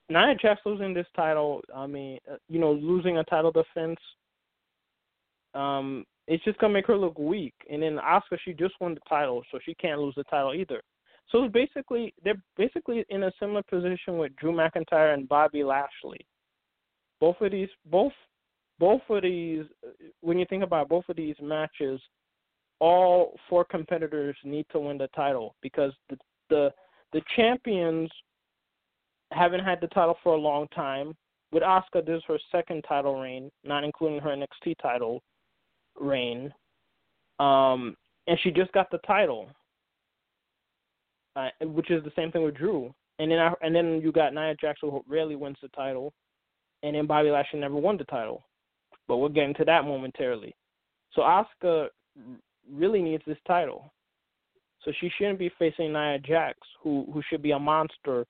Nia 0.09 0.35
Jax 0.41 0.61
losing 0.65 0.93
this 0.93 1.07
title, 1.15 1.61
I 1.73 1.85
mean, 1.85 2.17
uh, 2.29 2.37
you 2.49 2.59
know, 2.59 2.73
losing 2.73 3.19
a 3.19 3.23
title 3.23 3.51
defense, 3.51 3.99
um, 5.53 6.03
it's 6.27 6.43
just 6.43 6.57
gonna 6.57 6.73
make 6.73 6.87
her 6.87 6.97
look 6.97 7.17
weak. 7.19 7.53
And 7.69 7.83
then 7.83 7.99
Asuka, 8.03 8.39
she 8.43 8.53
just 8.53 8.73
won 8.81 8.95
the 8.95 9.01
title, 9.07 9.43
so 9.51 9.59
she 9.63 9.75
can't 9.75 10.01
lose 10.01 10.15
the 10.15 10.23
title 10.25 10.55
either. 10.55 10.81
So 11.29 11.47
basically, 11.47 12.13
they're 12.23 12.41
basically 12.57 13.05
in 13.09 13.23
a 13.23 13.31
similar 13.39 13.63
position 13.63 14.17
with 14.17 14.35
Drew 14.35 14.51
McIntyre 14.51 15.13
and 15.13 15.29
Bobby 15.29 15.63
Lashley. 15.63 16.25
Both 17.23 17.39
of 17.39 17.53
these, 17.53 17.69
both, 17.85 18.11
both 18.79 18.99
of 19.09 19.23
these, 19.23 19.63
when 20.19 20.37
you 20.37 20.45
think 20.49 20.61
about 20.61 20.89
both 20.89 21.05
of 21.07 21.15
these 21.15 21.37
matches, 21.41 22.01
all 22.79 23.39
four 23.49 23.63
competitors 23.63 24.35
need 24.43 24.65
to 24.73 24.79
win 24.81 24.97
the 24.97 25.07
title 25.15 25.55
because 25.61 25.93
the 26.09 26.17
the 26.49 26.69
the 27.13 27.21
champions 27.37 28.11
haven't 29.31 29.63
had 29.63 29.79
the 29.79 29.87
title 29.87 30.17
for 30.21 30.33
a 30.33 30.37
long 30.37 30.67
time. 30.75 31.15
With 31.53 31.63
Asuka, 31.63 32.05
this 32.05 32.17
is 32.17 32.23
her 32.27 32.37
second 32.51 32.83
title 32.85 33.17
reign, 33.17 33.49
not 33.63 33.85
including 33.85 34.19
her 34.19 34.35
NXT 34.35 34.75
title 34.81 35.23
reign. 35.97 36.53
Um, 37.39 37.95
and 38.27 38.37
she 38.43 38.51
just 38.51 38.73
got 38.73 38.91
the 38.91 38.99
title, 39.07 39.47
uh, 41.37 41.47
which 41.61 41.89
is 41.89 42.03
the 42.03 42.11
same 42.17 42.33
thing 42.33 42.43
with 42.43 42.57
Drew. 42.57 42.93
And 43.19 43.31
then 43.31 43.39
I, 43.39 43.53
and 43.61 43.73
then 43.73 44.01
you 44.03 44.11
got 44.11 44.33
Nia 44.33 44.55
Jax 44.59 44.79
who 44.81 45.01
rarely 45.07 45.37
wins 45.37 45.55
the 45.61 45.69
title, 45.69 46.11
and 46.83 46.95
then 46.95 47.07
Bobby 47.07 47.31
Lashley 47.31 47.59
never 47.59 47.75
won 47.75 47.97
the 47.97 48.03
title. 48.03 48.45
But 49.07 49.17
we'll 49.17 49.29
get 49.29 49.45
into 49.45 49.65
that 49.65 49.85
momentarily. 49.85 50.55
So 51.13 51.21
Asuka 51.21 51.87
really 52.71 53.01
needs 53.01 53.23
this 53.25 53.37
title. 53.47 53.91
So 54.83 54.91
she 54.99 55.09
shouldn't 55.17 55.39
be 55.39 55.51
facing 55.57 55.93
Nia 55.93 56.19
Jax, 56.19 56.59
who 56.81 57.07
who 57.13 57.21
should 57.29 57.41
be 57.41 57.51
a 57.51 57.59
monster, 57.59 58.25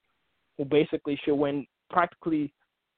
who 0.58 0.66
basically 0.66 1.20
should 1.24 1.36
win 1.36 1.66
practically 1.90 2.54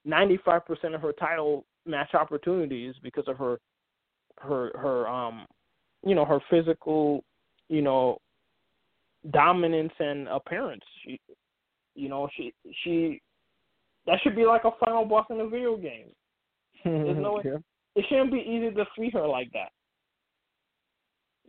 95% 0.07 0.93
of 0.93 1.01
her 1.01 1.13
title 1.13 1.65
match 1.85 2.13
opportunities 2.13 2.95
because 3.01 3.25
of 3.27 3.37
her 3.37 3.59
her 4.39 4.71
her 4.77 5.07
um 5.07 5.45
you 6.05 6.15
know 6.15 6.25
her 6.25 6.39
physical 6.49 7.23
you 7.69 7.81
know 7.81 8.19
dominance 9.31 9.93
and 9.99 10.27
appearance. 10.27 10.83
She 11.03 11.19
you 11.95 12.09
know 12.09 12.27
she 12.35 12.53
she 12.83 13.21
that 14.07 14.19
should 14.21 14.35
be 14.35 14.45
like 14.45 14.63
a 14.65 14.71
final 14.83 15.05
boss 15.05 15.25
in 15.29 15.39
a 15.41 15.47
video 15.47 15.77
game. 15.77 16.07
There's 16.83 17.17
no 17.17 17.33
way- 17.35 17.41
Yeah. 17.45 17.57
It 17.95 18.05
shouldn't 18.09 18.31
be 18.31 18.39
easy 18.39 18.69
to 18.69 18.83
defeat 18.83 19.13
her 19.13 19.25
like 19.27 19.49
that. 19.53 19.69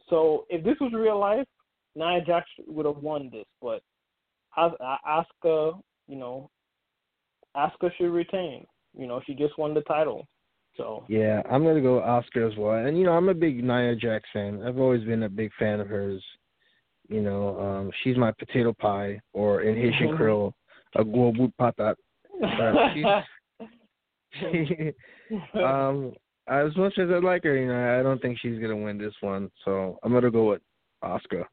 So 0.09 0.47
if 0.49 0.63
this 0.65 0.77
was 0.81 0.93
real 0.93 1.19
life, 1.19 1.47
Nia 1.97 2.21
Jax 2.25 2.47
would 2.67 2.87
have 2.87 2.99
won 2.99 3.31
this. 3.33 3.47
But 3.61 3.83
Asuka, 4.57 5.81
you 6.07 6.17
know, 6.17 6.51
Asuka 7.57 7.91
should 7.97 8.11
retain. 8.13 8.65
You 8.97 9.07
know, 9.07 9.21
she 9.27 9.35
just 9.35 9.59
won 9.59 9.75
the 9.75 9.81
title. 9.83 10.27
So 10.77 11.05
Yeah, 11.09 11.43
I'm 11.51 11.65
gonna 11.65 11.81
go 11.81 12.01
Asuka 12.01 12.51
as 12.51 12.57
well. 12.57 12.85
And 12.85 12.99
you 12.99 13.05
know, 13.05 13.13
I'm 13.13 13.29
a 13.29 13.35
big 13.35 13.65
Nia 13.65 13.97
Jax 13.97 14.29
fan. 14.33 14.63
I've 14.63 14.79
always 14.79 15.03
been 15.05 15.25
a 15.25 15.29
big 15.29 15.51
fan 15.59 15.81
of 15.81 15.89
hers. 15.89 16.23
You 17.09 17.23
know, 17.23 17.59
um, 17.61 17.91
she's 18.03 18.17
my 18.17 18.33
potato 18.33 18.73
pie, 18.73 19.21
or 19.33 19.63
in 19.63 19.75
Haitian 19.77 20.17
Creole, 20.17 20.55
a 20.97 21.05
guabout 21.05 21.53
patat. 21.61 21.95
um, 25.55 26.13
as 26.49 26.77
much 26.77 26.99
as 26.99 27.11
I 27.11 27.19
like 27.19 27.45
her, 27.45 27.57
you 27.57 27.67
know, 27.69 27.99
I 27.99 28.03
don't 28.03 28.21
think 28.21 28.39
she's 28.41 28.59
gonna 28.61 28.77
win 28.77 28.99
this 28.99 29.15
one. 29.21 29.51
So 29.65 29.99
I'm 30.03 30.13
gonna 30.13 30.31
go 30.31 30.51
with 30.51 30.63
Asuka. 31.03 31.45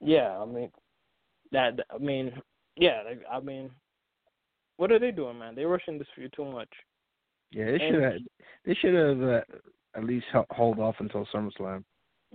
yeah, 0.00 0.38
I 0.38 0.44
mean 0.44 0.70
that. 1.52 1.78
I 1.94 1.98
mean, 1.98 2.32
yeah. 2.76 3.02
I 3.30 3.40
mean, 3.40 3.70
what 4.76 4.90
are 4.92 4.98
they 4.98 5.10
doing, 5.10 5.38
man? 5.38 5.54
They're 5.54 5.68
rushing 5.68 5.98
this 5.98 6.08
feud 6.14 6.32
too 6.34 6.44
much. 6.44 6.68
Yeah, 7.50 7.70
they 7.72 7.78
should 7.78 8.02
have. 8.02 8.12
They 8.64 8.74
should 8.74 8.94
have 8.94 9.22
uh, 9.22 9.40
at 9.94 10.04
least 10.04 10.26
hold 10.50 10.78
off 10.78 10.96
until 10.98 11.26
SummerSlam. 11.34 11.84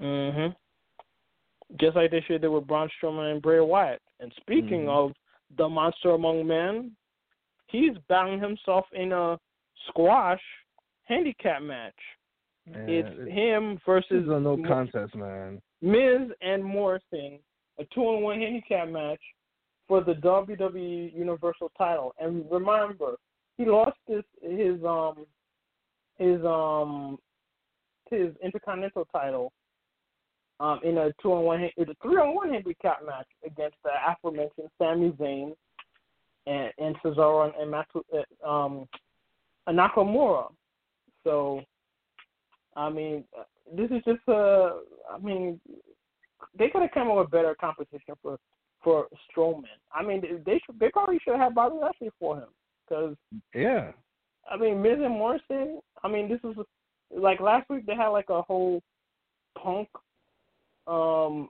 Mhm. 0.02 0.56
just 1.80 1.96
like 1.96 2.12
they 2.12 2.22
should 2.22 2.42
did 2.42 2.50
with 2.50 2.68
Braun 2.68 2.90
Strowman 3.02 3.32
and 3.32 3.42
Bray 3.42 3.60
Wyatt. 3.60 4.02
And 4.20 4.34
speaking 4.42 4.86
Mhm. 4.86 4.90
of 4.90 5.14
the 5.58 5.68
monster 5.68 6.12
among 6.12 6.48
men, 6.48 6.92
he's 7.68 7.92
battling 8.10 8.40
himself 8.40 8.86
in 8.94 9.12
a 9.12 9.38
squash 9.88 10.42
handicap 11.06 11.62
match. 11.62 11.94
Man, 12.68 12.90
it's 12.90 13.10
it- 13.20 13.32
him 13.32 13.80
versus 13.86 14.28
a 14.30 14.40
no 14.40 14.58
contest, 14.66 15.16
man. 15.16 15.62
Miz 15.82 16.30
and 16.42 16.64
Morrison, 16.64 17.40
a 17.80 17.86
two 17.94 18.02
on 18.02 18.22
one 18.22 18.40
handicap 18.40 18.88
match 18.88 19.22
for 19.88 20.04
the 20.04 20.14
WWE 20.14 21.14
Universal 21.14 21.72
title. 21.78 22.14
And 22.20 22.46
remember, 22.52 23.16
he 23.58 23.66
lost 23.66 23.98
his 24.08 24.24
his 24.42 24.84
um 24.84 25.26
his 26.18 26.44
um 26.46 27.18
his 28.10 28.30
Intercontinental 28.44 29.06
title 29.06 29.52
um 30.62 30.80
in 30.84 30.98
a 30.98 31.12
two 31.22 31.34
on 31.34 31.44
one 31.44 31.64
a 31.64 31.72
three 32.02 32.18
on 32.18 32.36
one 32.36 32.54
handicap 32.54 33.00
match 33.06 33.28
against 33.46 33.76
the 33.84 33.92
aforementioned 34.08 34.70
Sami 34.78 35.10
Zayn 35.12 35.54
and 36.48 36.72
and 36.78 36.96
Cesaro 37.04 37.52
and 37.60 37.72
Matsu, 37.72 38.02
uh, 38.14 38.48
um 38.50 38.88
Nakamura. 39.68 40.52
So 41.24 41.62
I 42.76 42.90
mean, 42.90 43.24
uh, 43.38 43.44
this 43.76 43.90
is 43.92 44.02
just 44.06 44.22
a. 44.28 44.80
I 45.12 45.18
mean, 45.22 45.60
they 46.58 46.70
could 46.70 46.82
have 46.82 46.92
come 46.92 47.10
up 47.10 47.18
with 47.18 47.32
better 47.32 47.56
competition 47.60 48.16
for 48.22 48.38
for 48.84 49.08
Strowman. 49.30 49.66
I 49.94 50.02
mean, 50.04 50.22
they- 50.22 50.42
they 50.46 50.60
should. 50.66 50.80
They 50.80 50.90
probably 50.90 51.20
should 51.20 51.36
have 51.36 51.54
Bobby 51.54 51.78
Lashley 51.78 52.12
for 52.20 52.38
him 52.38 52.50
because 52.88 53.16
Yeah. 53.54 53.92
I 54.50 54.58
mean, 54.58 54.82
Miz 54.82 55.00
and 55.00 55.12
Morrison. 55.12 55.82
I 56.04 56.08
mean, 56.08 56.28
this 56.28 56.40
is 56.44 56.58
like 57.12 57.40
last 57.40 57.70
week 57.70 57.86
they 57.86 57.96
had 57.96 58.08
like 58.10 58.30
a 58.30 58.42
whole 58.42 58.82
punk, 59.62 59.88
um, 60.88 61.50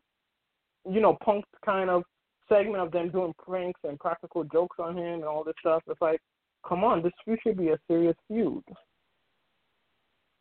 you 0.90 1.00
know, 1.02 1.18
punk 1.24 1.46
kind 1.66 1.90
of 1.90 2.04
segment 2.50 2.84
of 2.84 2.92
them 2.92 3.10
doing 3.10 3.34
pranks 3.44 3.80
and 3.84 4.00
practical 4.00 4.44
jokes 4.44 4.78
on 4.80 4.98
him 4.98 5.06
and 5.16 5.24
all 5.24 5.44
this 5.44 5.54
stuff. 5.60 5.84
It's 5.88 6.02
like, 6.02 6.20
come 6.68 6.84
on, 6.84 7.02
this 7.02 7.14
feud 7.24 7.40
should 7.44 7.58
be 7.58 7.70
a 7.70 7.78
serious 7.88 8.16
feud. 8.28 8.64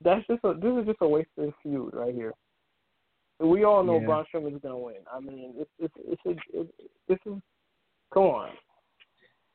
That's 0.03 0.26
just 0.26 0.41
a 0.45 0.55
this 0.55 0.72
is 0.80 0.86
just 0.86 0.99
a 1.03 1.09
wasted 1.09 1.53
feud 1.62 1.91
right 1.93 2.14
here. 2.14 2.32
We 3.38 3.64
all 3.64 3.82
know 3.84 4.01
Yeah. 4.01 4.07
Braun 4.07 4.24
Strowman 4.32 4.55
is 4.57 4.61
gonna 4.62 4.78
win. 4.78 4.97
I 5.12 5.20
mean, 5.20 5.55
it's 5.57 5.70
it's 5.78 5.95
it's, 5.99 6.22
it's, 6.24 6.41
it's 6.53 6.70
this 7.09 7.18
is 7.26 7.41
come 8.12 8.24
on. 8.24 8.51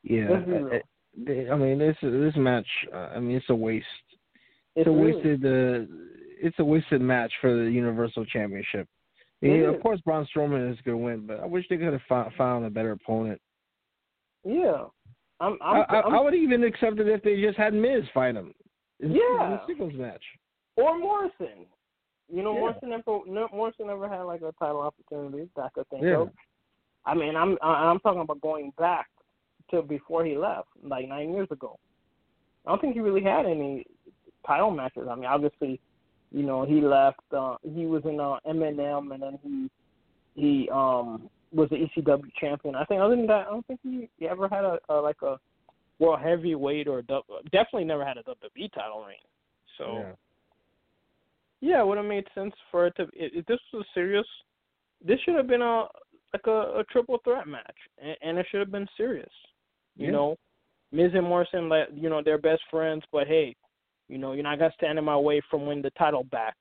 Yeah. 0.02 0.28
Let's 0.30 0.46
be 0.46 0.52
real. 0.52 0.68
I- 0.72 0.76
I- 0.76 1.50
I 1.52 1.56
mean, 1.56 1.78
this 1.78 1.96
this 2.02 2.36
match. 2.36 2.66
Uh, 2.92 3.08
I 3.16 3.20
mean, 3.20 3.36
it's 3.38 3.48
a 3.48 3.54
waste. 3.54 3.86
It's, 4.14 4.86
It's 4.86 4.86
a 4.86 4.90
really- 4.90 5.14
wasted. 5.14 5.44
Uh, 5.46 5.92
it's 6.42 6.58
a 6.58 6.64
wasted 6.64 7.00
match 7.00 7.32
for 7.40 7.54
the 7.54 7.70
Universal 7.70 8.26
Championship. 8.26 8.86
Yeah, 9.42 9.70
of 9.70 9.82
course, 9.82 10.00
Braun 10.00 10.26
Strowman 10.34 10.72
is 10.72 10.78
going 10.84 10.96
to 10.98 11.04
win, 11.04 11.26
but 11.26 11.40
I 11.40 11.46
wish 11.46 11.66
they 11.68 11.76
could 11.76 11.92
have 11.92 12.00
found, 12.08 12.32
found 12.34 12.64
a 12.64 12.70
better 12.70 12.92
opponent. 12.92 13.40
Yeah, 14.44 14.84
I'm. 15.40 15.58
I, 15.60 15.64
I'm, 15.64 15.84
I, 15.88 16.00
I'm 16.02 16.14
I 16.14 16.20
would 16.20 16.34
even 16.34 16.64
accept 16.64 16.98
it 16.98 17.08
if 17.08 17.22
they 17.22 17.40
just 17.42 17.58
had 17.58 17.74
Miz 17.74 18.04
fight 18.14 18.34
him. 18.36 18.54
Yeah. 18.98 19.08
in 19.46 19.52
a 19.52 19.62
singles 19.66 19.92
match. 19.94 20.22
or 20.76 20.98
Morrison. 20.98 21.66
You 22.32 22.42
know, 22.42 22.54
Yeah. 22.54 22.60
Morrison 22.60 22.90
never 22.90 23.20
no, 23.26 23.48
Morrison 23.52 23.86
never 23.88 24.08
had 24.08 24.22
like 24.22 24.40
a 24.40 24.52
title 24.58 24.80
opportunity 24.80 25.48
that 25.54 25.62
I 25.62 25.68
could 25.70 25.88
think 25.90 26.02
Yeah. 26.02 26.22
of. 26.22 26.30
I 27.04 27.14
mean, 27.14 27.36
I'm 27.36 27.58
I'm 27.62 28.00
talking 28.00 28.22
about 28.22 28.40
going 28.40 28.72
back 28.78 29.06
to 29.70 29.82
before 29.82 30.24
he 30.24 30.36
left, 30.36 30.68
like 30.82 31.08
nine 31.08 31.32
years 31.32 31.48
ago. 31.50 31.78
I 32.66 32.70
don't 32.70 32.80
think 32.80 32.94
he 32.94 33.00
really 33.00 33.22
had 33.22 33.46
any 33.46 33.84
title 34.46 34.70
matches. 34.70 35.06
I 35.10 35.14
mean, 35.14 35.26
obviously, 35.26 35.80
you 36.32 36.42
know, 36.42 36.64
he 36.64 36.80
left. 36.80 37.20
Uh, 37.32 37.56
he 37.62 37.86
was 37.86 38.02
in 38.04 38.20
uh, 38.20 38.36
MNM, 38.46 39.12
and 39.14 39.22
then 39.22 39.38
he 39.42 39.70
he 40.34 40.68
um 40.70 41.28
was 41.52 41.68
the 41.70 41.76
ECW 41.76 42.30
champion. 42.38 42.74
I 42.74 42.84
think 42.84 43.00
other 43.00 43.16
than 43.16 43.26
that, 43.28 43.46
I 43.46 43.50
don't 43.50 43.66
think 43.66 43.80
he, 43.82 44.08
he 44.18 44.28
ever 44.28 44.48
had 44.48 44.64
a, 44.64 44.78
a 44.88 44.94
like 44.94 45.22
a 45.22 45.38
world 45.98 46.20
heavyweight 46.20 46.88
or 46.88 47.02
dou- 47.02 47.22
definitely 47.52 47.84
never 47.84 48.04
had 48.04 48.18
a 48.18 48.22
WWE 48.22 48.72
title 48.72 49.04
reign. 49.06 49.16
So. 49.78 49.98
Yeah. 49.98 50.12
Yeah, 51.62 51.80
it 51.80 51.86
would 51.86 51.96
have 51.96 52.06
made 52.06 52.26
sense 52.34 52.52
for 52.70 52.86
it 52.86 52.94
to. 52.96 53.04
If 53.14 53.32
if 53.34 53.46
this 53.46 53.58
was 53.72 53.86
serious, 53.94 54.26
this 55.04 55.18
should 55.20 55.36
have 55.36 55.46
been 55.46 55.62
a 55.62 55.86
like 56.34 56.46
a, 56.46 56.80
a 56.80 56.84
triple 56.90 57.18
threat 57.24 57.48
match, 57.48 57.76
and, 57.98 58.14
and 58.22 58.38
it 58.38 58.46
should 58.50 58.60
have 58.60 58.70
been 58.70 58.86
serious. 58.94 59.30
You 59.96 60.06
Yeah. 60.06 60.12
know, 60.12 60.36
Miz 60.92 61.12
and 61.14 61.24
Morrison, 61.26 61.70
like 61.70 61.88
you 61.94 62.10
know, 62.10 62.22
they're 62.22 62.36
best 62.38 62.60
friends, 62.70 63.02
but 63.10 63.26
hey, 63.26 63.56
you 64.08 64.18
know, 64.18 64.32
you're 64.32 64.42
not 64.42 64.58
gonna 64.58 64.72
stand 64.76 64.98
in 64.98 65.04
my 65.04 65.16
way 65.16 65.40
from 65.50 65.66
winning 65.66 65.82
the 65.82 65.90
title 65.90 66.24
back. 66.24 66.56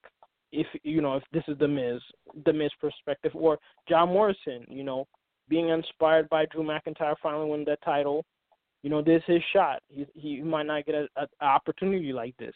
If 0.51 0.67
you 0.83 1.01
know, 1.01 1.15
if 1.15 1.23
this 1.31 1.43
is 1.47 1.57
the 1.57 1.67
Miz, 1.67 2.01
the 2.45 2.53
Miz 2.53 2.71
perspective, 2.79 3.31
or 3.35 3.59
John 3.89 4.09
Morrison, 4.09 4.65
you 4.69 4.83
know, 4.83 5.07
being 5.49 5.69
inspired 5.69 6.29
by 6.29 6.45
Drew 6.45 6.63
McIntyre 6.63 7.15
finally 7.21 7.49
winning 7.49 7.65
that 7.65 7.81
title, 7.83 8.25
you 8.83 8.89
know, 8.89 9.01
this 9.01 9.21
is 9.27 9.35
his 9.35 9.43
shot. 9.51 9.81
He 9.89 10.05
he 10.13 10.41
might 10.41 10.65
not 10.65 10.85
get 10.85 10.95
a, 10.95 11.07
a, 11.17 11.27
a 11.41 11.45
opportunity 11.45 12.13
like 12.13 12.35
this. 12.37 12.55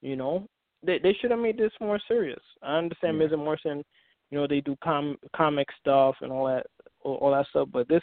You 0.00 0.16
know, 0.16 0.46
they 0.82 0.98
they 0.98 1.12
should 1.14 1.30
have 1.30 1.40
made 1.40 1.58
this 1.58 1.72
more 1.80 2.00
serious. 2.08 2.40
I 2.62 2.76
understand 2.78 3.16
Yeah. 3.16 3.24
Miz 3.24 3.32
and 3.32 3.44
Morrison, 3.44 3.84
you 4.30 4.38
know, 4.38 4.46
they 4.46 4.60
do 4.60 4.76
com 4.82 5.18
comic 5.36 5.68
stuff 5.80 6.16
and 6.20 6.32
all 6.32 6.46
that 6.46 6.66
all, 7.02 7.16
all 7.16 7.32
that 7.32 7.46
stuff, 7.48 7.68
but 7.72 7.88
this 7.88 8.02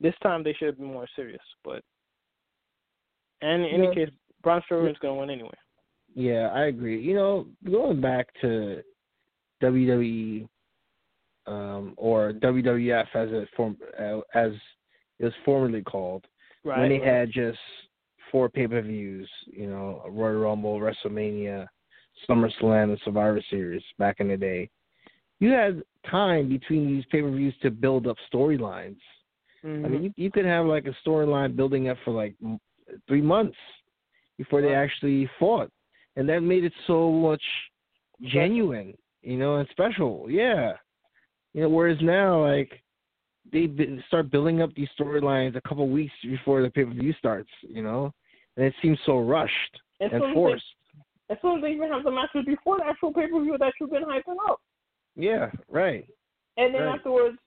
this 0.00 0.14
time 0.22 0.42
they 0.42 0.52
should 0.54 0.66
have 0.68 0.78
been 0.78 0.92
more 0.92 1.08
serious. 1.14 1.42
But 1.64 1.82
and 3.42 3.64
in 3.64 3.82
Yeah. 3.82 3.86
any 3.86 3.94
case, 3.94 4.10
Braun 4.42 4.62
is 4.70 4.96
gonna 5.00 5.14
win 5.14 5.30
anyway. 5.30 5.50
Yeah, 6.14 6.48
I 6.54 6.66
agree. 6.66 7.00
You 7.00 7.14
know, 7.14 7.46
going 7.64 8.00
back 8.00 8.28
to 8.40 8.82
WWE 9.62 10.48
um, 11.46 11.94
or 11.96 12.32
WWF 12.32 13.06
as 13.14 13.28
it 13.30 13.48
form 13.56 13.76
uh, 13.98 14.20
as 14.34 14.52
it 15.18 15.24
was 15.24 15.32
formerly 15.44 15.82
called, 15.82 16.24
Right. 16.64 16.80
when 16.80 16.88
they 16.90 16.98
right. 16.98 17.08
had 17.08 17.32
just 17.32 17.58
four 18.30 18.48
pay 18.48 18.66
per 18.66 18.82
views, 18.82 19.28
you 19.46 19.68
know, 19.68 20.02
Royal 20.08 20.40
Rumble, 20.40 20.80
WrestleMania, 20.80 21.66
SummerSlam, 22.28 22.90
and 22.90 23.00
Survivor 23.04 23.40
Series 23.48 23.82
back 23.98 24.16
in 24.20 24.28
the 24.28 24.36
day. 24.36 24.68
You 25.40 25.50
had 25.50 25.82
time 26.10 26.48
between 26.48 26.86
these 26.86 27.04
pay 27.10 27.22
per 27.22 27.30
views 27.30 27.54
to 27.62 27.70
build 27.70 28.06
up 28.06 28.16
storylines. 28.32 28.98
Mhm. 29.64 29.84
I 29.84 29.88
mean, 29.88 30.02
you, 30.04 30.12
you 30.16 30.30
could 30.30 30.44
have 30.44 30.66
like 30.66 30.86
a 30.86 31.08
storyline 31.08 31.56
building 31.56 31.88
up 31.88 31.96
for 32.04 32.10
like 32.12 32.34
three 33.06 33.22
months 33.22 33.56
before 34.38 34.62
they 34.62 34.74
actually 34.74 35.28
fought, 35.38 35.70
and 36.16 36.28
that 36.28 36.40
made 36.40 36.64
it 36.64 36.72
so 36.86 37.10
much 37.10 37.42
genuine, 38.22 38.94
you 39.22 39.36
know, 39.36 39.56
and 39.56 39.68
special. 39.70 40.26
Yeah, 40.30 40.72
you 41.52 41.62
know. 41.62 41.68
Whereas 41.68 41.98
now, 42.00 42.46
like 42.46 42.70
they 43.52 43.68
start 44.06 44.30
building 44.30 44.62
up 44.62 44.72
these 44.74 44.88
storylines 44.98 45.56
a 45.56 45.60
couple 45.62 45.88
weeks 45.88 46.14
before 46.22 46.62
the 46.62 46.70
pay 46.70 46.84
per 46.84 46.92
view 46.92 47.12
starts, 47.18 47.50
you 47.62 47.82
know, 47.82 48.12
and 48.56 48.64
it 48.64 48.74
seems 48.80 48.98
so 49.04 49.18
rushed 49.20 49.52
and 50.00 50.12
and 50.12 50.22
forced. 50.34 50.64
They, 51.28 51.34
as 51.34 51.38
soon 51.42 51.58
as 51.58 51.62
they 51.62 51.72
even 51.72 51.90
have 51.90 52.04
the 52.04 52.10
matches 52.10 52.44
before 52.46 52.78
the 52.78 52.86
actual 52.86 53.12
pay 53.12 53.26
per 53.26 53.42
view 53.42 53.56
that 53.58 53.72
you've 53.80 53.90
been 53.90 54.04
hyping 54.04 54.36
up, 54.48 54.60
Yeah, 55.16 55.50
right. 55.68 56.06
and 56.56 56.74
then 56.74 56.82
Right. 56.82 56.94
afterwards, 56.94 57.38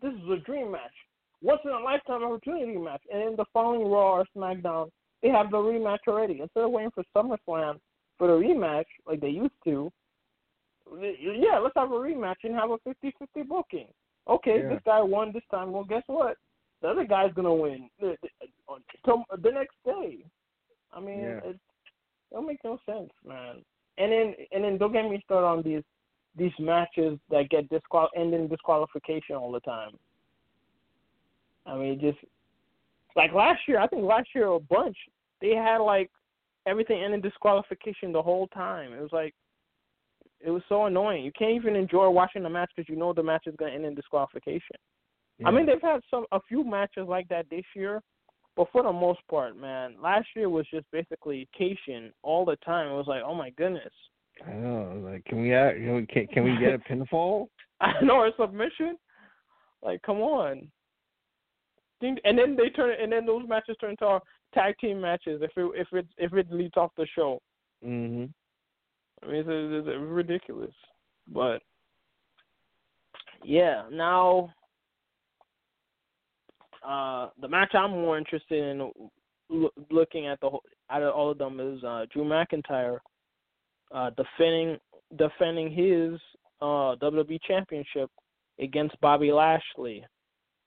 this 0.00 0.12
is 0.12 0.30
a 0.30 0.36
dream 0.44 0.70
match, 0.72 0.94
once 1.42 1.60
in 1.64 1.70
a 1.70 1.78
lifetime 1.78 2.22
opportunity 2.24 2.76
match, 2.76 3.02
and 3.12 3.22
then 3.22 3.36
the 3.36 3.44
following 3.52 3.90
Raw 3.90 4.18
or 4.18 4.26
SmackDown, 4.36 4.90
they 5.24 5.30
have 5.30 5.50
the 5.50 5.56
rematch 5.56 6.06
already. 6.06 6.40
Instead 6.42 6.64
of 6.64 6.70
waiting 6.70 6.90
for 6.94 7.02
SummerSlam 7.16 7.80
for 8.18 8.28
the 8.28 8.34
rematch 8.34 8.84
like 9.06 9.20
they 9.20 9.30
used 9.30 9.54
to, 9.64 9.90
yeah, 11.00 11.58
let's 11.58 11.74
have 11.76 11.90
a 11.90 11.94
rematch 11.94 12.36
and 12.44 12.54
have 12.54 12.70
a 12.70 12.78
50-50 12.86 13.48
booking. 13.48 13.88
Okay, 14.28 14.60
Yeah. 14.60 14.68
this 14.68 14.82
guy 14.84 15.00
won 15.00 15.32
this 15.32 15.42
time. 15.50 15.72
Well, 15.72 15.84
guess 15.84 16.02
what? 16.06 16.36
The 16.82 16.88
other 16.88 17.04
guy's 17.04 17.32
gonna 17.32 17.54
win 17.54 17.88
the, 17.98 18.18
the, 18.20 18.28
uh, 18.68 19.36
the 19.38 19.50
next 19.50 19.76
day. 19.86 20.18
I 20.92 21.00
mean, 21.00 21.20
Yeah. 21.20 21.38
it, 21.38 21.44
it 21.46 21.60
don't 22.30 22.46
make 22.46 22.62
no 22.62 22.78
sense, 22.84 23.10
man. 23.26 23.64
And 23.96 24.12
then 24.12 24.34
and 24.52 24.62
then 24.64 24.76
don't 24.76 24.92
get 24.92 25.08
me 25.08 25.22
started 25.24 25.46
on 25.46 25.62
these 25.62 25.84
these 26.36 26.52
matches 26.58 27.18
that 27.30 27.48
get 27.48 27.68
disqual 27.70 28.08
end 28.14 28.34
in 28.34 28.48
disqualification 28.48 29.36
all 29.36 29.52
the 29.52 29.60
time. 29.60 29.98
I 31.64 31.76
mean, 31.76 31.98
just 32.00 32.18
like 33.16 33.32
last 33.32 33.60
year. 33.66 33.80
I 33.80 33.86
think 33.86 34.02
last 34.02 34.28
year 34.34 34.48
a 34.48 34.60
bunch 34.60 34.96
they 35.40 35.50
had 35.50 35.78
like 35.78 36.10
everything 36.66 37.02
end 37.02 37.14
in 37.14 37.20
disqualification 37.20 38.12
the 38.12 38.22
whole 38.22 38.46
time. 38.48 38.92
It 38.92 39.00
was 39.00 39.12
like 39.12 39.34
it 40.40 40.50
was 40.50 40.62
so 40.68 40.86
annoying. 40.86 41.24
You 41.24 41.32
can't 41.36 41.54
even 41.54 41.76
enjoy 41.76 42.08
watching 42.10 42.42
the 42.42 42.50
match 42.50 42.70
because 42.74 42.88
you 42.88 42.96
know 42.96 43.12
the 43.12 43.22
match 43.22 43.44
is 43.46 43.54
gonna 43.58 43.72
end 43.72 43.84
in 43.84 43.94
disqualification. 43.94 44.76
I 45.44 45.50
mean, 45.50 45.66
they've 45.66 45.82
had 45.82 46.00
some 46.10 46.26
a 46.32 46.40
few 46.46 46.62
matches 46.64 47.06
like 47.08 47.28
that 47.28 47.46
this 47.50 47.64
year, 47.74 48.00
but 48.56 48.68
for 48.70 48.82
the 48.82 48.92
most 48.92 49.20
part, 49.28 49.56
man, 49.56 49.96
last 50.00 50.28
year 50.36 50.48
was 50.48 50.66
just 50.72 50.86
basically 50.92 51.48
cation 51.56 52.12
all 52.22 52.44
the 52.44 52.56
time. 52.64 52.88
It 52.88 52.94
was 52.94 53.06
like, 53.08 53.22
oh 53.26 53.34
my 53.34 53.50
goodness. 53.50 53.92
I 54.46 54.52
know. 54.52 55.02
Like, 55.04 55.24
can 55.24 55.40
we 55.42 55.52
act, 55.52 55.78
can 55.78 55.96
we 55.96 56.06
can, 56.06 56.26
can 56.28 56.44
we 56.44 56.56
get 56.58 56.74
a 56.74 56.78
pinfall? 56.92 57.48
I 57.80 57.92
know 58.02 58.24
a 58.24 58.30
submission. 58.38 58.96
Like, 59.82 60.02
come 60.02 60.18
on. 60.18 60.68
Think- 62.04 62.20
And 62.24 62.38
then 62.38 62.54
they 62.54 62.68
turn, 62.68 62.94
and 63.00 63.10
then 63.10 63.24
those 63.24 63.48
matches 63.48 63.76
turn 63.80 63.90
into 63.92 64.20
tag 64.52 64.74
team 64.78 65.00
matches 65.00 65.40
if 65.42 65.50
it 65.56 65.70
if 65.74 65.88
it 65.92 66.06
if 66.18 66.32
it 66.34 66.52
leads 66.52 66.76
off 66.76 66.90
the 66.96 67.06
show. 67.14 67.40
hmm 67.82 68.24
I 69.22 69.26
mean, 69.26 69.36
it's, 69.36 69.48
it's, 69.48 69.88
it's 69.88 69.98
ridiculous. 70.00 70.74
But 71.28 71.62
Yeah. 73.42 73.84
Now, 73.90 74.52
uh, 76.86 77.30
the 77.40 77.48
match 77.48 77.74
I'm 77.74 77.92
more 77.92 78.18
interested 78.18 78.62
in 78.62 78.90
lo- 79.48 79.70
looking 79.90 80.26
at 80.26 80.38
the 80.40 80.50
whole, 80.50 80.62
out 80.90 81.02
of 81.02 81.14
all 81.14 81.30
of 81.30 81.38
them 81.38 81.58
is 81.58 81.82
uh, 81.84 82.04
Drew 82.12 82.24
McIntyre 82.24 82.98
uh, 83.94 84.10
defending 84.10 84.76
defending 85.16 85.70
his 85.70 86.20
uh, 86.60 86.96
WWE 87.00 87.38
Championship 87.46 88.10
against 88.60 89.00
Bobby 89.00 89.32
Lashley, 89.32 90.04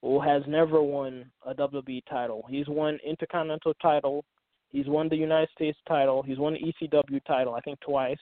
who 0.01 0.19
has 0.19 0.43
never 0.47 0.81
won 0.81 1.29
a 1.45 1.53
WWE 1.53 2.03
title. 2.09 2.45
He's 2.49 2.67
won 2.67 2.99
Intercontinental 3.05 3.73
title. 3.81 4.23
He's 4.69 4.87
won 4.87 5.09
the 5.09 5.15
United 5.15 5.49
States 5.55 5.77
title. 5.87 6.21
He's 6.21 6.37
won 6.37 6.53
the 6.53 6.87
ECW 6.87 7.23
title, 7.25 7.53
I 7.53 7.61
think 7.61 7.79
twice, 7.79 8.17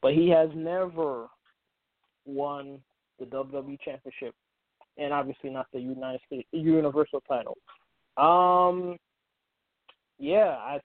but 0.00 0.14
he 0.14 0.28
has 0.30 0.48
never 0.54 1.26
won 2.24 2.78
the 3.18 3.26
WWE 3.26 3.78
Championship, 3.84 4.34
and 4.96 5.12
obviously 5.12 5.50
not 5.50 5.66
the 5.72 5.80
United 5.80 6.20
States 6.26 6.48
Universal 6.52 7.22
title. 7.28 7.56
Um, 8.16 8.96
yeah, 10.18 10.56
I, 10.58 10.80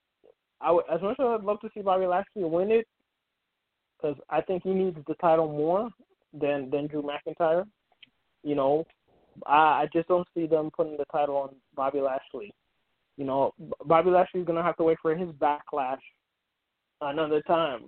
I 0.62 0.72
would, 0.72 0.86
as 0.93 1.01
much 1.01 1.20
as 1.20 1.26
I'd 1.26 1.43
love 1.43 1.60
to 1.62 1.70
see 1.74 1.82
Bobby 1.82 2.06
Lashley 2.06 2.43
win 2.43 2.72
it, 2.72 2.88
because 3.97 4.18
I 4.30 4.41
think 4.41 4.64
he 4.64 4.72
needs 4.72 4.97
the 5.08 5.16
title 5.16 5.47
more 5.47 5.89
than 6.34 6.70
than 6.70 6.88
Drew 6.88 7.04
McIntyre. 7.04 7.66
You 8.43 8.56
know, 8.56 8.86
I, 9.46 9.84
I 9.84 9.90
just 9.94 10.08
don't 10.08 10.28
see 10.36 10.48
them 10.48 10.70
putting 10.76 10.98
the 10.98 11.06
title 11.12 11.38
on 11.38 11.56
Bobby 11.76 12.02
Lashley. 12.02 12.54
You 13.18 13.26
know, 13.26 13.54
Bobby 13.86 14.10
Lashley's 14.10 14.46
gonna 14.46 14.64
have 14.64 14.78
to 14.78 14.84
wait 14.84 14.98
for 15.02 15.16
his 15.16 15.30
backlash 15.30 16.00
another 17.02 17.42
time. 17.42 17.86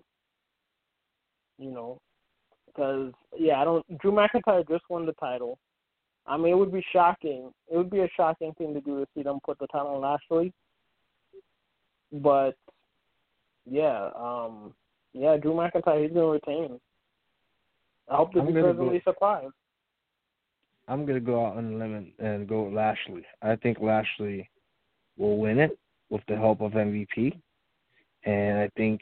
You 1.57 1.71
know, 1.71 2.01
because 2.67 3.13
yeah, 3.37 3.61
I 3.61 3.65
don't. 3.65 3.85
Drew 3.99 4.11
McIntyre 4.11 4.67
just 4.67 4.83
won 4.89 5.05
the 5.05 5.13
title. 5.13 5.57
I 6.27 6.37
mean, 6.37 6.53
it 6.53 6.57
would 6.57 6.73
be 6.73 6.85
shocking. 6.91 7.51
It 7.71 7.77
would 7.77 7.89
be 7.89 7.99
a 7.99 8.09
shocking 8.17 8.53
thing 8.57 8.73
to 8.73 8.81
do 8.81 8.99
to 8.99 9.07
see 9.15 9.23
them 9.23 9.39
put 9.45 9.59
the 9.59 9.67
title 9.67 9.95
on 9.95 10.01
Lashley. 10.01 10.51
But 12.11 12.55
yeah, 13.69 14.09
um, 14.15 14.73
yeah, 15.13 15.37
Drew 15.37 15.53
McIntyre, 15.53 16.03
he's 16.03 16.13
gonna 16.13 16.27
retain. 16.27 16.79
I 18.09 18.17
hope 18.17 18.33
to 18.33 18.43
be 18.43 18.51
pleasantly 18.51 19.01
surprised. 19.03 19.53
I'm 20.87 21.05
gonna 21.05 21.19
go 21.19 21.45
out 21.45 21.57
on 21.57 21.73
a 21.73 21.77
limb 21.77 22.11
and 22.19 22.47
go 22.47 22.63
with 22.63 22.73
Lashley. 22.73 23.25
I 23.41 23.55
think 23.55 23.79
Lashley 23.79 24.49
will 25.17 25.37
win 25.37 25.59
it 25.59 25.77
with 26.09 26.21
the 26.27 26.35
help 26.35 26.61
of 26.61 26.73
MVP, 26.73 27.39
and 28.25 28.59
I 28.59 28.69
think 28.77 29.01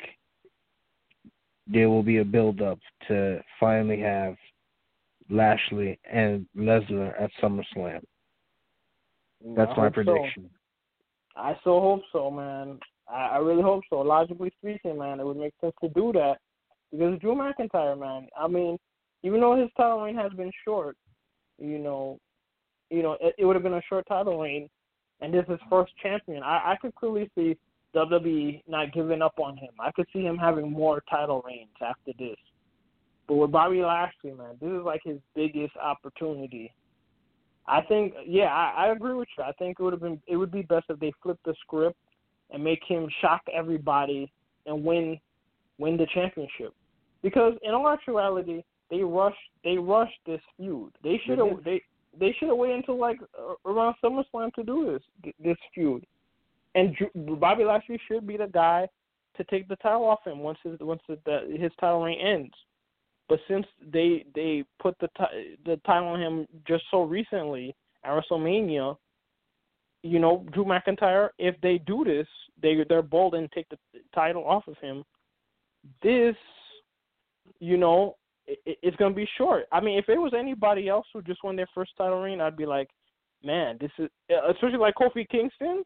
there 1.67 1.89
will 1.89 2.03
be 2.03 2.17
a 2.17 2.25
build 2.25 2.61
up 2.61 2.79
to 3.07 3.41
finally 3.59 3.99
have 3.99 4.36
Lashley 5.29 5.99
and 6.09 6.45
Lesnar 6.57 7.21
at 7.21 7.31
SummerSlam. 7.41 8.01
That's 9.55 9.71
I 9.71 9.77
my 9.77 9.84
hope 9.84 9.95
so. 9.95 10.03
prediction. 10.03 10.49
I 11.36 11.53
so 11.63 11.81
hope 11.81 12.01
so, 12.11 12.29
man. 12.29 12.79
I, 13.11 13.29
I 13.34 13.38
really 13.38 13.63
hope 13.63 13.84
so. 13.89 13.99
Logically 13.99 14.51
speaking, 14.59 14.97
man, 14.97 15.19
it 15.19 15.25
would 15.25 15.38
make 15.38 15.53
sense 15.59 15.73
to 15.81 15.89
do 15.89 16.11
that 16.13 16.38
because 16.91 17.19
Drew 17.19 17.36
McIntyre, 17.36 17.99
man. 17.99 18.27
I 18.38 18.47
mean, 18.47 18.77
even 19.23 19.39
though 19.39 19.55
his 19.55 19.69
title 19.75 20.01
reign 20.01 20.15
has 20.15 20.31
been 20.34 20.51
short, 20.65 20.95
you 21.58 21.78
know, 21.80 22.20
you 22.89 23.04
know, 23.04 23.18
it, 23.22 23.36
it 23.38 23.45
would 23.45 23.56
have 23.56 23.64
been 23.64 23.74
a 23.74 23.82
short 23.89 24.06
title 24.08 24.39
reign, 24.39 24.70
and 25.22 25.34
this 25.34 25.43
is 25.43 25.51
his 25.51 25.60
first 25.70 25.93
champion. 26.01 26.43
I, 26.43 26.74
I 26.74 26.76
could 26.82 26.95
clearly 26.95 27.30
see 27.36 27.58
WWE 27.95 28.64
not 28.68 28.93
giving 28.93 29.22
up 29.22 29.39
on 29.39 29.58
him. 29.58 29.72
I 29.80 29.91
could 29.91 30.08
see 30.14 30.22
him 30.22 30.38
having 30.38 30.72
more 30.72 31.04
title 31.10 31.43
reigns 31.45 31.70
after 31.82 32.12
this. 32.18 32.38
But 33.28 33.36
with 33.36 33.51
Bobby 33.51 33.82
Lashley, 33.82 34.32
man, 34.32 34.58
this 34.60 34.70
is 34.70 34.84
like 34.84 35.01
his 35.04 35.18
biggest 35.36 35.76
opportunity. 35.78 36.74
I 37.68 37.82
think, 37.82 38.14
yeah, 38.26 38.54
I, 38.54 38.88
I 38.88 38.91
agree 38.91 39.14
with 39.14 39.30
you. 39.38 39.43
I 39.43 39.54
think 39.54 39.78
it 39.80 39.84
would 39.84 39.93
have 39.93 40.01
been, 40.01 40.22
it 40.28 40.36
would 40.36 40.51
be 40.51 40.64
best 40.64 40.86
if 40.89 40.99
they 40.99 41.14
flip 41.22 41.39
the 41.45 41.56
script 41.62 41.97
and 42.51 42.64
make 42.64 42.82
him 42.86 43.08
shock 43.22 43.41
everybody 43.54 44.32
and 44.66 44.84
win, 44.84 45.18
win 45.78 45.95
the 45.95 46.08
championship. 46.14 46.74
Because 47.22 47.54
in 47.64 47.74
all 47.74 47.88
actuality, 47.88 48.64
they 48.94 49.04
rushed, 49.04 49.38
they 49.64 49.76
rushed 49.76 50.20
this 50.28 50.41
feud. 50.56 50.91
They 51.04 51.20
should 51.26 51.39
have, 51.39 51.64
they, 51.66 51.82
they 52.20 52.36
should 52.38 52.50
have 52.50 52.58
waited 52.58 52.78
until 52.78 53.00
like 53.00 53.18
uh, 53.39 53.56
around 53.66 53.96
SummerSlam 54.04 54.54
to 54.54 54.64
do 54.64 55.00
this, 55.24 55.34
this 55.44 55.58
feud. 55.74 56.06
And 56.76 56.96
Drew, 56.96 57.36
Bobby 57.38 57.64
Lashley 57.64 58.00
should 58.08 58.28
be 58.28 58.38
the 58.38 58.46
guy 58.46 58.88
to 59.36 59.44
take 59.46 59.68
the 59.68 59.78
title 59.78 60.06
off 60.06 60.20
him 60.24 60.39
once 60.39 60.60
his 60.64 60.80
once 60.80 61.02
the, 61.10 61.18
the, 61.26 61.58
his 61.60 61.72
title 61.80 62.04
reign 62.04 62.20
ends. 62.20 62.54
But 63.28 63.39
since 63.48 63.66
they 63.91 64.26
they 64.36 64.64
put 64.80 64.96
the 65.00 65.08
ti- 65.18 65.58
the 65.66 65.78
title 65.88 66.10
on 66.10 66.22
him 66.22 66.48
just 66.68 66.84
so 66.91 67.02
recently 67.02 67.76
at 68.04 68.12
WrestleMania, 68.12 68.96
you 70.04 70.20
know 70.20 70.46
Drew 70.54 70.66
McIntyre, 70.66 71.30
if 71.39 71.60
they 71.62 71.80
do 71.80 72.04
this, 72.04 72.28
they 72.62 72.86
they're 72.88 73.02
bold 73.02 73.34
and 73.34 73.52
take 73.52 73.70
the 73.70 73.78
title 74.14 74.46
off 74.46 74.68
of 74.68 74.78
him. 74.78 75.04
This, 76.04 76.36
you 77.60 77.78
know, 77.78 78.18
it, 78.48 78.78
it's 78.82 78.98
gonna 78.98 79.16
be 79.16 79.28
short. 79.38 79.66
I 79.72 79.80
mean, 79.80 79.98
if 79.98 80.10
it 80.10 80.18
was 80.18 80.34
anybody 80.38 80.89
else 80.89 81.06
who 81.14 81.22
just 81.22 81.44
won 81.44 81.56
their 81.56 81.70
first 81.74 81.91
title 81.98 82.22
reign, 82.22 82.41
I'd 82.41 82.58
be 82.58 82.66
like, 82.66 82.89
man, 83.44 83.78
this 83.80 83.91
is 83.98 84.10
especially 84.50 84.78
like 84.78 84.96
Kofi 84.96 85.28
Kingston. 85.30 85.84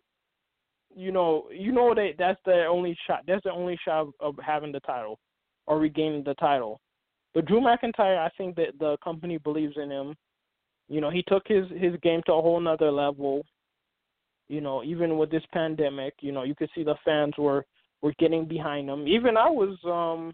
You 0.96 1.12
know, 1.12 1.48
you 1.52 1.72
know 1.72 1.94
that 1.94 2.14
that's 2.18 2.40
the 2.46 2.66
only 2.66 2.98
shot. 3.06 3.24
That's 3.28 3.44
the 3.44 3.52
only 3.52 3.78
shot 3.86 4.02
of, 4.02 4.14
of 4.20 4.36
having 4.44 4.72
the 4.72 4.80
title 4.82 5.20
or 5.68 5.80
regaining 5.80 6.24
the 6.24 6.34
title. 6.36 6.80
But 7.34 7.46
Drew 7.46 7.62
McIntyre, 7.62 8.18
I 8.18 8.30
think 8.38 8.56
that 8.56 8.80
the 8.80 8.98
company 9.04 9.38
believes 9.38 9.76
in 9.78 9.92
him. 9.92 10.16
You 10.88 11.02
know, 11.02 11.12
he 11.12 11.24
took 11.28 11.44
his 11.46 11.66
his 11.78 11.94
game 12.02 12.22
to 12.26 12.34
a 12.34 12.42
whole 12.42 12.60
nother 12.60 12.92
level. 12.92 13.44
You 14.48 14.62
know, 14.62 14.84
even 14.84 15.18
with 15.18 15.30
this 15.30 15.44
pandemic, 15.54 16.14
you 16.22 16.32
know, 16.32 16.44
you 16.44 16.56
could 16.56 16.70
see 16.74 16.84
the 16.84 16.96
fans 17.04 17.34
were 17.38 17.66
were 18.02 18.14
getting 18.18 18.46
behind 18.46 18.90
him. 18.90 19.08
Even 19.08 19.38
I 19.38 19.50
was, 19.50 19.78
um, 19.86 20.34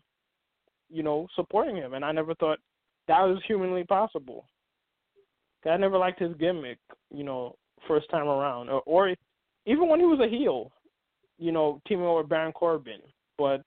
you 0.94 1.04
know, 1.04 1.28
supporting 1.36 1.76
him, 1.76 1.96
and 1.96 2.06
I 2.06 2.12
never 2.12 2.36
thought 2.36 2.60
that 3.08 3.22
was 3.22 3.42
humanly 3.48 3.84
possible. 3.84 4.46
I 5.66 5.78
never 5.78 5.98
liked 5.98 6.20
his 6.20 6.36
gimmick, 6.40 6.78
you 7.10 7.24
know, 7.24 7.56
first 7.88 8.10
time 8.10 8.28
around, 8.28 8.70
or, 8.70 8.82
or 8.86 9.16
even 9.66 9.88
when 9.88 10.00
he 10.00 10.06
was 10.06 10.20
a 10.20 10.30
heel, 10.30 10.72
you 11.38 11.52
know, 11.52 11.82
teaming 11.88 12.06
up 12.06 12.18
with 12.18 12.30
Baron 12.30 12.52
Corbin. 12.52 13.00
But, 13.38 13.64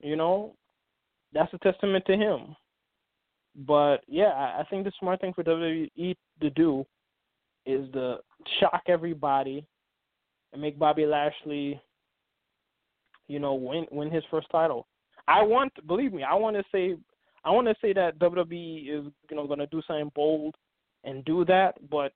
you 0.00 0.14
know, 0.14 0.54
that's 1.32 1.52
a 1.54 1.58
testament 1.58 2.04
to 2.06 2.16
him. 2.16 2.54
But 3.66 3.98
yeah, 4.08 4.32
I, 4.58 4.64
think 4.68 4.84
the 4.84 4.92
smart 4.98 5.20
thing 5.20 5.32
for 5.32 5.44
WWE 5.44 6.16
to 6.40 6.50
do 6.50 6.84
is 7.66 7.90
to 7.92 8.18
shock 8.58 8.82
everybody 8.88 9.64
and 10.52 10.60
make 10.60 10.78
Bobby 10.78 11.06
Lashley, 11.06 11.80
you 13.28 13.38
know, 13.38 13.54
win 13.54 13.86
win 13.92 14.10
his 14.10 14.24
first 14.30 14.48
title. 14.50 14.86
I 15.26 15.42
want, 15.42 15.72
believe 15.86 16.12
me, 16.12 16.22
I 16.22 16.34
want 16.34 16.56
to 16.56 16.64
say, 16.72 16.96
I 17.44 17.50
want 17.50 17.66
to 17.68 17.74
say 17.80 17.92
that 17.92 18.18
WWE 18.18 18.82
is, 18.82 19.12
you 19.30 19.36
know, 19.36 19.46
going 19.46 19.58
to 19.58 19.66
do 19.66 19.82
something 19.86 20.10
bold 20.14 20.54
and 21.04 21.24
do 21.24 21.44
that, 21.46 21.74
but 21.90 22.12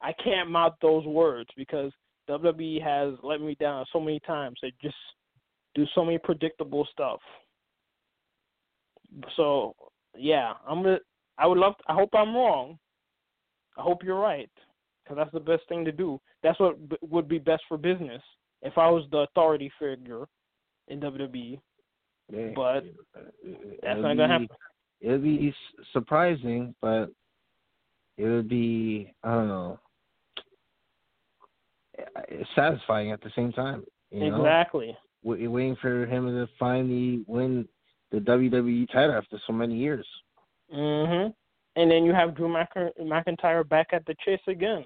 I 0.00 0.12
can't 0.22 0.50
mouth 0.50 0.74
those 0.80 1.04
words 1.06 1.48
because 1.56 1.92
WWE 2.28 2.82
has 2.82 3.18
let 3.22 3.40
me 3.40 3.56
down 3.58 3.84
so 3.92 4.00
many 4.00 4.20
times. 4.20 4.58
They 4.62 4.72
just 4.82 4.96
do 5.74 5.84
so 5.94 6.04
many 6.04 6.18
predictable 6.18 6.86
stuff. 6.92 7.20
So 9.36 9.74
yeah, 10.16 10.54
I'm 10.66 10.82
gonna. 10.82 10.98
I 11.38 11.46
would 11.46 11.58
love. 11.58 11.74
I 11.88 11.94
hope 11.94 12.10
I'm 12.14 12.34
wrong. 12.34 12.78
I 13.76 13.82
hope 13.82 14.02
you're 14.04 14.18
right, 14.18 14.50
because 15.02 15.16
that's 15.16 15.32
the 15.32 15.40
best 15.40 15.62
thing 15.68 15.84
to 15.84 15.92
do. 15.92 16.20
That's 16.42 16.58
what 16.60 16.88
b- 16.88 16.96
would 17.02 17.28
be 17.28 17.38
best 17.38 17.62
for 17.68 17.76
business. 17.76 18.22
If 18.62 18.78
I 18.78 18.88
was 18.88 19.04
the 19.10 19.18
authority 19.18 19.70
figure 19.78 20.26
in 20.88 21.00
WWE, 21.00 21.58
Yeah. 22.32 22.48
but 22.54 22.84
uh, 23.16 23.20
that's 23.82 23.98
It'll 23.98 24.02
not 24.02 24.16
gonna 24.16 24.28
happen. 24.28 24.48
It'll 25.00 25.18
be 25.18 25.54
surprising, 25.92 26.74
but 26.80 27.10
it 28.16 28.24
would 28.26 28.48
be 28.48 29.12
I 29.22 29.34
don't 29.34 29.48
know, 29.48 29.78
it's 32.28 32.48
satisfying 32.54 33.12
at 33.12 33.20
the 33.20 33.30
same 33.36 33.52
time. 33.52 33.84
You 34.10 34.30
know, 34.30 34.36
Exactly. 34.38 34.96
Wait- 35.22 35.46
waiting 35.48 35.76
for 35.76 36.06
him 36.06 36.26
to 36.26 36.46
finally 36.58 37.24
win 37.26 37.68
the 38.10 38.20
WWE 38.20 38.86
title 38.92 39.16
after 39.16 39.38
so 39.46 39.52
many 39.52 39.76
years. 39.76 40.06
Mhm. 40.72 41.34
And 41.76 41.90
then 41.90 42.04
you 42.04 42.12
have 42.12 42.34
Drew 42.34 42.48
Mc- 42.48 42.96
McIntyre 43.00 43.68
back 43.68 43.88
at 43.92 44.06
the 44.06 44.14
chase 44.24 44.46
again. 44.46 44.84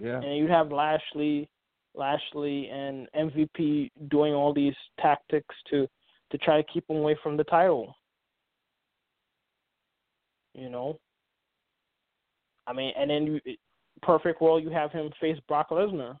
Yeah, 0.00 0.20
and 0.22 0.36
you 0.36 0.46
have 0.46 0.70
Lashley, 0.70 1.48
Lashley 1.94 2.68
and 2.68 3.08
MVP 3.14 3.90
doing 4.06 4.32
all 4.32 4.52
these 4.52 4.76
tactics 5.00 5.54
to 5.70 5.88
to 6.30 6.38
try 6.38 6.60
to 6.60 6.72
keep 6.72 6.88
him 6.88 6.96
away 6.96 7.16
from 7.22 7.36
the 7.36 7.44
title. 7.44 7.94
You 10.54 10.68
know, 10.70 10.98
I 12.66 12.72
mean, 12.72 12.92
and 12.98 13.10
then 13.10 13.40
perfect 14.02 14.40
world 14.40 14.62
you 14.62 14.70
have 14.70 14.92
him 14.92 15.10
face 15.20 15.38
Brock 15.48 15.70
Lesnar 15.70 16.16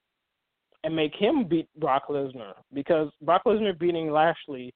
and 0.84 0.94
make 0.94 1.14
him 1.14 1.44
beat 1.44 1.68
Brock 1.78 2.04
Lesnar 2.08 2.54
because 2.72 3.10
Brock 3.22 3.42
Lesnar 3.46 3.78
beating 3.78 4.10
Lashley 4.10 4.72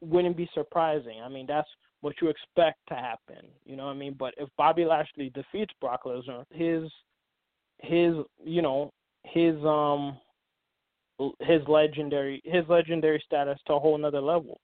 wouldn't 0.00 0.36
be 0.36 0.48
surprising. 0.54 1.20
I 1.24 1.28
mean, 1.28 1.46
that's 1.46 1.68
what 2.00 2.14
you 2.20 2.28
expect 2.28 2.78
to 2.88 2.94
happen. 2.94 3.48
You 3.64 3.76
know 3.76 3.86
what 3.86 3.92
I 3.92 3.96
mean? 3.96 4.16
But 4.18 4.34
if 4.36 4.48
Bobby 4.56 4.84
Lashley 4.84 5.30
defeats 5.30 5.72
Brock 5.80 6.02
Lesnar, 6.04 6.44
his 6.50 6.90
his 7.80 8.14
you 8.44 8.62
know 8.62 8.90
his 9.24 9.54
um 9.64 10.18
his 11.40 11.62
legendary 11.66 12.40
his 12.44 12.64
legendary 12.68 13.22
status 13.26 13.58
to 13.66 13.74
a 13.74 13.78
whole 13.78 13.96
another 13.96 14.20
level. 14.20 14.60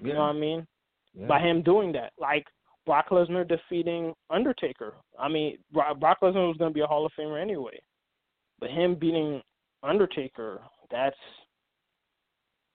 You 0.00 0.12
know 0.12 0.20
what 0.20 0.36
I 0.36 0.38
mean? 0.38 0.66
Yeah. 1.14 1.26
By 1.26 1.40
him 1.40 1.62
doing 1.62 1.92
that, 1.92 2.12
like 2.18 2.44
Brock 2.86 3.08
Lesnar 3.10 3.46
defeating 3.46 4.14
Undertaker. 4.30 4.94
I 5.18 5.28
mean, 5.28 5.58
Brock 5.72 6.18
Lesnar 6.22 6.46
was 6.48 6.56
going 6.56 6.70
to 6.70 6.74
be 6.74 6.80
a 6.80 6.86
Hall 6.86 7.04
of 7.04 7.12
Famer 7.18 7.40
anyway, 7.40 7.78
but 8.60 8.70
him 8.70 8.94
beating 8.94 9.42
Undertaker, 9.82 10.60
that's 10.90 11.16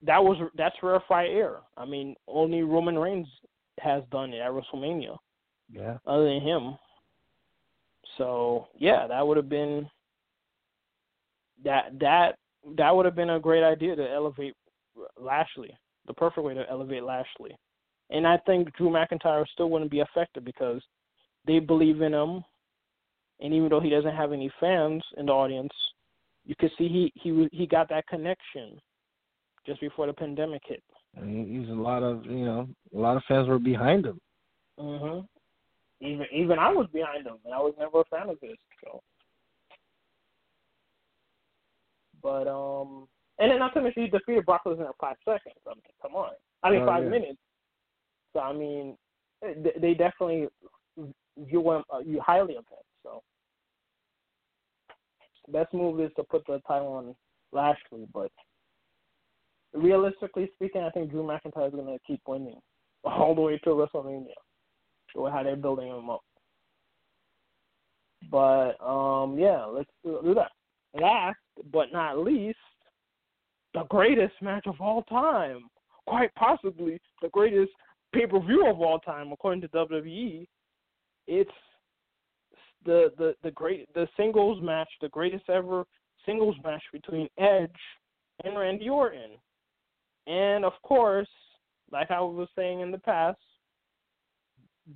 that 0.06 0.22
was 0.22 0.38
that's 0.56 0.76
rarefied 0.84 1.30
air. 1.30 1.58
I 1.78 1.86
mean, 1.86 2.16
only 2.28 2.64
Roman 2.64 2.98
Reigns 2.98 3.28
has 3.80 4.04
done 4.12 4.34
it 4.34 4.40
at 4.40 4.52
WrestleMania. 4.52 5.18
Yeah. 5.72 5.98
Other 6.06 6.26
than 6.26 6.42
him. 6.42 6.78
So 8.18 8.68
yeah, 8.78 9.08
that 9.08 9.26
would 9.26 9.38
have 9.38 9.50
been 9.50 9.90
that 11.64 11.98
that 12.00 12.36
that 12.78 12.96
would 12.96 13.06
have 13.06 13.16
been 13.16 13.32
a 13.32 13.40
great 13.40 13.64
idea 13.64 13.96
to 13.96 14.12
elevate 14.12 14.56
Lashley. 15.18 15.76
The 16.08 16.14
perfect 16.14 16.46
way 16.46 16.54
to 16.54 16.70
elevate 16.70 17.04
Lashley. 17.04 17.56
And 18.10 18.28
I 18.28 18.38
think 18.46 18.76
Drew 18.76 18.90
McIntyre 18.90 19.46
still 19.54 19.70
wouldn't 19.70 19.92
be 19.92 20.02
affected 20.02 20.44
because 20.46 20.82
they 21.46 21.60
believe 21.60 22.02
in 22.02 22.14
him. 22.14 22.44
And 23.40 23.54
even 23.54 23.70
though 23.70 23.80
he 23.80 23.90
doesn't 23.90 24.16
have 24.16 24.32
any 24.32 24.52
fans 24.60 25.04
in 25.18 25.26
the 25.26 25.32
audience, 25.32 25.74
you 26.46 26.56
could 26.60 26.72
see 26.78 26.88
he 26.88 27.12
he 27.16 27.48
he 27.52 27.66
got 27.66 27.90
that 27.90 28.08
connection 28.08 28.80
just 29.66 29.80
before 29.82 30.08
the 30.08 30.14
pandemic 30.14 30.62
hit. 30.66 30.84
And 31.16 31.48
he's 31.48 31.70
a 31.70 31.74
lot 31.74 32.04
of 32.04 32.26
you 32.26 32.46
know 32.46 32.68
a 32.94 32.98
lot 32.98 33.18
of 33.18 33.24
fans 33.28 33.48
were 33.48 33.60
behind 33.60 34.06
him. 34.06 34.20
Mhm. 34.80 35.28
Even 36.02 36.26
even 36.34 36.60
I 36.60 36.70
was 36.70 36.88
behind 36.94 37.26
him, 37.26 37.38
and 37.46 37.54
I 37.54 37.60
was 37.60 37.74
never 37.80 38.02
a 38.02 38.06
fan 38.06 38.30
of 38.30 38.40
his. 38.42 38.58
So, 38.84 39.02
but 42.24 42.48
um, 42.48 43.08
and 43.40 43.52
then 43.52 43.60
not 43.60 43.74
to 43.74 43.82
mention 43.82 44.04
he 44.04 44.10
defeated 44.10 44.46
Brock 44.46 44.62
Lesnar 44.66 44.88
in 44.88 44.92
five 45.00 45.18
seconds. 45.26 45.56
I 45.68 45.72
mean, 45.72 45.82
come 46.02 46.16
on. 46.16 46.32
I 46.64 46.72
mean, 46.72 46.82
Oh, 46.82 46.86
five 46.86 47.04
yeah. 47.04 47.10
minutes. 47.10 47.40
So 48.34 48.40
I 48.40 48.54
mean, 48.54 48.98
they, 49.42 49.74
they 49.80 49.94
definitely 49.94 50.48
view 51.38 51.72
him 51.72 51.84
uh, 51.94 52.00
you 52.00 52.22
highly 52.22 52.56
of 52.56 52.66
him. 52.70 52.84
So, 53.04 53.22
best 55.50 55.74
move 55.74 56.00
is 56.00 56.12
to 56.16 56.24
put 56.24 56.46
the 56.48 56.62
title 56.68 56.94
on 56.94 57.16
Lashley, 57.52 58.08
but 58.14 58.32
realistically 59.74 60.50
speaking, 60.54 60.82
I 60.82 60.90
think 60.92 61.12
Drew 61.12 61.24
McIntyre 61.24 61.68
is 61.68 61.74
going 61.74 61.86
to 61.86 62.00
keep 62.08 62.22
winning 62.28 62.60
all 63.04 63.36
the 63.36 63.42
way 63.42 63.58
to 63.60 63.70
WrestleMania. 63.70 64.28
Or 65.16 65.30
how 65.30 65.44
they're 65.44 65.56
building 65.56 65.90
him 65.90 66.10
up. 66.10 66.24
But 68.32 68.84
um, 68.84 69.38
yeah, 69.38 69.64
let's 69.66 69.90
do 70.04 70.20
do 70.24 70.34
that. 70.34 70.50
Last 71.00 71.38
but 71.72 71.92
not 71.92 72.20
least, 72.20 72.58
the 73.74 73.84
greatest 73.90 74.34
match 74.42 74.68
of 74.68 74.80
all 74.80 75.04
time, 75.04 75.70
quite 76.06 76.34
possibly 76.36 77.00
the 77.22 77.30
greatest 77.30 77.72
pay 78.14 78.28
per 78.28 78.40
view 78.40 78.68
of 78.68 78.80
all 78.80 79.00
time, 79.00 79.32
according 79.32 79.62
to 79.62 79.68
WWE. 79.70 80.46
It's 81.28 81.52
the 82.86 83.12
the 83.18 83.36
the 83.44 83.52
great 83.52 83.92
the 83.94 84.08
singles 84.18 84.62
match, 84.62 84.90
the 85.02 85.10
greatest 85.10 85.50
ever 85.50 85.86
singles 86.26 86.56
match 86.64 86.84
between 86.92 87.28
Edge 87.38 87.72
and 88.44 88.58
Randy 88.58 88.90
Orton. 88.90 89.32
And 90.28 90.64
of 90.64 90.74
course, 90.84 91.30
like 91.92 92.12
I 92.12 92.20
was 92.22 92.48
saying 92.56 92.82
in 92.82 92.92
the 92.92 93.00
past, 93.00 93.40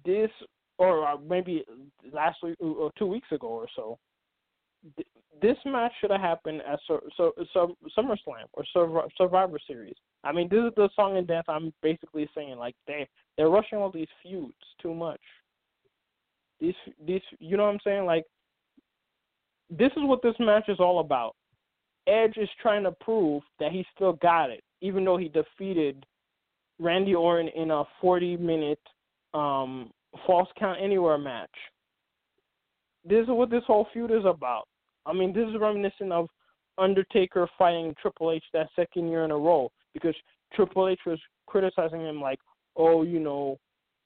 this 0.06 0.30
or 0.78 1.08
uh, 1.08 1.18
maybe 1.28 1.64
last 2.14 2.38
week 2.44 2.56
or 2.60 2.92
two 2.98 3.08
weeks 3.08 3.32
ago 3.32 3.48
or 3.48 3.68
so, 3.76 3.98
this 5.42 5.58
match 5.66 5.92
should 6.00 6.12
have 6.12 6.22
happened 6.22 6.62
at 6.68 6.80
Sur- 6.88 7.02
Sur- 7.16 7.68
SummerSlam 7.98 8.46
or 8.54 8.64
Sur- 8.74 9.08
Survivor 9.18 9.60
Series. 9.68 9.96
I 10.24 10.32
mean, 10.32 10.48
this 10.50 10.60
is 10.60 10.72
the 10.76 10.90
song 10.96 11.18
and 11.18 11.28
dance. 11.28 11.46
I'm 11.48 11.74
basically 11.82 12.30
saying 12.36 12.58
like 12.58 12.76
they 12.88 13.08
they're 13.38 13.50
rushing 13.50 13.78
all 13.78 13.92
these 13.92 14.08
feuds 14.24 14.54
too 14.82 14.94
much. 14.94 15.22
These 16.60 16.76
these 17.06 17.22
you 17.40 17.58
know 17.58 17.64
what 17.64 17.74
I'm 17.74 17.80
saying? 17.84 18.06
Like 18.06 18.24
this 19.70 19.92
is 19.92 20.04
what 20.04 20.22
this 20.22 20.36
match 20.40 20.70
is 20.70 20.80
all 20.80 21.00
about. 21.00 21.36
Edge 22.08 22.38
is 22.38 22.50
trying 22.62 22.84
to 22.84 22.92
prove 22.92 23.44
that 23.60 23.72
he 23.72 23.86
still 23.94 24.14
got 24.14 24.50
it, 24.50 24.64
even 24.82 25.04
though 25.04 25.18
he 25.18 25.30
defeated 25.30 26.06
Randy 26.80 27.16
Orton 27.16 27.50
in 27.50 27.72
a 27.72 27.84
40 28.00 28.38
minute 28.38 28.80
um, 29.34 29.92
false 30.26 30.48
count 30.58 30.80
anywhere 30.82 31.18
match. 31.18 31.50
This 33.08 33.24
is 33.24 33.30
what 33.30 33.50
this 33.50 33.64
whole 33.66 33.88
feud 33.94 34.12
is 34.12 34.26
about. 34.26 34.68
I 35.06 35.14
mean, 35.14 35.34
this 35.34 35.48
is 35.48 35.56
reminiscent 35.60 36.12
of 36.12 36.28
Undertaker 36.78 37.48
fighting 37.58 37.96
Triple 38.02 38.32
H 38.32 38.44
that 38.54 38.68
second 38.76 39.10
year 39.10 39.24
in 39.24 39.32
a 39.32 39.38
row 39.38 39.72
because 39.94 40.16
Triple 40.54 40.90
H 40.90 41.00
was 41.06 41.20
criticizing 41.48 42.02
him 42.02 42.22
like, 42.22 42.40
"Oh, 42.76 43.04
you 43.04 43.20
know, 43.20 43.58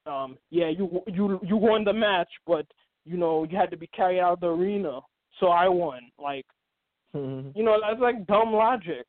um, 0.06 0.38
yeah, 0.52 0.70
you 0.70 1.02
you 1.08 1.39
you 1.43 1.58
won 1.58 1.84
the 1.84 1.93
match, 1.93 2.30
but 2.45 2.66
you 3.06 3.18
know 3.18 3.43
you 3.43 3.58
had 3.58 3.72
to 3.72 3.78
be 3.78 3.88
carried 3.88 4.20
out 4.20 4.34
of 4.34 4.39
the 4.39 4.47
arena, 4.47 5.02
so 5.39 5.47
I 5.47 5.68
won." 5.68 6.12
Like, 6.18 6.45
you 7.14 7.52
know, 7.56 7.78
that's 7.82 7.99
like 7.99 8.26
dumb 8.28 8.54
logic. 8.54 9.06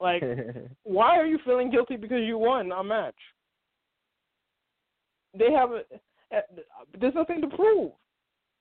Like, 0.00 0.22
why 0.82 1.16
are 1.16 1.26
you 1.26 1.38
feeling 1.44 1.70
guilty 1.70 1.96
because 1.96 2.22
you 2.24 2.38
won 2.38 2.72
a 2.72 2.82
match? 2.82 3.14
They 5.38 5.52
have 5.52 5.70
a, 5.70 5.82
a 6.34 6.40
there's 6.98 7.14
nothing 7.14 7.42
to 7.42 7.48
prove. 7.48 7.92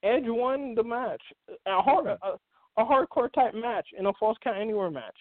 Edge 0.05 0.23
won 0.27 0.75
the 0.75 0.83
match, 0.83 1.21
a 1.65 1.81
hard 1.81 2.05
a, 2.07 2.17
a 2.77 2.85
hardcore 2.85 3.31
type 3.33 3.55
match 3.55 3.87
in 3.97 4.05
a 4.05 4.13
false 4.19 4.37
count 4.43 4.57
anywhere 4.57 4.91
match. 4.91 5.17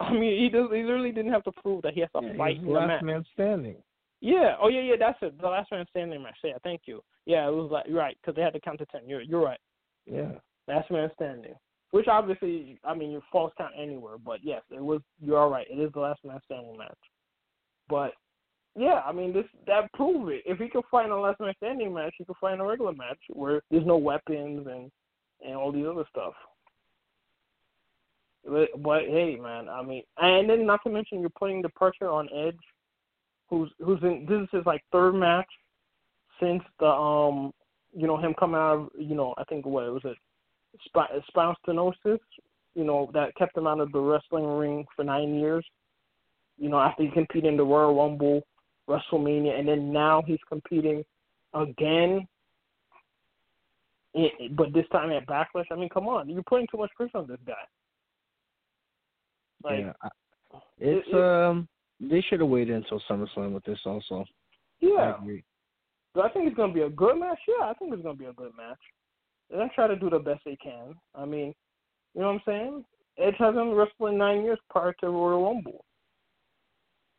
I 0.00 0.12
mean, 0.12 0.42
he 0.42 0.48
does. 0.48 0.68
He 0.72 0.80
really 0.82 1.12
didn't 1.12 1.32
have 1.32 1.44
to 1.44 1.52
prove 1.52 1.82
that 1.82 1.94
he 1.94 2.00
has 2.00 2.08
to 2.16 2.26
Yeah, 2.26 2.36
fight 2.36 2.54
he's 2.56 2.62
in 2.62 2.66
the 2.68 2.72
last 2.72 2.88
match. 2.88 3.02
man 3.02 3.24
standing. 3.34 3.76
Yeah. 4.20 4.56
Oh 4.60 4.68
yeah, 4.68 4.80
yeah. 4.80 4.96
That's 4.98 5.18
it. 5.22 5.40
The 5.40 5.48
last 5.48 5.70
man 5.70 5.84
standing 5.90 6.22
match. 6.22 6.36
Yeah. 6.42 6.58
Thank 6.64 6.82
you. 6.86 7.02
Yeah, 7.24 7.46
it 7.46 7.52
was 7.52 7.70
like 7.70 7.86
you're 7.86 7.98
right 7.98 8.16
because 8.20 8.34
they 8.34 8.42
had 8.42 8.52
to 8.54 8.60
count 8.60 8.78
to 8.80 8.86
ten. 8.86 9.02
You're 9.08 9.22
you're 9.22 9.44
right. 9.44 9.60
Yeah. 10.06 10.32
Last 10.66 10.90
man 10.90 11.10
standing. 11.14 11.54
Which 11.92 12.08
obviously, 12.08 12.80
I 12.84 12.94
mean, 12.94 13.10
you 13.10 13.20
false 13.30 13.52
count 13.58 13.74
anywhere, 13.78 14.16
but 14.18 14.40
yes, 14.42 14.62
it 14.70 14.82
was. 14.82 15.02
You're 15.20 15.38
all 15.38 15.50
right. 15.50 15.66
It 15.70 15.78
is 15.78 15.92
the 15.92 16.00
last 16.00 16.24
man 16.24 16.40
standing 16.46 16.76
match. 16.76 16.96
But 17.88 18.12
yeah, 18.76 19.02
I 19.04 19.12
mean, 19.12 19.32
this 19.32 19.44
that 19.66 19.92
prove 19.92 20.30
it. 20.30 20.42
If 20.46 20.58
he 20.58 20.68
could 20.68 20.84
fight 20.90 21.06
in 21.06 21.12
a 21.12 21.20
last 21.20 21.40
man 21.40 21.52
standing 21.58 21.92
match, 21.92 22.14
he 22.16 22.24
could 22.24 22.36
fight 22.40 22.54
in 22.54 22.60
a 22.60 22.66
regular 22.66 22.92
match 22.92 23.18
where 23.28 23.60
there's 23.70 23.86
no 23.86 23.96
weapons 23.96 24.66
and 24.66 24.90
and 25.44 25.56
all 25.56 25.72
these 25.72 25.86
other 25.86 26.04
stuff. 26.10 26.34
But, 28.44 28.68
but 28.82 29.02
hey, 29.02 29.38
man, 29.40 29.68
I 29.68 29.82
mean, 29.82 30.02
and 30.18 30.48
then 30.48 30.66
not 30.66 30.80
to 30.84 30.90
mention 30.90 31.20
you're 31.20 31.30
putting 31.30 31.62
the 31.62 31.68
pressure 31.70 32.08
on 32.08 32.28
Edge, 32.34 32.58
who's 33.48 33.70
who's 33.84 34.02
in 34.02 34.26
this 34.28 34.42
is 34.42 34.48
his 34.52 34.66
like 34.66 34.82
third 34.90 35.12
match 35.12 35.48
since 36.40 36.62
the 36.80 36.86
um 36.86 37.52
you 37.94 38.06
know 38.06 38.16
him 38.16 38.34
coming 38.38 38.56
out 38.56 38.74
of 38.74 38.88
you 38.98 39.14
know 39.14 39.34
I 39.36 39.44
think 39.44 39.66
what 39.66 39.92
was 39.92 40.02
it 40.04 40.16
sp- 40.88 41.12
spinal 41.28 41.54
stenosis 41.66 42.18
you 42.74 42.84
know 42.84 43.10
that 43.12 43.34
kept 43.36 43.56
him 43.56 43.66
out 43.66 43.80
of 43.80 43.92
the 43.92 44.00
wrestling 44.00 44.46
ring 44.46 44.86
for 44.96 45.04
nine 45.04 45.38
years. 45.38 45.64
You 46.58 46.70
know 46.70 46.80
after 46.80 47.02
he 47.02 47.10
competed 47.10 47.50
in 47.50 47.56
the 47.56 47.64
Royal 47.64 47.94
Rumble, 47.94 48.42
WrestleMania, 48.88 49.58
and 49.58 49.66
then 49.68 49.92
now 49.92 50.22
he's 50.26 50.40
competing 50.48 51.04
again. 51.54 52.26
i- 54.14 54.48
but 54.52 54.72
this 54.74 54.86
time 54.88 55.10
at 55.10 55.26
Backlash. 55.26 55.64
I 55.70 55.74
mean, 55.74 55.88
come 55.88 56.06
on, 56.08 56.28
you're 56.28 56.42
putting 56.42 56.66
too 56.70 56.76
much 56.76 56.90
pressure 56.94 57.16
on 57.18 57.26
this 57.26 57.40
guy. 57.46 57.54
Like, 59.64 59.80
yeah. 59.80 60.08
It's 60.78 61.08
it- 61.08 61.14
um 61.14 61.68
they 62.00 62.20
should 62.20 62.40
have 62.40 62.48
waited 62.48 62.74
until 62.74 63.00
SummerSlam 63.08 63.52
with 63.52 63.64
this 63.64 63.78
also. 63.86 64.24
yeah. 64.80 65.14
I 65.14 65.18
agree. 65.18 65.44
Do 66.14 66.20
I 66.22 66.28
think 66.30 66.46
it's 66.46 66.56
gonna 66.56 66.72
be 66.74 66.82
a 66.82 66.90
good 66.90 67.16
match? 67.18 67.38
Yeah, 67.48 67.70
I 67.70 67.74
think 67.74 67.94
it's 67.94 68.02
gonna 68.02 68.16
be 68.16 68.26
a 68.26 68.32
good 68.34 68.54
match. 68.56 68.80
They're 69.48 69.60
gonna 69.60 69.70
try 69.74 69.86
to 69.86 69.96
do 69.96 70.10
the 70.10 70.18
best 70.18 70.44
they 70.44 70.56
can. 70.56 70.94
I 71.14 71.24
mean, 71.24 71.54
you 72.14 72.20
know 72.20 72.26
what 72.26 72.34
I'm 72.34 72.42
saying? 72.44 72.84
Edge 73.18 73.36
hasn't 73.38 73.74
wrestled 73.74 74.10
in 74.10 74.18
nine 74.18 74.42
years 74.42 74.58
prior 74.68 74.92
to 74.94 75.08
Royal 75.08 75.44
Rumble. 75.44 75.84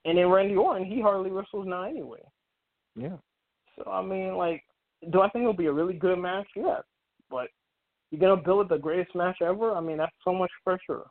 And 0.05 0.17
then 0.17 0.27
Randy 0.27 0.55
Orton, 0.55 0.85
he 0.85 1.01
hardly 1.01 1.31
wrestles 1.31 1.67
now 1.67 1.83
anyway. 1.83 2.21
Yeah. 2.95 3.17
So 3.77 3.89
I 3.89 4.01
mean, 4.01 4.35
like, 4.35 4.63
do 5.11 5.21
I 5.21 5.29
think 5.29 5.43
it'll 5.43 5.53
be 5.53 5.67
a 5.67 5.73
really 5.73 5.93
good 5.93 6.17
match? 6.17 6.47
Yeah. 6.55 6.79
But 7.29 7.47
you're 8.11 8.19
gonna 8.19 8.41
build 8.41 8.69
the 8.69 8.77
greatest 8.77 9.15
match 9.15 9.37
ever? 9.41 9.73
I 9.73 9.81
mean, 9.81 9.97
that's 9.97 10.11
so 10.23 10.33
much 10.33 10.51
pressure. 10.63 11.03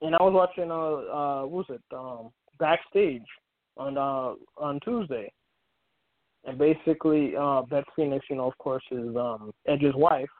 And 0.00 0.14
I 0.14 0.22
was 0.22 0.32
watching 0.32 0.70
uh 0.70 0.74
uh 0.74 1.42
what 1.46 1.68
was 1.68 1.78
it, 1.80 1.96
um 1.96 2.30
backstage 2.58 3.26
on 3.76 3.96
uh 3.96 4.34
on 4.56 4.80
Tuesday. 4.84 5.32
And 6.44 6.58
basically, 6.58 7.34
uh 7.36 7.62
Beth 7.62 7.84
Phoenix, 7.96 8.26
you 8.28 8.36
know, 8.36 8.46
of 8.46 8.58
course, 8.58 8.84
is 8.90 9.16
um 9.16 9.52
Edge's 9.66 9.94
wife. 9.94 10.30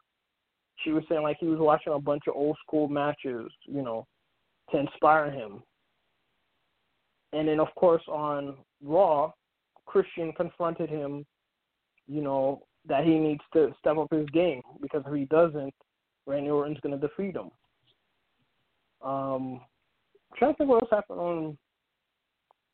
She 0.84 0.90
was 0.90 1.04
saying 1.08 1.22
like 1.22 1.38
he 1.40 1.46
was 1.46 1.60
watching 1.60 1.92
a 1.92 1.98
bunch 1.98 2.22
of 2.28 2.34
old 2.34 2.56
school 2.66 2.88
matches, 2.88 3.50
you 3.66 3.82
know, 3.82 4.06
to 4.70 4.78
inspire 4.78 5.30
him. 5.30 5.62
And 7.32 7.48
then 7.48 7.60
of 7.60 7.68
course 7.74 8.02
on 8.08 8.56
Raw, 8.82 9.32
Christian 9.86 10.32
confronted 10.32 10.88
him, 10.88 11.24
you 12.06 12.22
know, 12.22 12.62
that 12.86 13.04
he 13.04 13.18
needs 13.18 13.42
to 13.52 13.72
step 13.78 13.96
up 13.96 14.12
his 14.12 14.28
game 14.30 14.62
because 14.80 15.02
if 15.06 15.14
he 15.14 15.24
doesn't, 15.26 15.72
Randy 16.26 16.50
Orton's 16.50 16.80
going 16.80 16.98
to 16.98 17.06
defeat 17.06 17.36
him. 17.36 17.50
Um, 19.02 19.60
I'm 20.30 20.38
trying 20.38 20.52
to 20.52 20.58
think 20.58 20.70
what 20.70 20.82
else 20.82 20.90
happened 20.90 21.20
on 21.20 21.58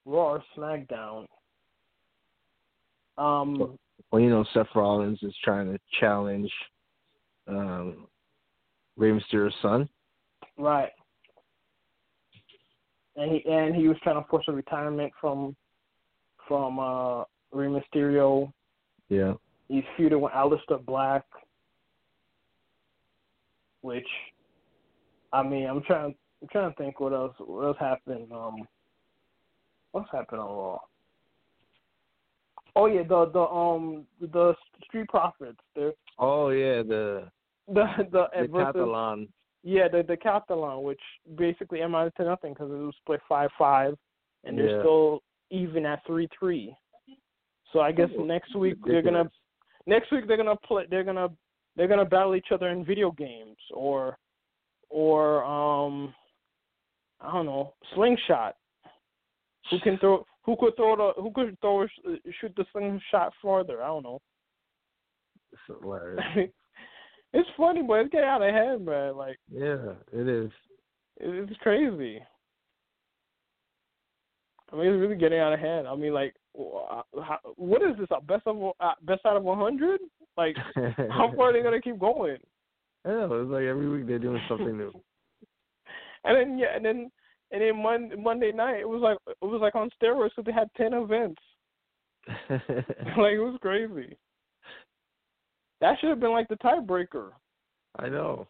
Raw 0.04 0.34
or 0.34 0.44
SmackDown. 0.56 1.26
Um, 3.16 3.78
well, 4.10 4.22
you 4.22 4.30
know, 4.30 4.44
Seth 4.54 4.68
Rollins 4.74 5.18
is 5.22 5.34
trying 5.42 5.72
to 5.72 5.78
challenge 5.98 6.50
um, 7.48 8.06
Rey 8.96 9.10
Mysterio's 9.10 9.54
son. 9.60 9.88
Right. 10.56 10.90
And 13.18 13.32
he 13.32 13.50
and 13.50 13.74
he 13.74 13.88
was 13.88 13.98
trying 14.02 14.22
to 14.22 14.28
force 14.28 14.44
a 14.48 14.52
retirement 14.52 15.12
from 15.20 15.54
from 16.46 16.78
uh 16.78 17.24
Rey 17.52 17.66
Mysterio. 17.66 18.52
Yeah. 19.08 19.34
He's 19.68 19.84
feuding 19.96 20.20
with 20.20 20.32
Aleister 20.32 20.84
Black, 20.86 21.24
which 23.82 24.06
I 25.32 25.42
mean, 25.42 25.66
I'm 25.66 25.82
trying 25.82 26.14
I'm 26.40 26.48
trying 26.50 26.70
to 26.70 26.76
think 26.76 27.00
what 27.00 27.12
else 27.12 27.34
what 27.38 27.64
else 27.64 27.76
happened. 27.78 28.32
Um, 28.32 28.56
what's 29.92 30.10
happened 30.12 30.40
on 30.40 30.56
Raw? 30.56 30.78
Oh 32.76 32.86
yeah, 32.86 33.02
the 33.02 33.26
the 33.32 33.40
um 33.40 34.06
the 34.20 34.54
Street 34.84 35.08
Profits. 35.08 35.58
They're 35.74 35.92
oh 36.18 36.50
yeah, 36.50 36.82
the 36.82 37.28
the 37.68 37.84
the, 38.12 38.26
versus, 38.32 38.72
Catalan. 38.72 39.28
Yeah, 39.62 39.88
the 39.88 40.02
the 40.02 40.16
Catalan, 40.16 40.82
which 40.82 41.00
basically 41.36 41.80
amounted 41.80 42.14
to 42.16 42.24
nothing 42.24 42.52
because 42.54 42.70
it 42.70 42.74
was 42.74 42.94
split 43.00 43.20
five 43.28 43.50
five, 43.58 43.94
and 44.44 44.56
yeah. 44.56 44.64
they're 44.64 44.80
still 44.80 45.22
even 45.50 45.84
at 45.86 46.00
three 46.06 46.28
three. 46.38 46.74
So 47.72 47.80
I 47.80 47.92
guess 47.92 48.08
next 48.18 48.54
week 48.54 48.76
Ridiculous. 48.84 48.86
they're 48.86 49.02
gonna 49.02 49.30
next 49.86 50.12
week 50.12 50.26
they're 50.26 50.36
gonna 50.36 50.56
play 50.56 50.84
they're 50.88 51.04
gonna 51.04 51.28
they're 51.76 51.88
gonna 51.88 52.04
battle 52.04 52.34
each 52.34 52.48
other 52.52 52.68
in 52.68 52.84
video 52.84 53.10
games 53.10 53.56
or 53.74 54.16
or 54.90 55.44
um 55.44 56.14
I 57.20 57.32
don't 57.32 57.46
know 57.46 57.74
slingshot. 57.94 58.54
Who 59.70 59.78
can 59.80 59.98
throw? 59.98 60.24
Who 60.44 60.56
could 60.58 60.76
throw 60.76 60.96
the? 60.96 61.20
Who 61.20 61.30
could 61.32 61.58
throw? 61.60 61.86
Shoot 62.40 62.54
the 62.56 62.64
slingshot 62.72 63.32
farther? 63.42 63.82
I 63.82 63.88
don't 63.88 64.02
know. 64.02 64.20
It's 65.52 65.80
hilarious. 65.80 66.50
it's 67.32 67.48
funny, 67.56 67.82
but 67.82 68.00
it's 68.00 68.10
getting 68.10 68.28
out 68.28 68.42
of 68.42 68.54
hand, 68.54 68.84
man. 68.84 69.16
Like 69.16 69.38
yeah, 69.50 69.94
it 70.12 70.28
is. 70.28 70.50
it's 71.18 71.58
crazy. 71.60 72.20
I 74.72 74.76
mean, 74.76 74.86
it's 74.86 75.00
really 75.00 75.16
getting 75.16 75.38
out 75.38 75.52
of 75.52 75.60
hand. 75.60 75.88
I 75.88 75.94
mean, 75.94 76.12
like, 76.12 76.34
how, 76.54 77.38
what 77.56 77.82
is 77.82 77.96
this? 77.98 78.08
A 78.10 78.20
best 78.20 78.46
of 78.46 78.56
uh, 78.80 78.92
best 79.02 79.20
out 79.26 79.36
of 79.36 79.42
100? 79.42 80.00
Like, 80.36 80.56
how 81.10 81.32
far 81.34 81.50
are 81.50 81.52
they 81.52 81.62
gonna 81.62 81.80
keep 81.80 81.98
going? 81.98 82.38
Yeah, 83.06 83.28
it's 83.30 83.50
like 83.50 83.62
every 83.62 83.88
week 83.88 84.06
they're 84.06 84.18
doing 84.18 84.42
something 84.48 84.76
new. 84.76 84.92
and 86.24 86.36
then 86.36 86.58
yeah, 86.58 86.74
and 86.74 86.84
then 86.84 87.10
and 87.52 87.62
then 87.62 87.80
Monday, 87.80 88.16
Monday 88.16 88.52
night 88.52 88.80
it 88.80 88.88
was 88.88 89.00
like 89.00 89.16
it 89.28 89.46
was 89.46 89.60
like 89.62 89.76
on 89.76 89.88
steroids, 90.02 90.30
so 90.34 90.42
they 90.42 90.52
had 90.52 90.68
ten 90.76 90.92
events. 90.92 91.40
like 92.50 93.34
it 93.34 93.38
was 93.38 93.56
crazy. 93.62 94.18
That 95.80 95.98
should 96.00 96.10
have 96.10 96.20
been 96.20 96.32
like 96.32 96.48
the 96.48 96.56
tiebreaker. 96.56 97.30
I 97.98 98.08
know. 98.08 98.48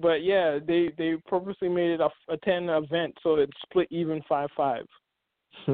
But 0.00 0.24
yeah, 0.24 0.58
they 0.66 0.92
they 0.98 1.14
purposely 1.26 1.68
made 1.68 1.90
it 1.90 2.00
a, 2.00 2.08
a 2.28 2.36
ten 2.38 2.68
event, 2.68 3.16
so 3.22 3.36
it 3.36 3.50
split 3.62 3.86
even 3.90 4.22
five 4.28 4.48
five. 4.56 4.86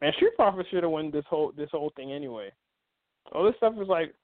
Man, 0.00 0.12
Street 0.14 0.36
Profits 0.36 0.68
should 0.68 0.82
have 0.82 0.92
won 0.92 1.10
this 1.10 1.24
whole 1.28 1.52
this 1.56 1.70
whole 1.72 1.92
thing 1.96 2.12
anyway. 2.12 2.50
All 3.32 3.44
this 3.44 3.56
stuff 3.56 3.74
is 3.80 3.88
like 3.88 4.14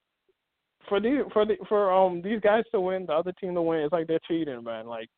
for 0.89 1.01
these 1.01 1.21
for 1.33 1.45
the 1.47 1.57
for 1.69 1.93
um 1.93 2.21
these 2.23 2.41
guys 2.41 2.65
to 2.73 2.81
win, 2.81 3.07
the 3.07 3.13
other 3.13 3.33
team 3.33 3.55
to 3.55 3.63
win, 3.63 3.81
it's 3.81 3.93
like 3.93 4.07
they're 4.07 4.21
cheating, 4.29 4.63
man. 4.63 4.87
Like 4.87 5.09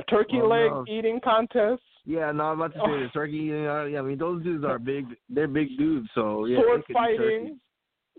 a 0.00 0.04
turkey 0.10 0.38
Well, 0.38 0.48
leg 0.48 0.70
no. 0.70 0.84
eating 0.88 1.20
contest, 1.22 1.82
yeah, 2.06 2.32
no, 2.32 2.44
I'm 2.44 2.60
about 2.60 2.74
to 2.74 2.80
say 2.86 3.02
this. 3.02 3.10
Turkey 3.14 3.36
eating. 3.36 3.66
Uh, 3.66 3.84
yeah, 3.84 3.98
I 4.00 4.02
mean 4.02 4.18
those 4.18 4.42
dudes 4.42 4.64
are 4.64 4.78
big. 4.78 5.04
They're 5.28 5.46
big 5.46 5.76
dudes, 5.78 6.08
so 6.14 6.46
yeah. 6.46 6.60
sword 6.60 6.80
they 6.80 6.82
could 6.82 6.90
eat 6.90 6.94
fighting, 6.94 7.60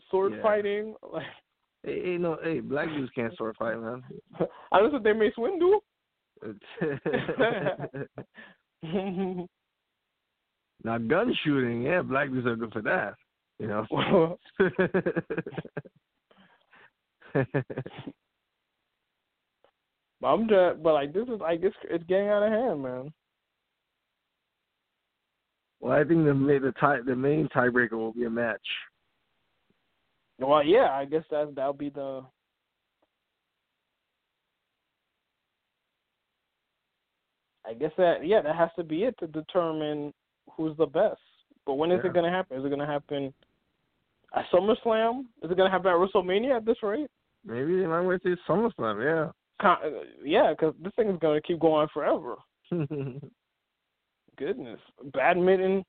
sword 0.09 0.33
Yeah. 0.35 0.41
fighting. 0.41 0.95
Hey, 1.83 1.99
hey, 2.11 2.17
no, 2.19 2.37
hey, 2.43 2.59
black 2.59 2.89
dudes 2.89 3.11
can't 3.15 3.35
sword 3.35 3.55
fight, 3.57 3.75
man. 3.75 4.03
I 4.71 4.81
know 4.81 4.99
they 4.99 5.13
may 5.13 5.31
swindle. 5.33 5.83
now 10.83 10.97
gun 10.99 11.33
shooting, 11.43 11.81
yeah, 11.81 12.03
black 12.03 12.29
dudes 12.29 12.45
are 12.45 12.55
good 12.55 12.71
for 12.71 12.83
that. 12.83 13.15
You 13.57 13.65
know. 13.67 14.37
But 20.21 20.27
I'm 20.27 20.47
just, 20.47 20.83
but 20.83 20.93
like 20.93 21.13
this 21.13 21.27
is 21.27 21.39
like 21.39 21.61
it's 21.63 21.75
it's 21.89 22.03
getting 22.05 22.29
out 22.29 22.43
of 22.43 22.51
hand, 22.51 22.83
man. 22.83 23.13
well, 25.79 25.93
I 25.93 26.03
think 26.03 26.25
the 26.25 26.33
the 26.61 26.73
tie 26.79 26.99
the 27.03 27.15
main 27.15 27.49
tiebreaker 27.49 27.93
will 27.93 28.13
be 28.13 28.25
a 28.25 28.29
match. 28.29 28.61
Well, 30.39 30.63
yeah, 30.63 30.91
I 30.91 31.05
guess 31.05 31.23
that 31.31 31.53
that'll 31.55 31.73
be 31.73 31.89
the. 31.89 32.23
I 37.65 37.73
guess 37.73 37.91
that 37.97 38.25
yeah, 38.25 38.41
that 38.41 38.55
has 38.55 38.69
to 38.77 38.83
be 38.83 39.03
it 39.03 39.15
to 39.19 39.27
determine 39.27 40.13
who's 40.55 40.77
the 40.77 40.85
best. 40.85 41.19
But 41.65 41.75
when 41.75 41.91
is 41.91 41.99
Yeah. 42.03 42.09
it 42.09 42.13
going 42.13 42.25
to 42.25 42.35
happen? 42.35 42.57
Is 42.59 42.65
it 42.65 42.69
going 42.69 42.79
to 42.79 42.85
happen 42.85 43.33
at 44.35 44.45
SummerSlam? 44.51 45.21
Is 45.43 45.51
it 45.51 45.57
going 45.57 45.69
to 45.69 45.71
happen 45.71 45.87
at 45.87 45.97
WrestleMania 45.97 46.57
at 46.57 46.65
this 46.65 46.81
rate? 46.83 47.09
Maybe 47.45 47.79
they 47.79 47.87
might 47.87 48.01
wait 48.01 48.21
till 48.23 48.35
SummerSlam. 48.47 49.29
Uh, 49.29 49.31
yeah, 50.23 50.51
because 50.51 50.73
this 50.81 50.93
thing 50.95 51.09
is 51.09 51.19
going 51.19 51.39
to 51.39 51.47
keep 51.47 51.59
going 51.59 51.87
forever. 51.93 52.35
Goodness, 54.37 54.79
badminton. 55.13 55.83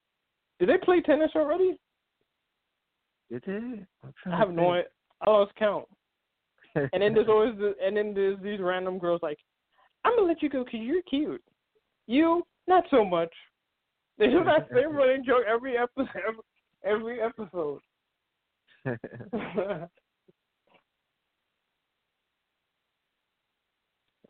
Did 0.59 0.69
they 0.69 0.79
play 0.79 1.01
tennis 1.01 1.31
already? 1.35 1.77
Did 3.31 3.43
they? 3.47 3.87
I 4.31 4.37
have 4.37 4.51
no. 4.51 4.75
think. 4.75 4.87
I 5.27 5.31
lost 5.31 5.53
count. 5.57 5.87
And 6.75 7.03
then 7.03 7.15
there's 7.15 7.29
always 7.31 7.57
the, 7.57 7.75
and 7.83 7.97
then 7.97 8.15
there's 8.15 8.39
these 8.43 8.61
random 8.61 8.99
girls 8.99 9.21
like, 9.23 9.39
I'm 10.05 10.17
gonna 10.17 10.29
let 10.29 10.43
you 10.43 10.49
go 10.49 10.65
because 10.65 10.81
you're 10.81 11.03
cute. 11.03 11.43
You 12.07 12.43
not 12.67 12.85
so 12.91 13.05
much. 13.05 13.33
They 14.19 14.27
do 14.27 14.45
that 14.45 14.69
same 14.73 14.95
running 14.95 15.25
joke 15.25 15.45
every 15.51 15.77
episode. 15.79 16.11
Every, 16.85 17.19
every 17.19 17.23
episode. 17.23 17.81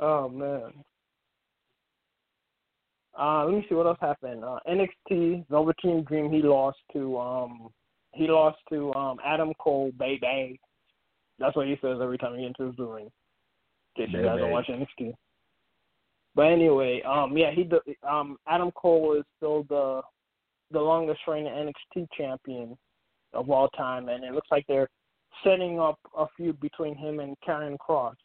Oh 0.02 0.28
man. 0.28 0.72
Uh, 3.16 3.44
let 3.44 3.54
me 3.54 3.64
see 3.68 3.74
what 3.76 3.86
else 3.86 3.98
happened. 4.00 4.42
Uh, 4.44 4.58
NXT 4.68 5.46
Velveteen 5.48 6.02
Dream 6.02 6.32
he 6.32 6.42
lost 6.42 6.78
to 6.92 7.16
um 7.18 7.68
he 8.12 8.26
lost 8.26 8.58
to 8.70 8.92
um 8.94 9.18
Adam 9.24 9.52
Cole 9.60 9.92
baby. 9.96 10.58
That's 11.38 11.54
what 11.54 11.68
he 11.68 11.78
says 11.80 11.98
every 12.02 12.18
time 12.18 12.36
he 12.36 12.44
enters 12.44 12.74
the 12.76 12.84
ring. 12.84 13.10
In 13.94 14.06
case 14.06 14.14
you 14.14 14.22
guys 14.24 14.38
don't 14.40 14.50
watch 14.50 14.66
NXT. 14.66 15.14
But 16.34 16.46
anyway, 16.46 17.00
um 17.02 17.36
yeah 17.36 17.52
he 17.52 17.68
um 18.08 18.38
Adam 18.48 18.72
Cole 18.72 19.14
is 19.16 19.24
still 19.36 19.64
the 19.68 20.02
the 20.72 20.80
longest 20.80 21.20
reigning 21.28 21.52
NXT 21.52 22.08
champion 22.16 22.76
of 23.34 23.48
all 23.50 23.68
time, 23.68 24.08
and 24.08 24.24
it 24.24 24.32
looks 24.32 24.48
like 24.50 24.64
they're 24.66 24.90
setting 25.44 25.78
up 25.78 26.00
a 26.18 26.26
feud 26.36 26.58
between 26.60 26.96
him 26.96 27.20
and 27.20 27.36
Karrion 27.46 27.76
Kross. 27.78 28.16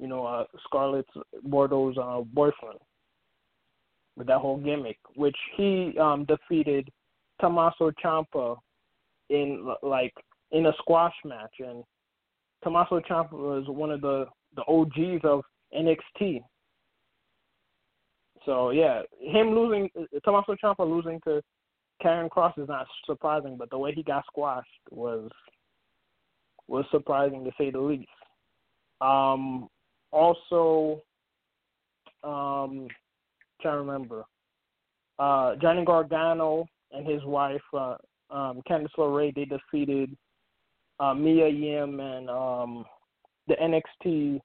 You 0.00 0.06
know, 0.06 0.24
uh, 0.24 0.44
Scarlett 0.64 1.06
Bordeaux's 1.46 1.98
uh, 1.98 2.22
boyfriend. 2.32 2.78
With 4.16 4.26
that 4.26 4.38
whole 4.38 4.58
gimmick, 4.58 4.98
which 5.14 5.36
he 5.56 5.94
um 5.98 6.26
defeated 6.26 6.90
Tommaso 7.40 7.90
Ciampa 8.04 8.56
in 9.30 9.66
like 9.82 10.12
in 10.50 10.66
a 10.66 10.72
squash 10.78 11.14
match, 11.24 11.54
and 11.60 11.84
Tommaso 12.62 13.00
Ciampa 13.00 13.32
was 13.32 13.64
one 13.68 13.90
of 13.90 14.00
the 14.00 14.26
the 14.56 14.62
OGs 14.66 15.24
of 15.24 15.42
NXT. 15.74 16.42
So 18.44 18.70
yeah, 18.70 19.02
him 19.20 19.54
losing 19.54 19.88
Tommaso 20.24 20.56
Ciampa 20.62 20.80
losing 20.80 21.20
to 21.24 21.40
Karrion 22.02 22.28
Kross 22.28 22.58
is 22.58 22.68
not 22.68 22.86
surprising, 23.06 23.56
but 23.56 23.70
the 23.70 23.78
way 23.78 23.92
he 23.92 24.02
got 24.02 24.24
squashed 24.26 24.68
was 24.90 25.30
was 26.66 26.84
surprising 26.90 27.44
to 27.44 27.50
say 27.58 27.70
the 27.70 27.80
least. 27.80 28.08
Um, 29.00 29.68
also, 30.12 31.02
um, 32.22 32.88
trying 33.60 33.74
to 33.74 33.78
remember, 33.78 34.24
uh, 35.18 35.56
Johnny 35.56 35.84
Gargano 35.84 36.66
and 36.92 37.06
his 37.06 37.24
wife, 37.24 37.60
uh, 37.74 37.96
um, 38.30 38.62
Candice 38.68 38.88
LeRae, 38.96 39.34
they 39.34 39.44
defeated 39.44 40.16
uh, 40.98 41.14
Mia 41.14 41.48
Yim 41.48 42.00
and 42.00 42.30
um, 42.30 42.84
the 43.48 43.54
NXT 43.54 44.40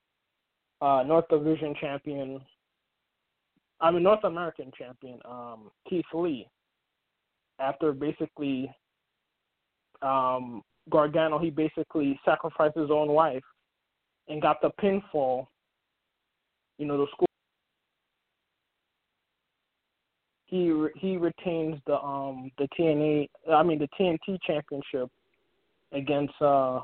uh, 0.81 1.03
North 1.03 1.27
Division 1.29 1.75
champion 1.79 2.41
I 3.81 3.91
mean 3.91 4.03
North 4.03 4.23
American 4.23 4.71
champion, 4.77 5.19
um, 5.25 5.69
Keith 5.89 6.05
Lee. 6.13 6.47
After 7.59 7.93
basically 7.93 8.69
um, 10.01 10.61
Gargano, 10.89 11.39
he 11.39 11.49
basically 11.49 12.19
sacrificed 12.25 12.77
his 12.77 12.91
own 12.91 13.09
wife 13.09 13.43
and 14.27 14.41
got 14.41 14.61
the 14.61 14.71
pinfall. 14.81 15.47
You 16.77 16.85
know, 16.85 16.97
the 16.97 17.07
school. 17.13 17.27
He 20.47 20.87
he 20.97 21.17
retains 21.17 21.79
the 21.87 21.99
um 21.99 22.51
the 22.57 22.67
TNA 22.77 23.29
I 23.51 23.63
mean 23.63 23.79
the 23.79 23.89
TNT 23.99 24.37
championship 24.45 25.09
against 25.91 26.33
uh 26.41 26.81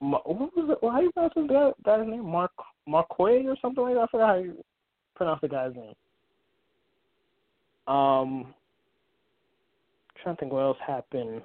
what 0.00 0.26
was 0.26 0.50
it? 0.56 0.78
How 0.82 1.00
you 1.00 1.10
pronounce 1.12 1.32
guy, 1.48 1.70
guy's 1.84 2.06
name? 2.06 2.28
Mark 2.28 2.52
Marquay 2.86 3.46
or 3.46 3.56
something 3.62 3.82
like 3.82 3.94
that. 3.94 4.02
I 4.02 4.06
forgot 4.08 4.28
how 4.28 4.34
you 4.36 4.64
pronounce 5.14 5.40
the 5.40 5.48
guy's 5.48 5.74
name. 5.74 5.94
Um, 7.86 8.54
trying 10.22 10.36
to 10.36 10.40
think 10.40 10.52
what 10.52 10.60
else 10.60 10.78
happened 10.86 11.42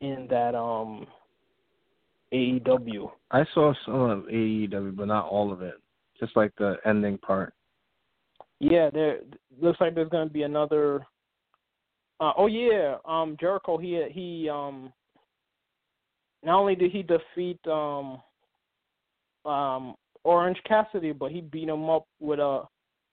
in 0.00 0.26
that 0.30 0.54
um 0.54 1.06
AEW. 2.32 3.10
I 3.30 3.44
saw 3.54 3.72
some 3.84 3.94
of 3.94 4.24
AEW, 4.24 4.96
but 4.96 5.08
not 5.08 5.26
all 5.26 5.52
of 5.52 5.62
it. 5.62 5.74
Just 6.18 6.36
like 6.36 6.52
the 6.58 6.76
ending 6.84 7.18
part. 7.18 7.54
Yeah, 8.60 8.90
there 8.90 9.20
looks 9.60 9.80
like 9.80 9.94
there's 9.94 10.10
going 10.10 10.28
to 10.28 10.32
be 10.32 10.42
another. 10.42 11.06
Uh, 12.20 12.32
oh 12.36 12.46
yeah, 12.46 12.96
um, 13.06 13.36
Jericho. 13.40 13.78
He 13.78 14.02
he 14.10 14.48
um. 14.48 14.92
Not 16.42 16.58
only 16.58 16.74
did 16.74 16.90
he 16.90 17.02
defeat 17.02 17.58
um, 17.66 18.22
um, 19.44 19.94
Orange 20.24 20.58
Cassidy, 20.66 21.12
but 21.12 21.30
he 21.30 21.42
beat 21.42 21.68
him 21.68 21.90
up 21.90 22.06
with 22.18 22.38
a 22.38 22.64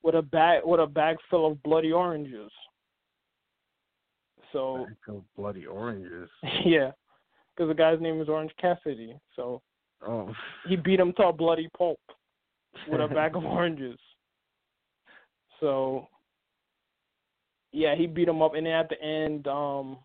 with 0.03 0.15
a 0.15 0.21
bag 0.21 0.61
with 0.65 0.79
a 0.79 0.87
bag 0.87 1.17
full 1.29 1.51
of 1.51 1.61
bloody 1.63 1.91
oranges. 1.91 2.51
So 4.53 4.85
bloody 5.37 5.65
oranges. 5.65 6.29
yeah, 6.65 6.91
because 7.57 7.69
the 7.69 7.75
guy's 7.75 7.99
name 7.99 8.21
is 8.21 8.29
Orange 8.29 8.51
Cassidy. 8.61 9.17
So 9.35 9.61
oh, 10.07 10.33
he 10.67 10.75
beat 10.75 10.99
him 10.99 11.13
to 11.17 11.27
a 11.27 11.33
bloody 11.33 11.69
pulp 11.77 11.99
with 12.87 13.01
a 13.01 13.07
bag 13.13 13.35
of 13.35 13.45
oranges. 13.45 13.99
So 15.59 16.07
yeah, 17.71 17.95
he 17.95 18.05
beat 18.05 18.27
him 18.27 18.41
up, 18.41 18.53
and 18.53 18.65
then 18.65 18.73
at 18.73 18.89
the 18.89 19.01
end, 19.01 19.47
um, 19.47 19.97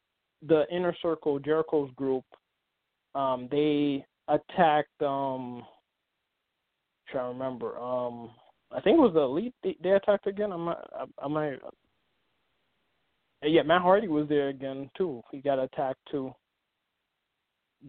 the 0.47 0.65
inner 0.71 0.97
circle, 1.03 1.39
Jericho's 1.39 1.91
group, 1.97 2.25
um, 3.15 3.49
they 3.51 4.05
attacked. 4.29 5.03
Um, 5.03 5.65
trying 7.13 7.33
to 7.33 7.39
remember. 7.39 7.79
Um, 7.79 8.31
I 8.75 8.81
think 8.81 8.97
it 8.97 9.01
was 9.01 9.13
the 9.15 9.21
elite. 9.21 9.55
They, 9.63 9.77
they 9.83 9.91
attacked 9.91 10.27
again. 10.27 10.53
I 10.53 10.57
might. 10.57 10.79
I, 10.95 11.05
I 11.23 11.29
might. 11.29 11.59
Yeah, 13.45 13.63
Matt 13.63 13.83
Hardy 13.83 14.09
was 14.09 14.29
there 14.29 14.49
again 14.49 14.91
too. 14.97 15.23
He 15.31 15.39
got 15.39 15.59
attacked 15.59 16.01
too. 16.11 16.33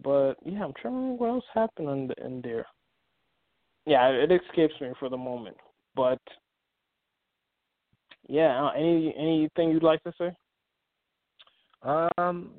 But 0.02 0.34
yeah, 0.44 0.64
I'm 0.64 0.72
trying 0.80 0.94
to 0.94 0.98
remember 0.98 1.24
what 1.24 1.28
else 1.28 1.44
happened 1.54 1.88
in, 2.18 2.24
in 2.24 2.40
there. 2.42 2.66
Yeah, 3.86 4.08
it 4.08 4.32
escapes 4.32 4.74
me 4.80 4.88
for 4.98 5.08
the 5.08 5.16
moment. 5.16 5.56
But 5.94 6.20
yeah, 8.28 8.64
uh, 8.64 8.70
any 8.70 9.14
anything 9.16 9.70
you'd 9.70 9.82
like 9.82 10.02
to 10.04 10.12
say? 10.18 10.32
Um, 11.82 12.52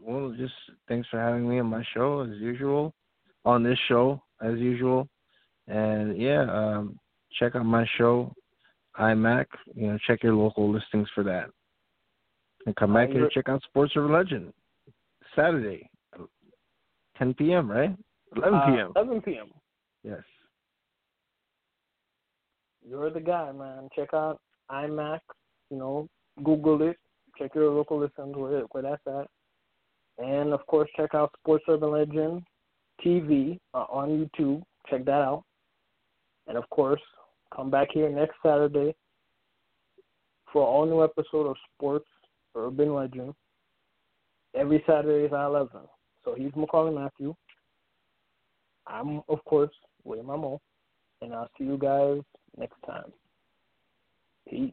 well, 0.00 0.34
just 0.38 0.54
thanks 0.88 1.08
for 1.10 1.18
having 1.18 1.48
me 1.48 1.58
on 1.58 1.66
my 1.66 1.84
show 1.94 2.20
as 2.20 2.38
usual. 2.38 2.94
On 3.44 3.62
this 3.62 3.78
show 3.88 4.22
as 4.42 4.58
usual, 4.58 5.08
and 5.66 6.20
yeah, 6.20 6.42
um, 6.42 6.98
check 7.38 7.56
out 7.56 7.64
my 7.64 7.86
show, 7.96 8.34
iMac. 8.98 9.46
You 9.74 9.88
know, 9.88 9.98
check 10.06 10.22
your 10.22 10.34
local 10.34 10.70
listings 10.70 11.08
for 11.14 11.24
that, 11.24 11.48
and 12.66 12.76
come 12.76 12.92
back 12.92 13.08
here 13.08 13.26
to 13.26 13.30
check 13.34 13.48
out 13.48 13.62
Sports 13.62 13.94
Urban 13.96 14.12
Legend 14.12 14.52
Saturday, 15.34 15.89
10 17.20 17.34
p.m. 17.34 17.70
Right? 17.70 17.94
11 18.34 18.60
p.m. 18.66 18.92
Uh, 18.96 19.00
11 19.00 19.22
p.m. 19.22 19.46
Yes. 20.02 20.22
You're 22.88 23.10
the 23.10 23.20
guy, 23.20 23.52
man. 23.52 23.88
Check 23.94 24.14
out 24.14 24.40
iMac. 24.70 25.20
You 25.70 25.76
know, 25.76 26.08
Google 26.42 26.82
it. 26.82 26.96
Check 27.38 27.54
your 27.54 27.70
local 27.70 28.00
listings 28.00 28.36
where 28.36 28.62
where 28.72 28.82
that's 28.82 29.02
at. 29.06 29.28
And 30.18 30.52
of 30.52 30.66
course, 30.66 30.88
check 30.96 31.14
out 31.14 31.32
Sports 31.40 31.64
Urban 31.68 31.92
Legend 31.92 32.42
TV 33.04 33.58
uh, 33.74 33.84
on 33.90 34.08
YouTube. 34.08 34.62
Check 34.88 35.04
that 35.04 35.12
out. 35.12 35.44
And 36.46 36.56
of 36.56 36.68
course, 36.70 37.00
come 37.54 37.70
back 37.70 37.88
here 37.92 38.08
next 38.08 38.34
Saturday 38.44 38.94
for 40.52 40.66
all 40.66 40.86
new 40.86 41.04
episode 41.04 41.46
of 41.46 41.56
Sports 41.74 42.08
Urban 42.56 42.94
Legend. 42.94 43.34
Every 44.54 44.82
Saturday 44.86 45.26
is 45.26 45.32
at 45.32 45.46
11. 45.46 45.80
So 46.24 46.34
he's 46.34 46.52
Maccorley 46.52 46.94
Mathieu. 46.94 47.34
I'm, 48.86 49.22
of 49.28 49.44
course, 49.44 49.70
William 50.04 50.26
Rameau. 50.26 50.58
And 51.22 51.34
I'll 51.34 51.50
see 51.58 51.64
you 51.64 51.76
guys 51.78 52.22
next 52.56 52.76
time. 52.86 53.12
Peace. 54.48 54.72